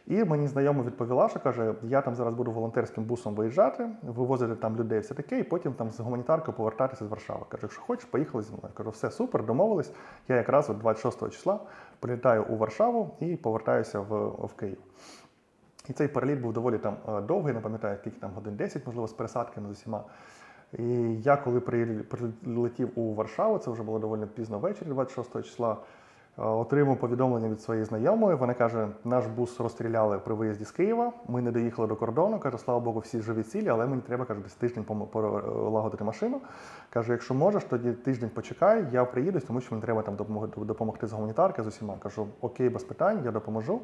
[0.09, 4.77] І мені знайома відповіла, що каже: я там зараз буду волонтерським бусом виїжджати, вивозити там
[4.77, 7.41] людей, все таке, і потім там з гуманітаркою повертатися з Варшави.
[7.49, 8.75] Каже, якщо хочеш, поїхали зі мною.
[8.75, 9.93] Кажу, все супер, домовились.
[10.29, 11.61] Я якраз от 26 числа
[12.01, 14.79] прилітаю у Варшаву і повертаюся в, в Київ.
[15.89, 19.09] І цей переліт був доволі там е, довгий, не пам'ятаю, скільки там годин 10, можливо,
[19.09, 20.05] з пересадками з усіма.
[20.79, 20.85] І
[21.15, 25.77] я, коли прилетів у Варшаву, це вже було доволі пізно ввечері, 26 числа,
[26.39, 28.37] е, отримав повідомлення від своєї знайомої.
[28.37, 31.13] Вона каже: наш бус розстріляли при виїзді з Києва.
[31.29, 32.39] Ми не доїхали до кордону.
[32.39, 36.41] каже, слава Богу, всі живі цілі, але мені треба каже, десь тиждень полагодити машину.
[36.91, 41.07] Каже, якщо можеш, тоді тиждень почекай, я приїду, тому що мені треба там допомогти, допомогти
[41.07, 41.97] з гуманітарки з усіма.
[41.99, 43.81] Кажу, окей, без питань, я допоможу.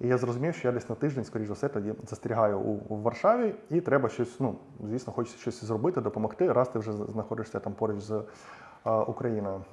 [0.00, 3.02] І я зрозумів, що я десь на тиждень, скоріш за все, тоді застерігаю у, у
[3.02, 7.72] Варшаві, і треба щось, ну, звісно, хочеться щось зробити, допомогти, раз ти вже знаходишся там
[7.72, 8.22] поруч з
[8.86, 9.64] е, Україною.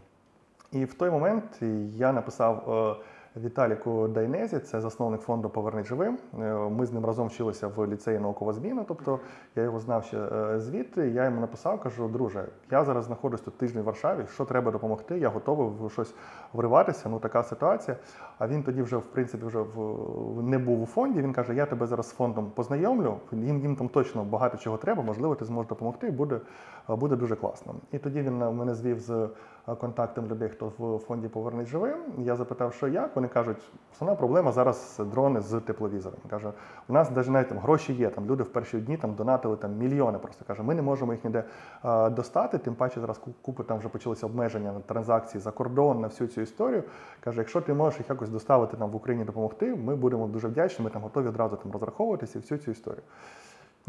[0.71, 1.61] І в той момент
[1.95, 3.03] я написав е,
[3.43, 6.17] Віталіку Дайнезі, це засновник фонду Поверни живим.
[6.39, 8.85] Е, Ми з ним разом вчилися в ліцеї наукова зміна.
[8.87, 9.19] Тобто
[9.55, 11.09] я його знав ще е, звідти.
[11.09, 14.25] Я йому написав, кажу, друже, я зараз знаходжусь тут тиждень в Варшаві.
[14.33, 15.19] Що треба допомогти?
[15.19, 16.13] Я готовий в щось
[16.53, 17.09] вриватися.
[17.09, 17.97] Ну така ситуація.
[18.37, 21.21] А він тоді вже в принципі вже в не був у фонді.
[21.21, 23.17] Він каже: Я тебе зараз з фондом познайомлю.
[23.31, 25.03] Їм їм там точно багато чого треба.
[25.03, 26.11] Можливо, ти зможеш допомогти.
[26.11, 26.39] Буде
[26.87, 27.75] буде дуже класно.
[27.91, 29.29] І тоді він мене звів з
[29.67, 31.97] е, контактом людей, хто в фонді Повернись живим.
[32.17, 33.15] Я запитав, що як.
[33.15, 33.57] Вони кажуть,
[33.93, 36.19] основна проблема зараз дрони з тепловізором.
[36.29, 36.51] Каже,
[36.87, 38.09] у нас навіть навіть там гроші є.
[38.09, 40.17] Там люди в перші дні там донатили там мільйони.
[40.19, 41.43] Просто каже, ми не можемо їх ніде
[41.85, 42.57] е, достати.
[42.57, 46.41] Тим паче зараз купи там вже почалися обмеження на транзакції за кордон, на всю цю
[46.41, 46.83] історію.
[47.19, 50.85] Каже, якщо ти можеш їх якось доставити нам в Україні допомогти, ми будемо дуже вдячні.
[50.85, 53.03] Ми там готові одразу там розраховуватися і всю цю історію.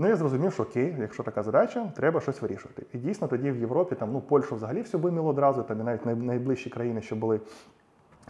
[0.01, 2.87] Ну я зрозумів, що окей, якщо така задача, треба щось вирішувати.
[2.93, 6.07] І дійсно тоді в Європі там ну Польщу взагалі все виміло одразу, там і навіть
[6.07, 7.41] найближчі країни, що були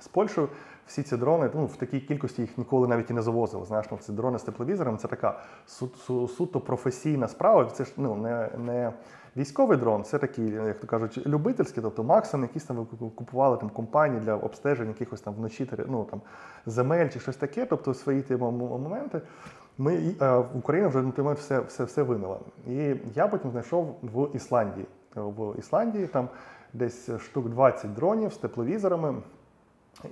[0.01, 0.49] з Польщею,
[0.87, 3.65] всі ці дрони ну, в такій кількості їх ніколи навіть і не завозили.
[3.65, 7.65] Знаєш, ну, ці дрони з тепловізором це така су- су- суто професійна справа.
[7.65, 8.93] Це ж ну не, не
[9.37, 14.21] військовий дрон, це такий, як то кажуть, любительський, тобто максимум якісь там купували там компанії
[14.21, 16.21] для обстеження якихось там вночі ну, там,
[16.67, 19.21] земель чи щось таке, тобто свої ті мо- мо- моменти.
[19.79, 22.39] Ми е, Україна вже на той момент все, все, все вимила.
[22.67, 24.87] І я потім знайшов в Ісландії.
[25.15, 26.29] В Ісландії там
[26.73, 29.15] десь штук 20 дронів з тепловізорами.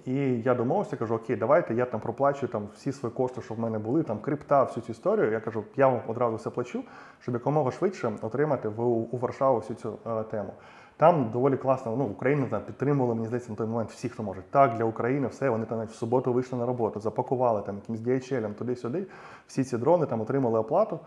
[0.05, 3.59] І я домовився, кажу, окей, давайте я там проплачу там всі свої кошти, що в
[3.59, 5.33] мене були, там крипта, всю цю історію.
[5.33, 6.85] Я кажу, я вам одразу все плачу,
[7.21, 10.53] щоб якомога швидше отримати в у Варшаву всю цю е, тему.
[10.97, 11.97] Там доволі класно.
[11.97, 14.43] Ну, Україна знаю, підтримувала, мені здається, на той момент всі, хто може.
[14.51, 15.51] Так, для України все.
[15.51, 19.07] Вони там навіть в суботу вийшли на роботу, запакували там якимсь DHL, туди-сюди.
[19.47, 21.01] Всі ці дрони там отримали оплату,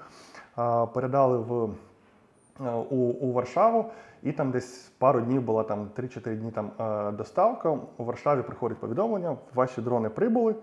[0.94, 1.70] передали в
[2.66, 3.86] е, у, у Варшаву,
[4.24, 7.78] і там десь пару днів була там 3-4 дні там е, доставка.
[7.98, 10.56] У Варшаві приходить повідомлення, ваші дрони прибули.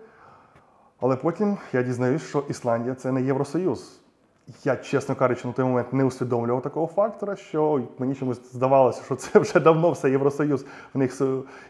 [1.01, 4.06] Але потім я дізнаюсь, що Ісландія це не Євросоюз.
[4.65, 9.17] Я, чесно кажучи, на той момент не усвідомлював такого фактора, що мені чомусь здавалося, що
[9.17, 11.23] це вже давно все Євросоюз, в них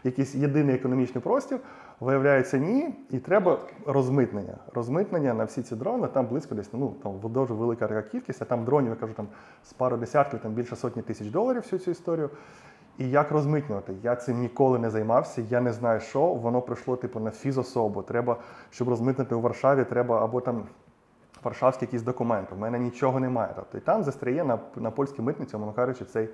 [0.03, 1.59] якийсь єдиний економічний простір.
[1.99, 4.57] Виявляється, ні, і треба розмитнення.
[4.73, 8.65] Розмитнення на всі ці дрони, там близько десь, ну там дуже велика кількість, а там
[8.65, 9.27] дронів, я кажу, там
[9.63, 12.29] з пару десятків, там більше сотні тисяч доларів всю цю історію.
[12.97, 13.93] І як розмитнювати?
[14.03, 18.01] Я цим ніколи не займався, я не знаю, що воно прийшло типу на фізособу.
[18.01, 18.37] Треба,
[18.69, 20.63] щоб розмитнити у Варшаві, треба або там
[21.43, 22.55] варшавські якісь документи.
[22.55, 23.51] У мене нічого немає.
[23.55, 26.29] Тобто і там застряє на, на польській митниці, умовно кажучи, цей,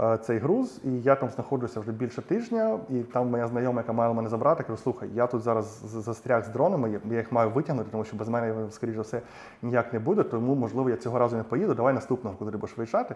[0.00, 0.80] е, цей груз.
[0.84, 4.62] І я там знаходжуся вже більше тижня, і там моя знайома, яка мала мене забрати,
[4.62, 8.28] каже, слухай, я тут зараз застряг з дронами, я- їх маю витягнути, тому що без
[8.28, 9.22] мене, скоріш за все,
[9.62, 10.22] ніяк не буде.
[10.22, 11.74] Тому, можливо, я цього разу не поїду.
[11.74, 13.14] Давай наступного, коли будеш виїжджати.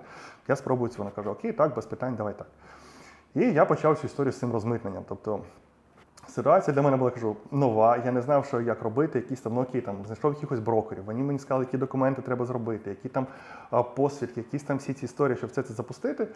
[0.48, 0.98] Я спробую це.
[0.98, 2.46] Вона каже, окей, так, без питань, давай так.
[3.34, 5.02] І я почав цю історію з цим розмитненням.
[5.08, 5.40] Тобто
[6.30, 7.96] Ситуація для мене була кажу нова.
[8.04, 11.04] Я не знав, що як робити, якісь там ну, окей, там знайшов якихось брокерів.
[11.04, 13.26] Вони мені сказали, які документи треба зробити, які там
[13.96, 16.28] посвідки, якісь там всі ці історії, щоб все це запустити.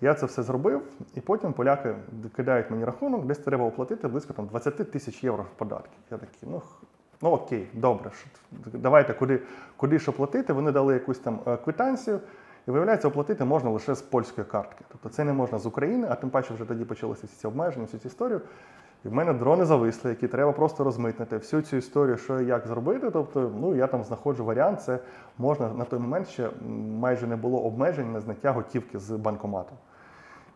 [0.00, 0.82] Я це все зробив,
[1.14, 1.94] і потім поляки
[2.36, 5.98] кидають мені рахунок, десь треба оплатити близько там 20 тисяч євро податків.
[6.10, 6.62] Я такий, ну.
[7.24, 8.10] Ну окей, добре,
[8.72, 9.40] давайте куди,
[9.76, 10.52] куди що платити.
[10.52, 12.20] Вони дали якусь там е, квитанцію,
[12.68, 14.84] і виявляється, оплатити можна лише з польської картки.
[14.88, 17.84] Тобто це не можна з України, а тим паче вже тоді почалися всі ці обмеження,
[17.84, 18.40] всю цю історію.
[19.04, 21.36] І в мене дрони зависли, які треба просто розмитнити.
[21.36, 23.10] Всю цю історію, що і як зробити.
[23.10, 24.82] Тобто, ну я там знаходжу варіант.
[24.82, 24.98] Це
[25.38, 26.50] можна на той момент ще
[27.00, 29.72] майже не було обмежень на зняття готівки з банкомату.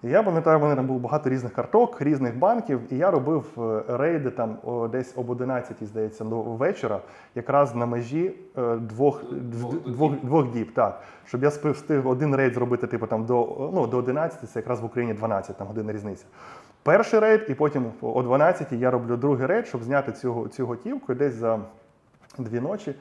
[0.03, 3.45] І я пам'ятаю, в мене там було багато різних карток, різних банків, і я робив
[3.59, 7.01] е, рейди там о, десь об 11, здається, до вечора,
[7.35, 9.93] якраз на межі е, двох, Двох двох, діб.
[9.93, 11.03] двох, двох діб, так.
[11.25, 14.81] Щоб я спив встиг один рейд зробити, типу там до, ну, до 11, це якраз
[14.81, 16.25] в Україні 12, там година різниця.
[16.87, 21.13] Перший рейд, і потім о 12 я роблю другий рейд, щоб зняти цю, цю готівку
[21.13, 21.61] і десь за
[22.39, 22.95] дві ночі.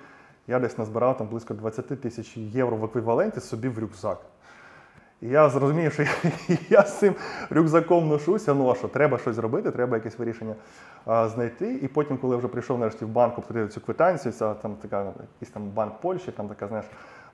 [0.48, 4.22] Я десь назбирав там близько 20 тисяч євро в еквіваленті собі в рюкзак.
[5.22, 6.03] І я зрозумів, що
[6.70, 7.16] я, з цим
[7.49, 8.53] рюкзаком ношуся.
[8.53, 10.56] Ну а що, треба щось зробити, треба якесь вирішення
[11.06, 11.74] а, знайти.
[11.74, 15.14] І потім, коли я вже прийшов нарешті в банк, обсудив цю квитанцію, це там така
[15.34, 16.86] якийсь там банк Польщі, там така, знаєш,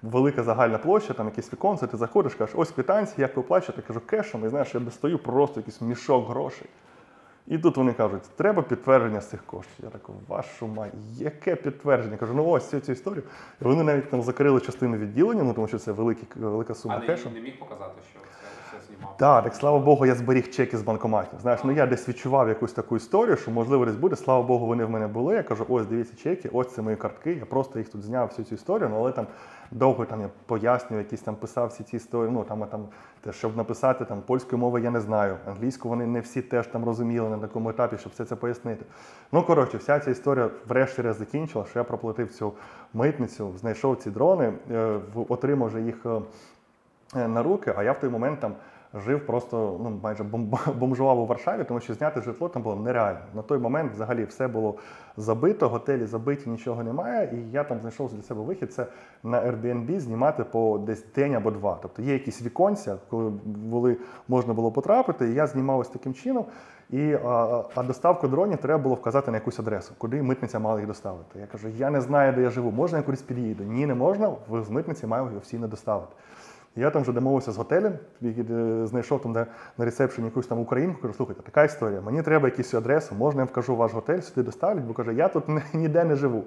[0.02, 4.00] велика загальна площа, там якісь віконце, ти заходиш, кажеш, ось квитанція, як ви плачете, кажу,
[4.00, 6.68] кешем, і знаєш, я достаю просто якийсь мішок грошей.
[7.48, 9.76] І тут вони кажуть, треба підтвердження з цих коштів.
[9.84, 12.18] Я такий, вашу мать, яке підтвердження?
[12.18, 13.24] Кажу, ну ось цю, цю історію.
[13.62, 17.30] І вони навіть там закрили частину відділення, ну тому що це великі, велика сума кешу.
[17.30, 19.18] міг показати, що це все знімав.
[19.18, 21.40] Так, так слава Богу, я зберіг чеки з банкоматів.
[21.40, 24.16] Знаєш, ну я десь відчував якусь таку історію, що можливо десь буде.
[24.16, 25.36] Слава Богу, вони в мене були.
[25.36, 27.34] Я кажу, ось дивіться чеки, ось це мої картки.
[27.34, 29.28] Я просто їх тут зняв всю цю історію, ну але там
[29.72, 32.32] довго там я пояснюю, якісь там писав всі ці історії.
[32.34, 32.86] Ну там, там
[33.22, 35.38] те, щоб написати там польської мови, я не знаю.
[35.48, 38.86] Англійську вони не всі теж там розуміли на такому етапі, щоб все це пояснити.
[39.32, 42.54] Ну коротше, вся ця історія врешті-решт закінчила, що я проплатив цю
[42.94, 45.00] митницю, знайшов ці дрони, е,
[45.30, 46.06] отримав вже їх.
[46.06, 46.22] е,
[47.16, 48.56] е, на руки, а я в той момент там
[48.94, 53.20] жив просто ну, майже бом- бомжував у Варшаві, тому що зняти житло там було нереально.
[53.34, 54.76] На той момент взагалі все було
[55.18, 57.30] забито, готелі забиті, нічого немає.
[57.34, 58.74] І я там знайшов для себе вихід.
[58.74, 58.86] Це
[59.24, 61.80] на Airbnb знімати по десь день або два.
[61.82, 63.98] Тобто є якісь віконця, коли
[64.28, 66.46] можна було потрапити, і я знімав ось таким чином.
[66.90, 70.88] І, а, а доставку дронів треба було вказати на якусь адресу, куди митниця мала їх
[70.88, 71.40] доставити.
[71.40, 73.64] Я кажу, я не знаю, де я живу, можна я кудись під'їду?
[73.64, 76.14] Ні, не можна, ви з митниці мають його офіційно доставити.
[76.76, 77.94] Я там вже домовився з готелем,
[78.24, 79.46] е, знайшов там де,
[79.78, 83.46] на ресепшені якусь там українку, кажу, слухайте, така історія, мені треба якусь адресу, можна я
[83.46, 85.44] вкажу ваш готель, сюди доставлять, бо каже, я тут
[85.74, 86.44] ніде не живу.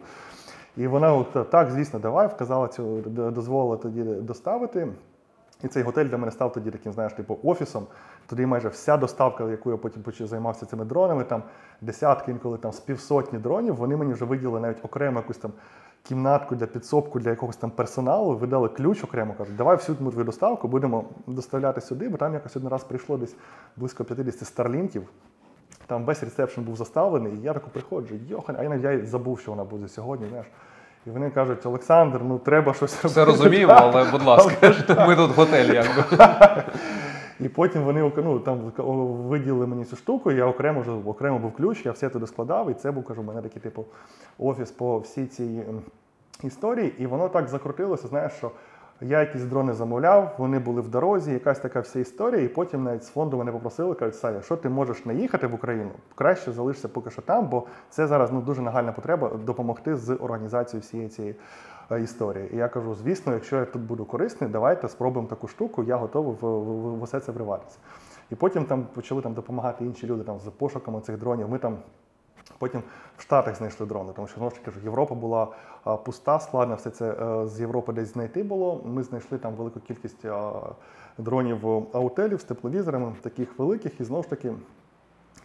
[0.76, 4.88] І вона от, так, звісно, давай, вказала цю, дозволила тоді доставити.
[5.64, 7.86] І цей готель для мене став тоді таким, знаєш, типу офісом.
[8.26, 11.42] Тоді майже вся доставка, яку я потім займався цими дронами, там
[11.80, 15.52] десятки, інколи там з півсотні дронів, вони мені вже виділили навіть окремо якусь там
[16.08, 20.68] кімнатку для підсобку для якогось там персоналу, видали ключ окремо, кажуть, давай всю твою доставку
[20.68, 23.36] будемо доставляти сюди, бо там якось один раз прийшло десь
[23.76, 25.08] близько 50 старлінків.
[25.86, 29.50] Там весь ресепшн був заставлений, і я таку приходжу, йохан, а я навіть забув, що
[29.50, 30.26] вона буде сьогодні.
[30.28, 30.46] знаєш.
[31.06, 33.08] І вони кажуть, Олександр, ну треба щось робити.
[33.08, 34.74] Все розуміємо, але будь ласка,
[35.08, 36.04] ми тут в готелі, якби.
[37.40, 38.72] І потім вони ну, там
[39.28, 42.74] виділили мені цю штуку, я окремо вже окремо був ключ, я все туди складав, і
[42.74, 43.84] це був кажу, у мене такий типу
[44.38, 45.82] офіс по всій цій ем,
[46.42, 46.94] історії.
[46.98, 48.50] І воно так закрутилося, знаєш, що
[49.00, 52.42] я якісь дрони замовляв, вони були в дорозі, якась така вся історія.
[52.42, 55.54] І потім навіть з фонду мене попросили, кажуть, Саня, що ти можеш не їхати в
[55.54, 55.90] Україну?
[56.14, 60.82] Краще залишся поки що там, бо це зараз ну, дуже нагальна потреба допомогти з організацією
[60.82, 61.34] всієї цієї
[61.90, 62.50] історії.
[62.52, 66.36] І я кажу, звісно, якщо я тут буду корисний, давайте спробуємо таку штуку, я готовий
[66.40, 67.78] в, в, в усе це вриватися.
[68.30, 71.48] І потім там почали там допомагати інші люди там з пошуками цих дронів.
[71.48, 71.78] Ми там
[72.58, 72.82] Потім
[73.16, 75.48] в Штатах знайшли дрони, тому що знову ж таки Європа була
[75.84, 78.80] а, пуста, складно все це е, з Європи десь знайти було.
[78.84, 80.26] Ми знайшли там велику кількість
[81.18, 84.52] дронів аутелів з тепловізорами, таких великих, і знову ж таки.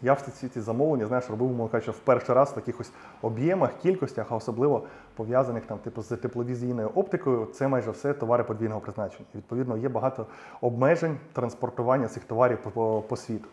[0.02, 4.28] Я всі ці замовлення, знаєш, робив, кажучи, в перший раз в таких ось об'ємах, кількостях,
[4.30, 4.84] а особливо
[5.16, 7.46] пов'язаних там, типу, з тепловізійною оптикою.
[7.46, 9.26] Це майже все товари подвійного призначення.
[9.34, 10.26] І, відповідно, є багато
[10.62, 13.48] обмежень транспортування цих товарів по, по, по світу.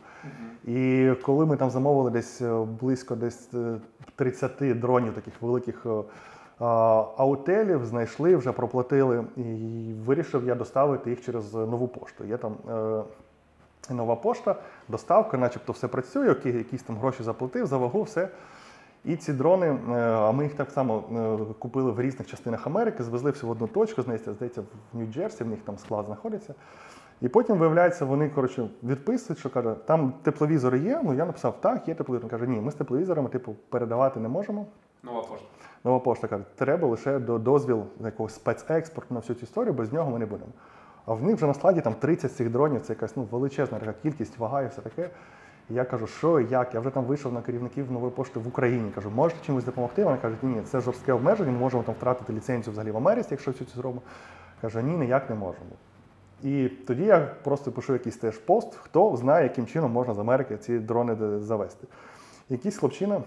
[0.65, 3.79] І коли ми там замовили десь е, близько десь е,
[4.17, 5.87] 30 дронів таких великих.
[5.87, 6.03] е,
[6.59, 9.43] а, Аутелів знайшли, вже проплатили, і
[10.05, 12.25] вирішив я доставити їх через нову пошту.
[12.25, 12.57] Є там
[13.91, 14.57] е, нова пошта,
[14.89, 18.29] доставка, начебто все працює, якісь там гроші заплатив, за вагу, все.
[19.05, 21.05] І ці дрони, е, а ми їх так само
[21.51, 25.47] е, купили в різних частинах Америки, звезли всю в одну точку, здається, в Нью-Джерсі, в
[25.47, 26.55] них там склад знаходиться.
[27.21, 31.01] І потім, виявляється, вони коротше, відписують, що каже, там тепловізори є.
[31.05, 32.25] Ну я написав, так, є тепловізор.
[32.25, 34.67] Він каже, ні, ми з тепловізорами типу, передавати не можемо.
[35.03, 35.47] Нова пошта.
[35.85, 40.11] Нова пошта каже, треба лише до дозвіл якогось спецекспорту на всю цю історію, без нього
[40.11, 40.51] ми не будемо.
[41.07, 43.95] А в них вже на складі там 30 цих дронів, це якась ну, величезна така
[44.03, 45.11] кількість, вага і все таке.
[45.71, 46.75] І я кажу, що як?
[46.75, 48.91] Я вже там вийшов на керівників нової пошти в Україні.
[48.95, 50.05] Кажу, можете чимось допомогти?
[50.05, 53.53] Вони кажуть, ні, це жорстке обмеження, ми можемо там втратити ліцензію взагалі в Америці, якщо
[53.53, 54.03] цю зробимо.
[54.61, 55.71] Каже, ні, ніяк не можемо.
[56.43, 60.57] І тоді я просто пишу якийсь теж пост, хто знає, яким чином можна з Америки
[60.57, 61.87] ці дрони завести.
[62.49, 63.23] Якийсь хлопчина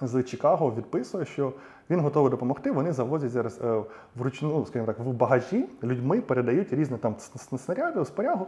[0.00, 1.52] з Чикаго відписує, що
[1.90, 2.70] він готовий допомогти.
[2.70, 3.82] Вони завозять зараз е,
[4.16, 7.14] вручну, ну, скажімо так, в багажі людьми передають різні там
[7.58, 8.46] снаряди, спорягу.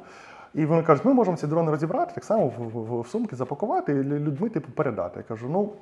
[0.55, 4.49] І вони кажуть, ми можемо ці дрони розібрати, так само в, сумки запакувати і людьми
[4.49, 5.15] типу передати.
[5.21, 5.73] Я кажу, ну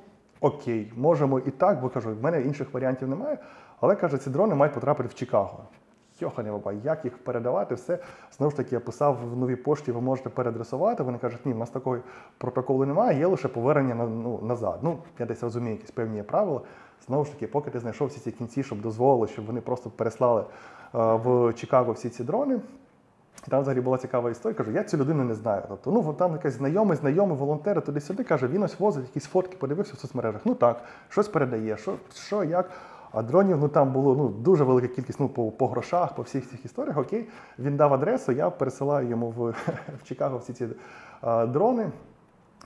[0.41, 3.37] окей, можемо і так, бо кажу, в мене інших варіантів немає.
[3.81, 5.63] Але каже, ці дрони мають потрапити в Чикаго.
[6.19, 7.99] йохані баба, як їх передавати, все.
[8.37, 11.03] Знову ж таки, я писав в новій пошті, ви можете переадресувати.
[11.03, 11.97] Вони кажуть, ні, в нас такого
[12.37, 14.79] протоколу немає, є лише повернення на, ну, назад.
[14.81, 16.61] Ну, я десь розумію, якісь певні правила.
[17.05, 20.41] Знову ж таки, поки ти знайшов всі ці кінці, щоб дозволили, щоб вони просто переслали
[20.41, 20.45] е,
[20.93, 22.59] в Чикаго всі ці дрони.
[23.47, 24.57] І там взагалі була цікава історія.
[24.57, 25.63] Кажу, я цю людину не знаю.
[25.67, 29.93] Тобто, ну там якийсь знайомий, знайомий волонтер туди-сюди каже, він ось возить якісь фотки, подивився
[29.93, 30.41] в соцмережах.
[30.45, 32.69] Ну так, щось передає, що, що як.
[33.11, 36.49] А дронів ну там було ну дуже велика кількість ну по, по грошах, по всіх
[36.49, 36.97] цих історіях.
[36.97, 37.29] Окей,
[37.59, 39.49] він дав адресу, я пересилаю йому в,
[39.99, 40.67] в Чикаго всі ці
[41.21, 41.91] а, дрони.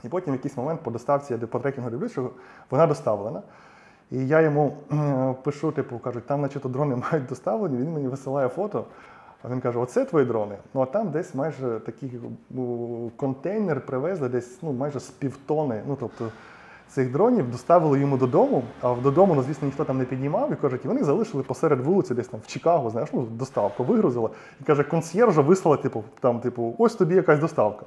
[0.04, 2.30] І потім в якийсь момент по доставці я по трекінгу дивлюсь, що
[2.70, 3.42] вона доставлена.
[4.12, 8.48] І я йому е, пишу, типу, кажуть, там, наче дрони мають доставлені, він мені висилає
[8.48, 8.84] фото.
[9.42, 10.56] А він каже: оце твої дрони.
[10.74, 12.20] Ну а там десь майже такий
[12.50, 15.82] ну, контейнер привезли, десь ну, майже з півтони.
[15.86, 16.28] Ну, тобто
[16.88, 20.52] цих дронів доставили йому додому, а додому, ну, звісно, ніхто там не піднімав.
[20.52, 24.28] І кажуть, і вони залишили посеред вулиці, десь там в Чикаго, знаєш, ну, доставку вигрузили.
[24.60, 27.86] І каже, консьєржа вислала, типу, там, типу, ось тобі якась доставка.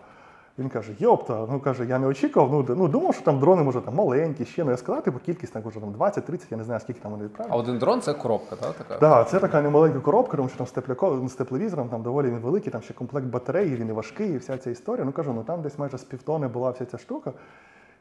[0.59, 2.51] Він каже, йопта, ну каже, я не очікував.
[2.51, 5.53] Ну, ну думав, що там дрони може там маленькі, ще ну я сказав, типу, кількість
[5.53, 7.55] там вже там 20-30, я не знаю, скільки там вони відправили.
[7.57, 8.73] А один дрон це коробка, так?
[8.73, 8.97] Така?
[8.97, 12.39] Так, це така немаленька коробка, тому що там з, тепляко- з тепловізором там доволі він
[12.39, 15.05] великий, там ще комплект батареї, він і важкий, і вся ця історія.
[15.05, 17.33] Ну кажу, ну там десь майже з півтони була вся ця штука.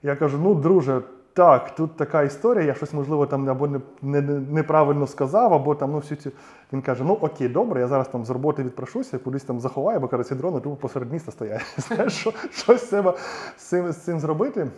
[0.02, 1.00] Я кажу, ну, друже,
[1.34, 5.74] так, тут така історія, я щось, можливо, там або не, не, не- неправильно сказав, або
[5.74, 6.30] там, ну, всю цю.
[6.72, 10.08] Він каже: ну окей, добре, я зараз там з роботи відпрошуся, кудись там заховаю, бо
[10.08, 11.62] каже, ці дрони тупо посеред міста стоять.
[11.78, 13.14] Знаєш, що, щось треба
[13.56, 14.70] з цим, з цим зробити.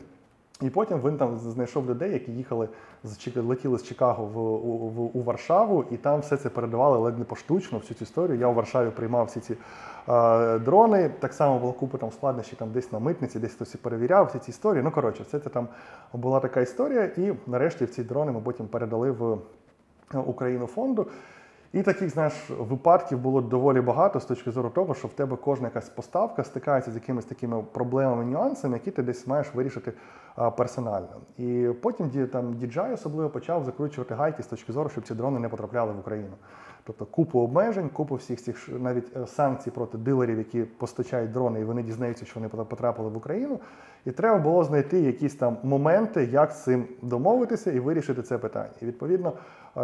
[0.62, 2.68] І потім він там знайшов людей, які їхали
[3.04, 7.18] з летіли з Чикаго в, у, в, у Варшаву, і там все це передавали ледь
[7.18, 8.38] не поштучно, всю цю історію.
[8.38, 9.56] Я у Варшаві приймав всі ці
[10.08, 11.10] е, дрони.
[11.18, 14.50] Так само була купа там складнощів там десь на митниці, десь хтось перевіряв всі ці
[14.50, 14.82] історії.
[14.82, 15.68] Ну коротше, все це там
[16.12, 17.04] була така історія.
[17.04, 19.38] І нарешті ці дрони ми потім передали в
[20.14, 21.06] е, Україну фонду.
[21.72, 25.66] І таких, знаєш, випадків було доволі багато з точки зору того, що в тебе кожна
[25.68, 29.92] якась поставка стикається з якимись такими проблемами, нюансами, які ти десь маєш вирішити
[30.56, 31.20] персонально.
[31.38, 35.48] І потім там DJI особливо почав закручувати гайки з точки зору, щоб ці дрони не
[35.48, 36.32] потрапляли в Україну.
[36.86, 41.64] Тобто купу обмежень, купу всіх цих навіть е, санкцій проти дилерів, які постачають дрони, і
[41.64, 43.60] вони дізнаються, що вони потрапили в Україну.
[44.04, 48.70] І треба було знайти якісь там моменти, як з цим домовитися і вирішити це питання.
[48.82, 49.32] І відповідно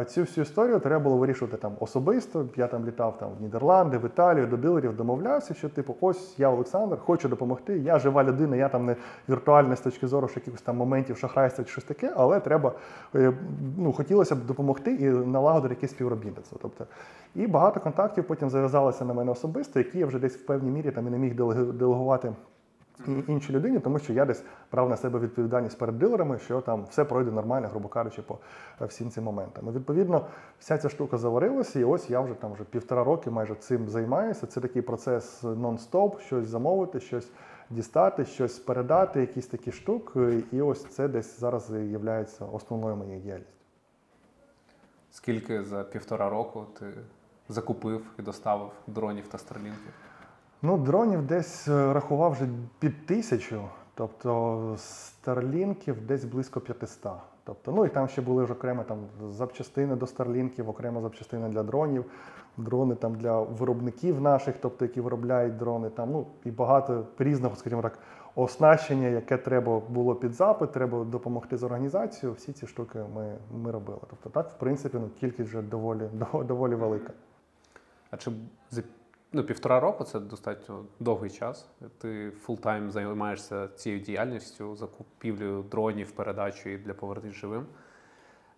[0.09, 2.49] цю всю історію треба було вирішувати там особисто.
[2.57, 6.49] Я там літав там в Нідерланди, в Італію, до дилерів домовлявся, що типу, ось я
[6.49, 7.79] Олександр, хочу допомогти.
[7.79, 8.97] Я жива людина, я там не
[9.29, 12.73] віртуальна з точки зору що якихось там моментів шахрайства чи щось таке, але треба
[13.15, 13.33] е,
[13.79, 16.59] ну, хотілося б допомогти і налагодити якесь співробітництво.
[16.63, 16.87] Тобто,
[17.35, 20.91] і багато контактів потім зав'язалося на мене особисто, які я вже десь в певній мірі
[20.91, 21.35] там і не міг
[21.75, 22.33] делегувати
[23.07, 26.85] і- іншій людині, тому що я десь брав на себе відповідальність перед дилерами, що там
[26.85, 28.39] все пройде нормально, грубо кажучи, по
[28.81, 29.69] е, всім цим моментам.
[29.69, 30.27] І, відповідно,
[30.59, 34.47] вся ця штука заварилася, і ось я вже там вже півтора роки майже цим займаюся.
[34.47, 37.31] Це такий процес нон-стоп, щось замовити, щось
[37.71, 40.45] дістати, щось передати, якісь такі штуки.
[40.53, 43.53] І ось це десь зараз є основною моєю діяльністю.
[45.11, 46.87] Скільки за півтора року ти
[47.49, 49.93] закупив і доставив дронів та старлінків?
[50.65, 52.49] Ну, дронів десь е, рахував вже
[52.79, 53.63] під тисячу,
[53.95, 57.13] тобто старлінків десь близько 500.
[57.45, 58.99] Тобто, ну і там ще були ж окремо там
[59.31, 62.05] запчастини до старлінків, окремо запчастини для дронів,
[62.57, 67.83] дрони там для виробників наших, тобто які виробляють дрони, там ну і багато різного, скажімо
[67.83, 67.99] так,
[68.35, 72.37] оснащення, яке треба було під запит, треба допомогти з організацією.
[72.37, 74.01] Всі ці штуки ми, ми робили.
[74.11, 76.11] Тобто, так, в принципі, ну кількість вже доволі
[76.45, 77.13] доволі велика.
[78.11, 78.31] А чи
[79.33, 81.69] ну, півтора року це достатньо довгий час?
[81.99, 87.67] Ти full-time займаєшся цією діяльністю, закупівлею дронів, передачею для Повернись живим.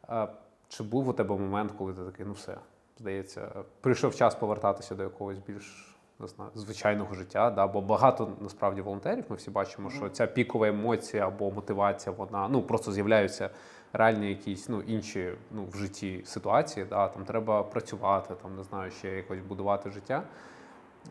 [0.09, 0.29] А
[0.69, 2.57] чи був у тебе момент, коли ти такий, ну все,
[2.99, 7.51] здається, прийшов час повертатися до якогось більш не знаю, звичайного життя?
[7.51, 7.67] Да?
[7.67, 12.63] Бо багато насправді волонтерів ми всі бачимо, що ця пікова емоція або мотивація, вона ну
[12.63, 13.51] просто з'являються
[13.93, 16.87] реальні якісь ну, інші ну, в житті ситуації.
[16.91, 17.09] Да?
[17.09, 20.23] Там треба працювати, там не знаю, ще якось будувати життя.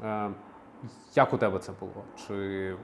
[0.03, 0.29] Е,
[1.15, 2.03] Як у тебе це було?
[2.15, 2.75] Чи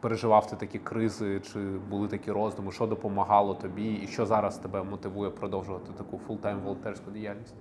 [0.00, 1.58] переживав ти такі кризи, чи
[1.90, 7.10] були такі роздуми, що допомагало тобі, і що зараз тебе мотивує продовжувати таку full-time волонтерську
[7.10, 7.54] діяльність?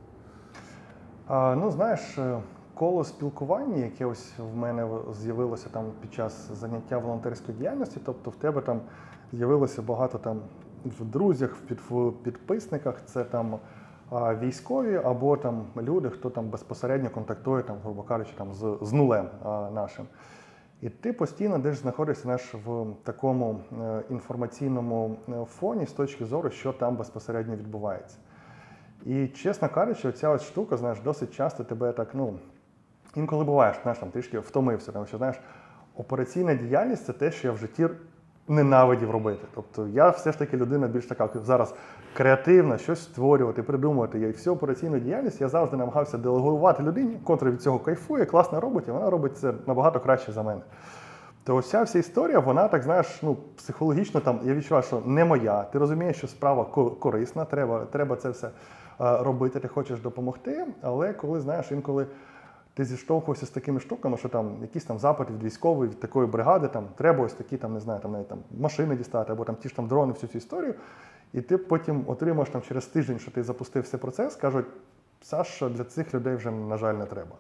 [1.30, 2.40] Ну, знаєш, е,
[2.74, 8.36] коло спілкування, яке ось в мене з'явилося там під час заняття волонтерської діяльності, тобто в
[8.36, 8.82] тебе там
[9.34, 10.41] з'явилося багато там
[10.86, 11.56] в друзях,
[11.90, 13.60] в, підписниках, це там
[14.14, 19.27] військові або там люди, хто там безпосередньо контактує, там, грубо кажучи, там з, з нулем
[19.73, 20.06] нашим.
[20.81, 26.49] І ти постійно десь знаходишся знаєш, в такому е, інформаційному е, фоні з точки зору,
[26.49, 28.18] що там безпосередньо відбувається.
[29.06, 32.34] І чесно кажучи, ця ось штука, знаєш, досить часто тебе так, ну,
[33.15, 35.40] інколи буваєш, знаєш, там трішки втомився, тому що знаєш,
[35.95, 37.90] операційна діяльність це те, що я в житті
[38.48, 39.48] ненавидів робити.
[39.56, 41.76] Тобто я все ж таки людина більш така зараз
[42.14, 44.19] креативна, щось створювати, придумувати.
[44.19, 48.88] І всю операційну діяльність я завжди намагався делегувати людині, котра від цього кайфує, класно робить,
[48.88, 50.61] і вона робить це набагато краще за мене.
[51.44, 55.64] То ця вся історія, вона так знаєш, ну психологічно там я відчуваю, що не моя.
[55.64, 56.65] Ти розумієш, що справа
[56.99, 58.52] корисна, треба, треба це все е,
[58.99, 60.65] робити, ти хочеш допомогти.
[60.81, 62.07] Але коли знаєш, інколи
[62.73, 66.68] ти зіштовхувався з такими штуками, що там якісь там запити від військової, від такої бригади,
[66.68, 69.69] там треба ось такі, там не знаю, там навіть там машини дістати, або там ті
[69.69, 70.73] ж там дрони, всю цю історію.
[71.34, 74.65] І ти потім отримаєш там через тиждень, що ти запустив цей процес, кажуть,
[75.22, 77.35] Саша, для цих людей вже, на жаль, не треба.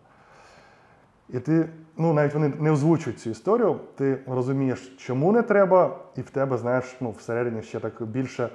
[1.29, 6.21] І ти, ну навіть вони не озвучують цю історію, ти розумієш, чому не треба, і
[6.21, 8.49] в тебе, знаєш, ну, всередині ще так більше.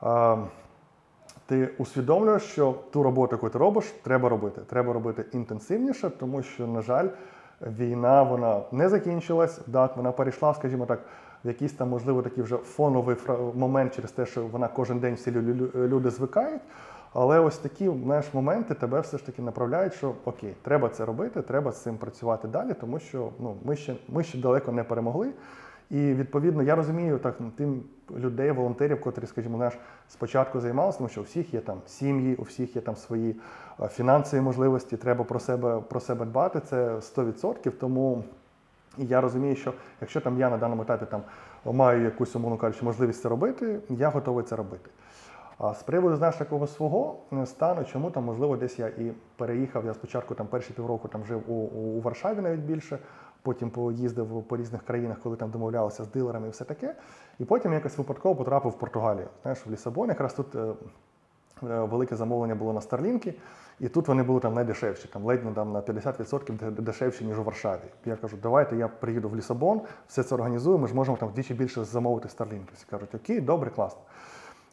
[0.00, 0.36] А,
[1.46, 4.60] ти усвідомлюєш, що ту роботу, яку ти робиш, треба робити.
[4.66, 7.08] Треба робити інтенсивніше, тому що, на жаль,
[7.60, 9.60] війна вона не закінчилась.
[9.72, 11.00] Так, вона перейшла, скажімо так,
[11.44, 13.16] якийсь там, можливо, такий вже фоновий
[13.54, 16.62] момент через те, що вона кожен день всі лю- лю- люди звикають.
[17.12, 21.42] Але ось такі знаєш, моменти тебе все ж таки направляють, що окей, треба це робити,
[21.42, 25.30] треба з цим працювати далі, тому що ну, ми, ще, ми ще далеко не перемогли.
[25.90, 27.82] І відповідно я розумію так ну, тим
[28.16, 29.74] людей, волонтерів, котрі, скажімо, наш
[30.08, 33.36] спочатку займалися, тому що у всіх є там сім'ї, у всіх є там свої
[33.80, 36.60] е, фінансові можливості, треба про себе про себе дбати.
[36.60, 37.70] Це 100%.
[37.70, 38.24] Тому
[38.98, 41.22] і я розумію, що якщо там я на даному етапі там
[41.64, 44.90] маю якусь, умовно кажучи, можливість це робити, я готовий це робити.
[45.58, 49.84] А з приводу знаєш такого свого е, стану, чому там, можливо, десь я і переїхав.
[49.84, 52.98] Я спочатку там перші півроку там жив у, у Варшаві навіть більше,
[53.42, 56.94] потім поїздив по різних країнах, коли там домовлялися з дилерами і все таке.
[57.38, 59.28] І потім якось випадково потрапив в Португалію.
[59.42, 60.54] Знаєш, в Лісабон, якраз тут.
[60.54, 60.74] е, е,
[61.62, 63.34] Велике замовлення було на Старлінки,
[63.80, 67.38] і тут вони були там найдешевші, там ледь не там на 50% де- дешевші, ніж
[67.38, 67.80] у Варшаві.
[68.04, 71.54] Я кажу, давайте я приїду в Лісабон, все це організую, ми ж можемо там вдвічі
[71.54, 72.70] більше замовити Старлінки.
[72.74, 74.00] Всі кажуть, окей, добре, класно.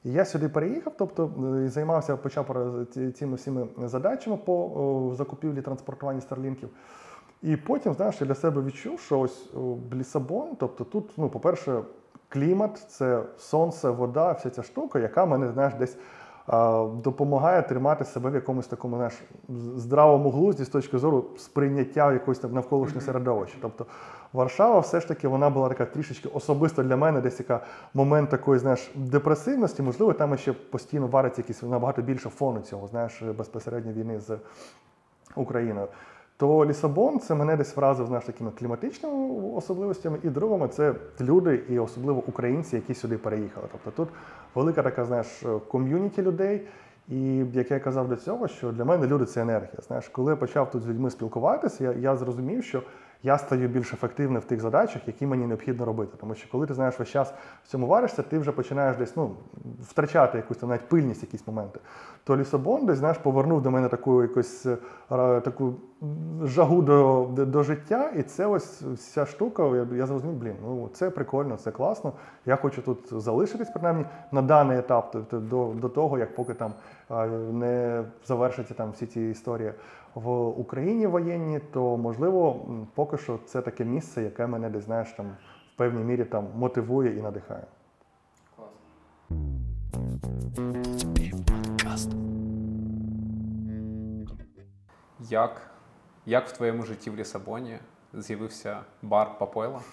[0.04, 2.76] І я сюди переїхав, тобто е, і займався, почав
[3.16, 6.70] цими всіми задачами по о, закупівлі транспортуванні старлінків.
[7.42, 9.50] І потім, знаєш, я для себе відчув, що ось
[9.94, 11.82] Лісабон, тобто тут, ну, по-перше,
[12.30, 15.98] клімат, це сонце, вода, вся ця штука, яка мене, знаєш, десь
[17.04, 19.14] допомагає тримати себе в якомусь такому знаєш,
[19.76, 23.58] здравому глузді з точки зору сприйняття якоїсь там навколишнього середовища.
[23.62, 23.86] Тобто
[24.34, 27.60] Варшава все ж таки вона була така трішечки особисто для мене, десь яка
[27.94, 29.82] момент такої, знаєш, депресивності.
[29.82, 34.38] Можливо, там ще постійно вариться якісь набагато більше фону цього, знаєш, безпосередньо війни з
[35.36, 35.88] Україною.
[36.42, 41.80] То Лісабон це мене десь вразив знаєш, такими кліматичними особливостями, і другими це люди, і
[41.80, 43.68] особливо українці, які сюди переїхали.
[43.72, 44.14] Тобто тут
[44.56, 46.68] велика така, знаєш, ком'юніті людей.
[47.10, 49.78] І як я казав до цього, що для мене люди це енергія.
[49.88, 52.84] Знаєш, коли я почав тут з людьми спілкуватися, я, я зрозумів, що
[53.24, 56.18] я стаю більш ефективним в тих задачах, які мені необхідно робити.
[56.20, 57.34] Тому що коли ти знаєш весь час
[57.64, 59.36] в цьому варишся, ти вже починаєш десь ну,
[59.82, 61.80] втрачати якусь навіть пильність, якісь моменти.
[62.24, 64.78] То Лісабон десь знаєш, повернув до мене таку якусь е,
[65.42, 65.74] таку
[66.44, 69.64] жагу до, до, життя, і це ось вся штука.
[69.64, 72.14] Я, я зрозумів, блін, ну це прикольно, це класно.
[72.46, 76.74] Я хочу тут залишитись, принаймні, на даний етап, тобто до, до того, як поки там
[77.52, 79.74] не завершаться там всі ці історії
[80.16, 82.66] в Україні воєнні, то можливо,
[82.96, 85.26] поки що це таке місце, яке мене десь знаєш там
[85.74, 87.64] в певній мірі там мотивує і надихає.
[91.92, 92.12] Подкаст.
[95.20, 95.62] Як,
[96.26, 97.80] як в твоєму житті в Лісабоні
[98.14, 99.80] з'явився бар Папойла?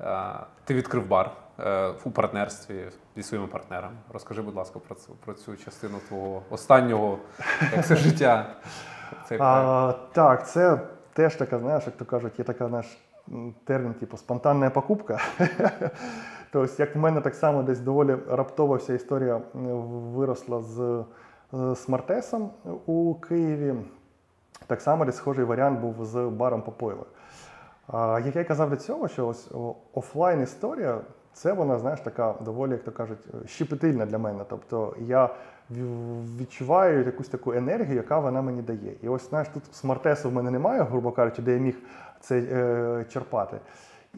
[0.00, 0.34] Е,
[0.64, 3.96] Ти відкрив бар е, у партнерстві зі своїми партнерами.
[4.12, 7.18] Розкажи, будь ласка, про цю, про цю частину твого останнього
[7.76, 8.56] як це життя.
[9.28, 9.42] Цей проект.
[9.42, 10.80] А, так, це
[11.12, 12.98] теж така, знаєш, як то кажуть, є така наш
[13.64, 15.18] термін, типу спонтанна покупка.
[16.52, 21.04] Тобто, як в мене так само десь доволі раптова вся історія виросла з,
[21.76, 22.50] Смартесом
[22.86, 23.74] у Києві.
[24.66, 27.04] Так само десь схожий варіант був з баром Попойла.
[28.24, 29.50] Як я казав до цього, що ось
[29.94, 31.00] офлайн історія,
[31.38, 34.44] це вона, знаєш, така доволі, як то кажуть, щепетильна для мене.
[34.48, 35.30] Тобто я
[36.38, 38.94] відчуваю якусь таку енергію, яка вона мені дає.
[39.02, 41.76] І ось знаєш, тут смартесу в мене немає, грубо кажучи, де я міг
[42.20, 43.60] це е, черпати.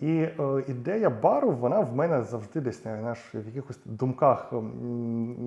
[0.01, 0.33] І е,
[0.69, 4.53] ідея бару, вона в мене завжди десь знаєш, в якихось думках,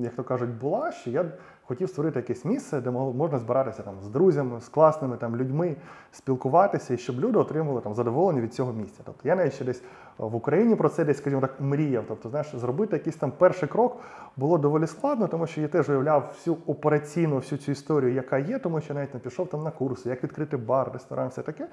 [0.02, 1.26] як то кажуть, була, що я
[1.64, 5.76] хотів створити якесь місце, де можна збиратися там з друзями, з класними там людьми,
[6.12, 9.02] спілкуватися, і щоб люди отримували там задоволення від цього місця.
[9.06, 9.84] Тобто я навіть ще десь
[10.18, 12.03] в Україні про це десь, скажімо так, мріяв.
[12.07, 13.98] Тобто, знаєш, зробити якийсь там перший крок
[14.38, 18.60] було доволі складно, тому що я теж уявляв всю операційну, всю цю історію, яка є,
[18.60, 21.68] тому що навіть не пішов там на курси, як відкрити бар, ресторан, все таке.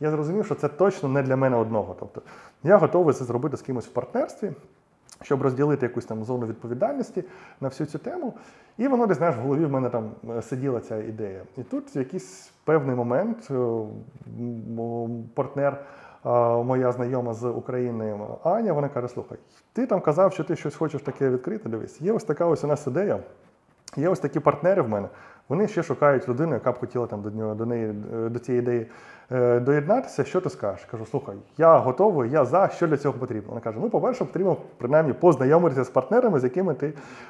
[0.00, 1.96] Я зрозумів, що це точно не для мене одного.
[2.00, 2.22] Тобто,
[2.62, 4.52] я готовий це зробити з кимось в партнерстві
[5.22, 7.24] щоб розділити якусь там зону відповідальності
[7.60, 8.34] на всю цю тему.
[8.78, 11.42] І воно десь знаєш, в голові в мене там е, сиділа ця ідея.
[11.56, 13.54] І тут в якийсь певний момент е,
[15.34, 15.84] партнер,
[16.64, 19.38] моя знайома з України Аня, вона каже: слухай,
[19.72, 21.68] ти там казав, що ти щось хочеш таке відкрити.
[21.68, 23.18] Дивись, є ось така ось у нас ідея.
[23.96, 25.08] Є ось такі партнери в мене.
[25.48, 28.62] Вони ще шукають людину, яка б хотіла там до нього до неї е, до цієї
[28.62, 28.86] ідеї
[29.32, 30.24] е, доєднатися.
[30.24, 30.84] Що ти скажеш?
[30.84, 33.48] Кажу, слухай, я готовий, я за що для цього потрібно.
[33.48, 36.86] Вона каже: ну, по-перше, потрібно принаймні познайомитися з партнерами, з якими ти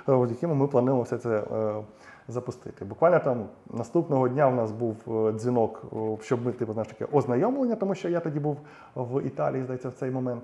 [0.09, 1.43] е, з якими ми плануємо все це.
[2.29, 2.85] Запустити.
[2.85, 7.07] Буквально там наступного дня у нас був е, дзвінок, е, щоб ми типу, знаєш, таке
[7.13, 8.57] ознайомлення, тому що я тоді був
[8.95, 10.43] в Італії, здається, в цей момент.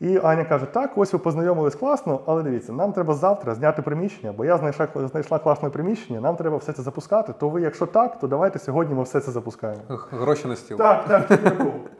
[0.00, 4.32] І Аня каже: так, ось ви познайомились класно, але дивіться, нам треба завтра зняти приміщення,
[4.32, 7.32] бо я знайшла, знайшла класне приміщення, нам треба все це запускати.
[7.38, 9.82] То ви, якщо так, то давайте сьогодні ми все це запускаємо.
[10.10, 10.78] Гроші на стіл.
[10.78, 11.40] Так, так.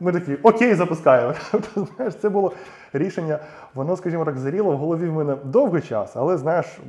[0.01, 1.35] Ми такі, окей, запускаємо.
[1.97, 2.53] Знаєш, це було
[2.93, 3.39] рішення,
[3.75, 6.81] воно, скажімо так, заріло в голові в мене довгий час, але знаєш,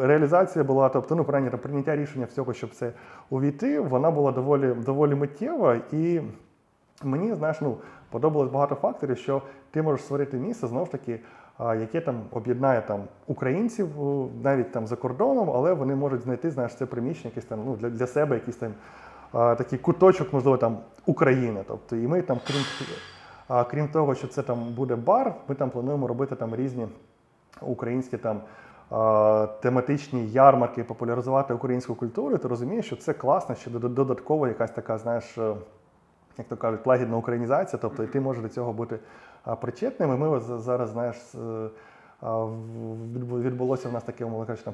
[0.00, 2.92] реалізація була, тобто, ну, принаймні, прийняття рішення всього, щоб це
[3.30, 5.76] увійти, вона була доволі, доволі миттєва.
[5.92, 6.20] І
[7.04, 7.76] мені, знаєш, ну,
[8.10, 11.20] подобалось багато факторів, що ти можеш створити місце знову ж таки,
[11.60, 13.88] яке там об'єднає там українців
[14.42, 17.90] навіть там за кордоном, але вони можуть знайти знаєш, це приміщення якесь там ну, для,
[17.90, 18.72] для себе, якийсь там
[19.32, 21.64] такий куточок, можливо, там України.
[21.68, 22.62] Тобто, і ми там, крім,
[23.70, 26.88] крім того, що це там буде бар, ми там плануємо робити там різні
[27.60, 28.40] українські там.
[29.62, 34.98] Тематичні ярмарки, популяризувати українську культуру, ти розумієш, що це класно, що дод- додатково якась така,
[34.98, 35.54] знаєш, е,
[36.38, 38.98] як то кажуть, лагідна українізація, тобто і ти можеш до цього бути
[39.60, 40.14] причетним.
[40.14, 41.16] І ми зараз, знаєш,
[43.42, 44.70] відбулося в нас таке, мовно кажучи,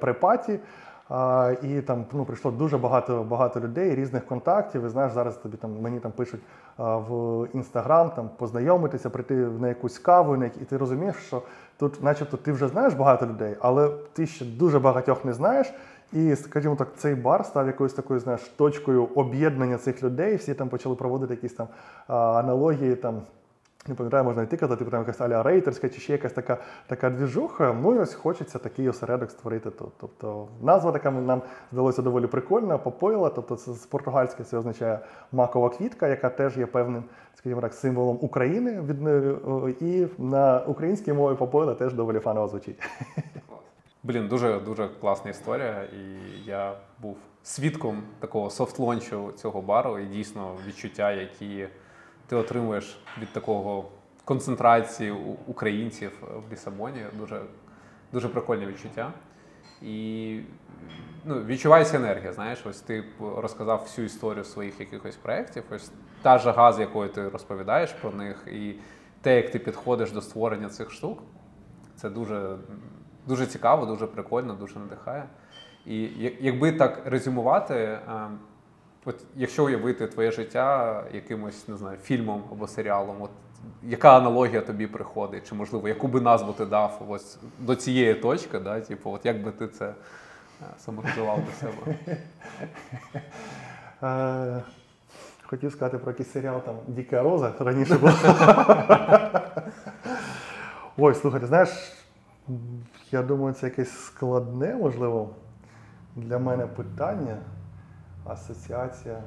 [0.00, 0.60] препаті.
[1.08, 4.84] А, і там ну, прийшло дуже багато багато людей, різних контактів.
[4.84, 6.40] І знаєш, зараз тобі там мені там пишуть
[6.76, 11.42] а, в інстаграм там познайомитися, прийти на якусь каву, на як- і ти розумієш, що
[11.78, 15.72] тут, начебто, ти вже знаєш багато людей, але ти ще дуже багатьох не знаєш.
[16.12, 20.36] І, скажімо так, цей бар став якоюсь такою, знаєш, точкою об'єднання цих людей.
[20.36, 21.68] Всі там почали проводити якісь там
[22.08, 23.22] аналогії там.
[23.88, 27.10] Не пам'ятаю, можна йти казати, типу там якась аля рейтерська чи ще якась така, така
[27.10, 27.76] двіжуха.
[27.82, 29.92] Ну і ось хочеться такий осередок створити тут.
[30.00, 31.42] Тобто назва така нам
[31.72, 33.30] здалося доволі прикольна, Papoila.
[33.30, 34.98] Тобто це з португальське це означає
[35.32, 37.04] макова квітка, яка теж є певним,
[37.34, 38.80] скажімо так, символом України.
[38.80, 39.34] Від, е,
[39.80, 42.78] і на українській мові Papoila теж доволі фаново звучить.
[44.06, 45.82] Блін, дуже дуже класна історія.
[45.82, 51.68] І я був свідком такого soft launch у цього бару, і дійсно відчуття, які
[52.26, 53.88] ти отримуєш від такого
[54.24, 55.14] концентрації
[55.46, 56.12] українців
[56.48, 57.00] в Лісабоні.
[57.18, 57.40] Дуже,
[58.12, 59.12] дуже прикольне відчуття.
[59.82, 60.40] І
[61.24, 62.32] ну, відчувається енергія.
[62.32, 63.04] Знаєш, ось ти
[63.36, 65.62] розказав всю історію своїх якихось проєктів.
[65.70, 65.90] Ось
[66.22, 68.74] та жага, з якою ти розповідаєш про них, і
[69.20, 71.22] те, як ти підходиш до створення цих штук,
[71.96, 72.56] це дуже,
[73.26, 75.24] дуже цікаво, дуже прикольно, дуже надихає.
[75.86, 76.08] І
[76.40, 78.00] якби так резюмувати, е,
[79.04, 83.30] от якщо уявити твоє життя якимось, не знаю, фільмом або серіалом, от
[83.82, 85.48] яка аналогія тобі приходить?
[85.48, 88.80] Чи можливо, яку би назву ти дав ось до цієї точки, да?
[88.80, 89.94] типу, от як би ти це е,
[90.78, 91.96] саморизував до себе?
[94.02, 94.62] Е,
[95.42, 98.12] Хотів сказати про якийсь серіал там Діка Роза раніше було.
[100.96, 101.92] Ой, слухайте, знаєш,
[103.10, 105.30] я думаю, це якесь складне, можливо,
[106.16, 107.38] для мене питання,
[108.24, 109.22] асоціація.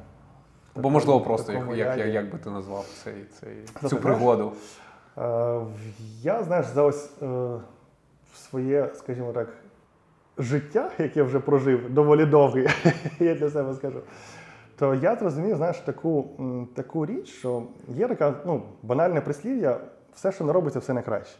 [0.76, 4.53] Або можливо просто як, як, як, як би ти назвав цей, цей, цю пригоду?
[5.18, 5.61] Е,
[6.22, 7.49] Я, знаєш, за ось е,
[8.35, 9.47] своє, скажімо так,
[10.38, 12.68] життя, яке вже прожив, доволі довге,
[13.19, 13.99] я для себе скажу.
[14.76, 16.30] То я зрозумів, знаєш, таку,
[16.76, 19.77] таку річ, що є така ну, банальне прислів'я,
[20.14, 21.39] все, що не робиться, все найкраще.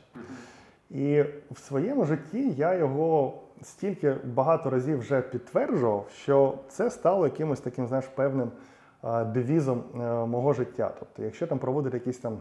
[0.90, 7.60] І в своєму житті я його стільки багато разів вже підтверджував, що це стало якимось
[7.60, 8.52] таким, знаєш, певним
[9.26, 10.92] девізом е, мого життя.
[11.00, 12.38] Тобто, якщо там проводити якісь там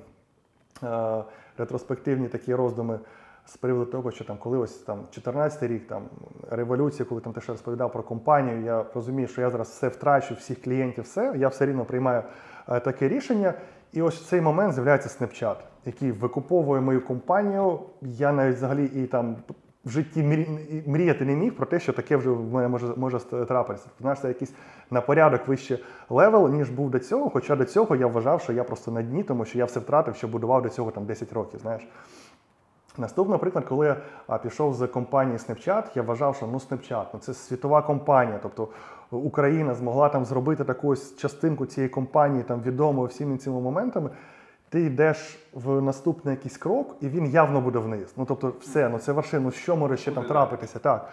[0.82, 1.24] е,
[1.58, 2.98] ретроспективні такі роздуми
[3.46, 6.02] з приводу того, що там коли ось там 14 рік, там
[6.50, 10.34] революція, коли там ти ще розповідав про компанію, я розумію, що я зараз все втрачу,
[10.34, 12.22] всіх клієнтів, все, я все рівно приймаю
[12.68, 13.54] е, таке рішення.
[13.92, 15.56] І ось в цей момент з'являється Snapchat,
[15.89, 17.78] який викуповує мою компанію.
[18.02, 19.36] Я навіть взагалі і там
[19.85, 20.47] в житті
[20.86, 23.86] мріяти не міг про те, що таке вже в мене може, може трапитися.
[24.01, 24.52] Знаєш, це якийсь
[24.90, 25.78] на порядок вище
[26.10, 27.31] level, ніж був до цього.
[27.31, 30.16] Хоча до цього я вважав, що я просто на дні, тому що я все втратив,
[30.16, 31.60] що будував до цього там 10 років.
[31.60, 31.89] Знаєш.
[32.98, 37.35] Наступний приклад, коли я пішов з компанії Snapchat, я вважав, що ну Snapchat, ну це
[37.35, 38.39] світова компанія.
[38.43, 38.69] Тобто
[39.10, 44.10] Україна змогла там зробити таку частинку цієї компанії, там відомою всіми цими моментами.
[44.70, 48.12] Ти йдеш в наступний якийсь крок, і він явно буде вниз.
[48.16, 50.78] Ну тобто, все, ну це вершина, ну що може ще там трапитися?
[50.78, 51.08] Так.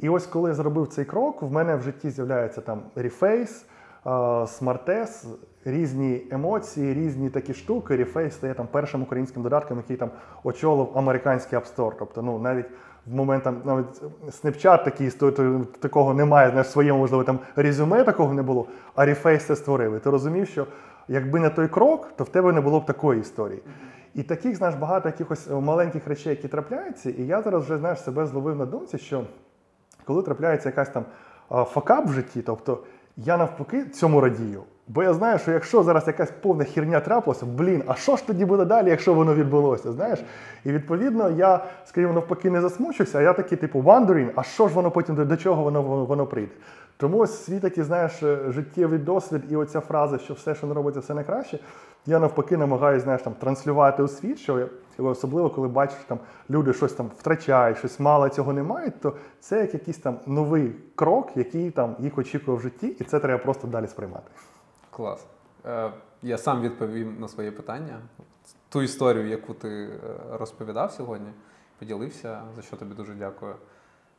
[0.00, 3.10] І ось коли я зробив цей крок, в мене в житті з'являється там е,
[4.06, 5.26] Smartес,
[5.64, 7.96] різні емоції, різні такі штуки.
[7.96, 10.10] Reface стає там першим українським додатком, який там
[10.44, 11.92] очолив американський App Store.
[11.98, 12.66] Тобто, ну навіть
[13.06, 15.10] в момент там навіть Snapchat такий
[15.80, 16.50] такого немає.
[16.50, 19.96] Знаєш, своєму можливо там резюме такого не було, а Reface це створив.
[19.96, 20.66] І ти розумів, що
[21.08, 23.62] якби не той крок, то в тебе не було б такої історії.
[24.14, 28.26] І таких, знаєш, багато якихось маленьких речей, які трапляються, і я зараз вже знаєш себе
[28.26, 29.24] зловив на думці, що
[30.04, 31.04] коли трапляється якась там
[31.64, 32.78] факап в житті, тобто
[33.16, 34.62] я навпаки цьому радію.
[34.88, 38.44] Бо я знаю, що якщо зараз якась повна херня трапилася, блін, а що ж тоді
[38.44, 39.92] буде далі, якщо воно відбулося?
[39.92, 40.18] Знаєш?
[40.64, 44.74] І відповідно я, скажімо, навпаки, не засмучуся, а я такий, типу, wondering, а що ж
[44.74, 46.52] воно потім до, чого воно, воно прийде.
[46.96, 50.74] Тому ось свій такий, знаєш, е, життєвий досвід і оця фраза, що все, що не
[50.74, 51.58] робиться, все найкраще.
[52.06, 54.68] Я навпаки намагаюся, знаєш, там транслювати у світ, що
[54.98, 56.18] особливо, коли бачиш, там
[56.50, 60.72] люди щось там втрачають, щось мало цього не мають, то це як якийсь там новий
[60.94, 64.30] крок, який там їх очікує в житті, і це треба просто далі сприймати.
[64.90, 65.26] Клас.
[65.66, 65.90] Е,
[66.22, 68.00] я сам відповім на своє питання.
[68.68, 69.88] Ту історію, яку ти е,
[70.32, 71.28] розповідав сьогодні,
[71.78, 73.54] поділився, за що тобі дуже дякую.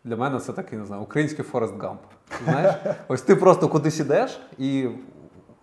[0.07, 2.01] Для мене це такий, не знаю, український Форест Гамп.
[2.45, 2.75] Знаєш,
[3.07, 4.87] ось ти просто кудись ідеш, і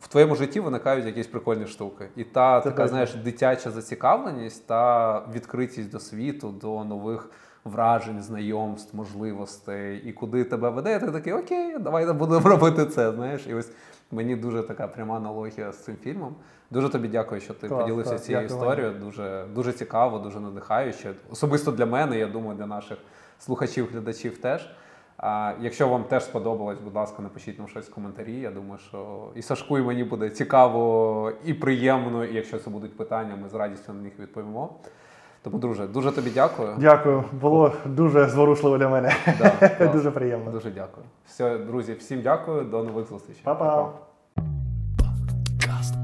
[0.00, 2.08] в твоєму житті виникають якісь прикольні штуки.
[2.16, 2.88] І та Це така, точно.
[2.88, 7.30] знаєш, дитяча зацікавленість та відкритість до світу, до нових
[7.64, 9.98] вражень, знайомств, можливостей.
[9.98, 13.12] І куди тебе веде, ти такий, окей, давай будемо робити це.
[13.12, 13.70] Знаєш, і ось
[14.10, 16.34] мені дуже така пряма аналогія з цим фільмом.
[16.70, 18.94] Дуже тобі дякую, що ти Клас, поділився клас, цією історією.
[18.94, 21.14] Дуже, дуже цікаво, дуже надихаюче.
[21.30, 22.98] Особисто для мене, я думаю, для наших
[23.44, 24.70] слухачів, глядачів теж.
[25.16, 28.40] А якщо вам теж сподобалось, будь ласка, напишіть нам щось в коментарі.
[28.40, 32.96] Я думаю, що і Сашку, і мені буде цікаво і приємно, і якщо це будуть
[32.96, 34.70] питання, ми з радістю на них відповімо.
[35.42, 36.76] Тому, друже, дуже тобі дякую.
[36.78, 39.16] Дякую, було дуже зворушливо для мене.
[39.38, 39.92] Да, клас.
[39.92, 40.50] Дуже приємно.
[40.50, 41.06] Дуже дякую.
[41.26, 43.42] Все, друзі, всім дякую, до нових зустрічей.
[43.44, 43.92] Па-па.
[44.36, 46.03] Па-па.